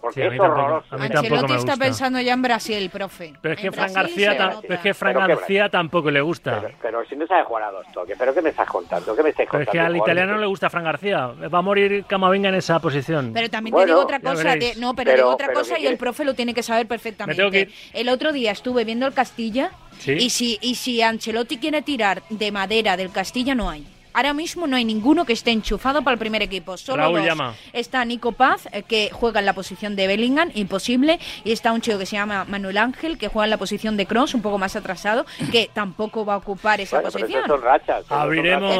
porque 0.00 0.20
Sí, 0.20 0.26
es 0.26 0.36
tampoco. 0.38 0.52
horroroso. 0.60 0.94
A 0.94 0.98
mí 0.98 1.08
tampoco 1.08 1.18
Ancelotti 1.34 1.52
me 1.52 1.58
está 1.58 1.72
gusta. 1.72 1.84
pensando 1.84 2.20
ya 2.20 2.32
en 2.32 2.42
Brasil, 2.42 2.90
profe. 2.90 3.34
Pero 3.40 3.54
es 3.54 3.60
que 3.60 3.66
En 3.68 3.72
Fran 3.72 3.92
Brasil 3.92 4.24
García, 4.26 4.60
pero 4.62 4.74
es 4.74 4.80
que 4.80 4.94
Fran 4.94 5.14
Pero 5.14 5.26
García 5.28 5.68
tampoco 5.68 6.10
le 6.10 6.20
gusta. 6.20 6.60
Pero, 6.60 6.74
pero 6.82 7.04
si 7.06 7.16
no 7.16 7.26
sabe 7.26 7.44
jugar 7.44 7.64
a 7.64 7.70
dos 7.70 7.86
toques, 7.92 8.16
¿pero 8.18 8.34
qué 8.34 8.42
me 8.42 8.50
estás 8.50 8.68
contando? 8.68 9.14
¿Qué 9.14 9.22
me 9.22 9.28
estás 9.30 9.46
Pero 9.50 9.62
es 9.62 9.66
contando? 9.68 9.72
que 9.72 9.86
al 9.86 9.96
italiano 9.96 10.32
no 10.34 10.38
le 10.40 10.46
gusta 10.46 10.70
Fran 10.70 10.84
García. 10.84 11.26
Va 11.26 11.58
a 11.58 11.62
morir 11.62 12.04
Camavinga 12.06 12.48
en 12.48 12.54
esa 12.56 12.78
posición. 12.80 13.32
Pero 13.32 13.48
también 13.50 13.72
Bueno, 13.72 13.86
te 13.86 13.90
digo 13.92 14.00
otra 14.02 14.20
cosa, 14.20 14.54
no, 14.78 14.94
pero, 14.94 15.10
Pero- 15.10 15.16
digo 15.16 15.28
otra 15.30 15.46
pero 15.48 15.58
cosa 15.60 15.74
¿qué 15.76 15.82
y 15.82 15.86
el 15.86 15.96
profe 15.96 16.24
lo 16.24 16.34
tiene 16.34 16.54
que 16.54 16.62
saber 16.62 16.86
perfectamente. 16.86 17.50
Que. 17.50 17.68
El 17.92 18.08
otro 18.08 18.32
día 18.32 18.52
estuve 18.52 18.84
viendo 18.84 19.06
el 19.06 19.12
Castilla 19.14 19.70
Sí. 19.98 20.12
y 20.12 20.30
si 20.30 20.58
y 20.62 20.76
si 20.76 21.02
Ancelotti 21.02 21.58
quiere 21.58 21.82
tirar 21.82 22.22
de 22.30 22.50
madera 22.52 22.96
del 22.96 23.10
Castilla 23.12 23.54
no 23.54 23.68
hay. 23.68 23.86
Ahora 24.12 24.32
mismo 24.34 24.66
no 24.66 24.76
hay 24.76 24.84
ninguno 24.84 25.24
que 25.24 25.32
esté 25.32 25.50
enchufado 25.50 26.02
para 26.02 26.14
el 26.14 26.18
primer 26.18 26.42
equipo. 26.42 26.76
Solo 26.76 27.02
Raúl 27.02 27.18
dos. 27.18 27.26
llama. 27.26 27.54
Está 27.72 28.04
Nico 28.04 28.32
Paz, 28.32 28.68
eh, 28.72 28.82
que 28.82 29.10
juega 29.12 29.40
en 29.40 29.46
la 29.46 29.52
posición 29.52 29.96
de 29.96 30.06
Bellingham, 30.06 30.50
imposible. 30.54 31.18
Y 31.44 31.52
está 31.52 31.72
un 31.72 31.80
chico 31.80 31.98
que 31.98 32.06
se 32.06 32.16
llama 32.16 32.44
Manuel 32.48 32.78
Ángel, 32.78 33.18
que 33.18 33.28
juega 33.28 33.44
en 33.44 33.50
la 33.50 33.56
posición 33.58 33.96
de 33.96 34.06
Cross, 34.06 34.34
un 34.34 34.42
poco 34.42 34.58
más 34.58 34.76
atrasado, 34.76 35.26
que 35.52 35.70
tampoco 35.72 36.24
va 36.24 36.34
a 36.34 36.36
ocupar 36.38 36.80
esa 36.80 36.96
Bueno, 36.96 37.10
pero 37.12 37.24
posición. 37.26 37.46
son 37.48 37.62
rachas. 37.62 38.04
Abriremos 38.08 38.70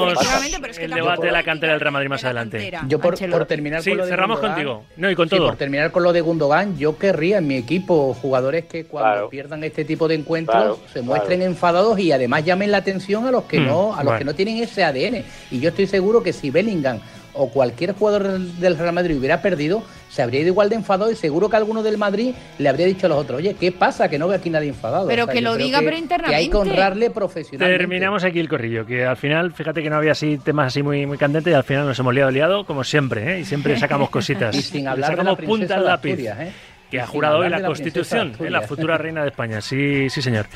pero 0.61 0.73
es 0.73 0.79
que 0.79 0.85
el 0.85 0.91
debate 0.93 1.27
de 1.27 1.33
la 1.33 1.43
cantera 1.43 1.73
del 1.73 1.81
Real 1.81 1.93
Madrid 1.93 2.09
más 2.09 2.25
adelante. 2.25 2.73
Yo 2.89 2.99
por, 3.01 3.17
terminar 3.47 3.83
Sí, 3.83 3.91
con 3.91 3.99
lo 3.99 4.05
de 4.05 4.11
cerramos 4.11 4.39
Gundogan- 4.41 4.49
contigo. 4.55 4.85
No, 4.97 5.11
y 5.11 5.15
con 5.15 5.29
Sí, 5.29 5.37
todo. 5.37 5.47
por 5.49 5.57
terminar 5.57 5.91
con 5.93 6.03
lo 6.03 6.13
de 6.13 6.21
Gundogan, 6.21 6.77
yo 6.79 6.99
querría 6.99 7.39
en 7.39 7.47
mi 7.47 7.57
equipo 7.57 8.15
jugadores 8.15 8.65
que 8.67 8.85
cuando 8.85 9.11
Claro. 9.13 9.29
pierdan 9.31 9.65
este 9.65 9.85
tipo 9.85 10.09
de 10.09 10.15
encuentros 10.17 10.57
Claro, 10.57 10.79
se 10.93 11.03
muestren 11.03 11.43
enfadados 11.43 11.99
y 11.99 12.13
además 12.13 12.45
llamen 12.45 12.71
la 12.71 12.79
atención 12.79 13.27
a 13.27 13.31
los 13.31 13.45
que 13.45 13.61
Mm, 13.61 13.67
no, 13.67 13.93
a 13.95 13.97
los 13.99 14.05
bueno. 14.05 14.19
que 14.19 14.25
no 14.25 14.35
tienen 14.35 14.59
ese 14.63 14.85
ADN. 14.85 15.20
Y 15.51 15.61
yo 15.61 15.71
estoy 15.71 15.87
seguro 15.87 16.23
que 16.23 16.33
si 16.33 16.51
Bellingham 16.51 17.01
o 17.33 17.49
cualquier 17.49 17.93
jugador 17.95 18.39
del 18.39 18.77
Real 18.77 18.93
Madrid 18.93 19.17
hubiera 19.17 19.41
perdido, 19.41 19.85
se 20.09 20.21
habría 20.23 20.41
ido 20.41 20.49
igual 20.49 20.69
de 20.69 20.75
enfadado 20.75 21.11
y 21.13 21.15
seguro 21.15 21.49
que 21.49 21.57
alguno 21.57 21.83
del 21.83 21.97
Madrid 21.97 22.35
le 22.59 22.69
habría 22.69 22.87
dicho 22.87 23.07
a 23.07 23.09
los 23.09 23.19
otros, 23.19 23.39
oye, 23.39 23.55
¿qué 23.59 23.71
pasa? 23.71 24.09
Que 24.09 24.19
no 24.19 24.27
veo 24.27 24.37
aquí 24.37 24.51
nadie 24.51 24.69
enfadado. 24.69 25.07
Pero 25.07 25.29
que 25.29 25.41
lo 25.41 25.57
diga, 25.57 25.79
pero 25.79 25.91
Que 25.91 25.95
hay 25.97 26.01
que 26.01 26.03
internamente. 26.03 26.57
honrarle 26.57 27.11
profesionalmente. 27.11 27.79
Terminamos 27.79 28.25
aquí 28.25 28.41
el 28.41 28.49
corrillo, 28.49 28.85
que 28.85 29.05
al 29.07 29.17
final, 29.17 29.53
fíjate 29.53 29.83
que 29.83 29.91
no 29.91 29.97
había 29.97 30.13
así 30.13 30.39
temas 30.39 30.69
así 30.69 30.83
muy, 30.83 31.07
muy 31.07 31.19
candentes 31.19 31.53
y 31.53 31.55
al 31.55 31.63
final 31.65 31.87
nos 31.87 31.99
hemos 32.01 32.13
liado 32.13 32.31
liado 32.33 32.65
como 32.67 32.83
siempre, 32.83 33.37
¿eh? 33.37 33.41
y 33.41 33.45
siempre 33.45 33.79
sacamos 33.79 34.11
cositas. 34.11 34.55
Y 34.57 34.63
sin 34.63 34.89
hablar 34.89 35.11
de 35.11 35.17
sacamos 35.17 35.41
la 35.41 35.47
punta 35.47 35.75
al 35.77 35.81
de 35.83 35.87
lápiz. 35.87 36.11
Asturias, 36.11 36.39
¿eh? 36.41 36.53
Que 36.91 37.01
ha 37.01 37.07
jurado 37.07 37.39
hoy 37.39 37.49
la 37.49 37.63
Constitución, 37.63 38.33
¿eh? 38.41 38.51
la 38.51 38.63
futura 38.63 38.99
reina 38.99 39.23
de 39.23 39.29
España. 39.29 39.61
Sí, 39.61 40.11
sí, 40.11 40.21
señor. 40.21 40.47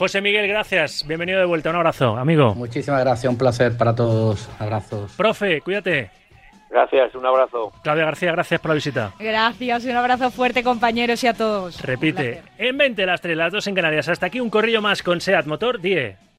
José 0.00 0.22
Miguel, 0.22 0.48
gracias. 0.48 1.06
Bienvenido 1.06 1.40
de 1.40 1.44
vuelta. 1.44 1.68
Un 1.68 1.76
abrazo, 1.76 2.16
amigo. 2.16 2.54
Muchísimas 2.54 3.00
gracias, 3.00 3.30
un 3.30 3.36
placer 3.36 3.76
para 3.76 3.94
todos. 3.94 4.48
Abrazos. 4.58 5.12
Profe, 5.14 5.60
cuídate. 5.60 6.10
Gracias, 6.70 7.14
un 7.14 7.26
abrazo. 7.26 7.70
Claudia 7.82 8.06
García, 8.06 8.32
gracias 8.32 8.58
por 8.62 8.70
la 8.70 8.76
visita. 8.76 9.12
Gracias, 9.18 9.84
un 9.84 9.94
abrazo 9.94 10.30
fuerte, 10.30 10.62
compañeros, 10.62 11.22
y 11.22 11.26
a 11.26 11.34
todos. 11.34 11.82
Repite. 11.82 12.40
En 12.56 12.78
20 12.78 13.04
las 13.04 13.20
3, 13.20 13.36
las 13.36 13.52
2 13.52 13.66
en 13.66 13.74
Canarias. 13.74 14.08
Hasta 14.08 14.24
aquí 14.24 14.40
un 14.40 14.48
corrillo 14.48 14.80
más 14.80 15.02
con 15.02 15.20
SEAT 15.20 15.44
Motor 15.44 15.82
10. 15.82 16.29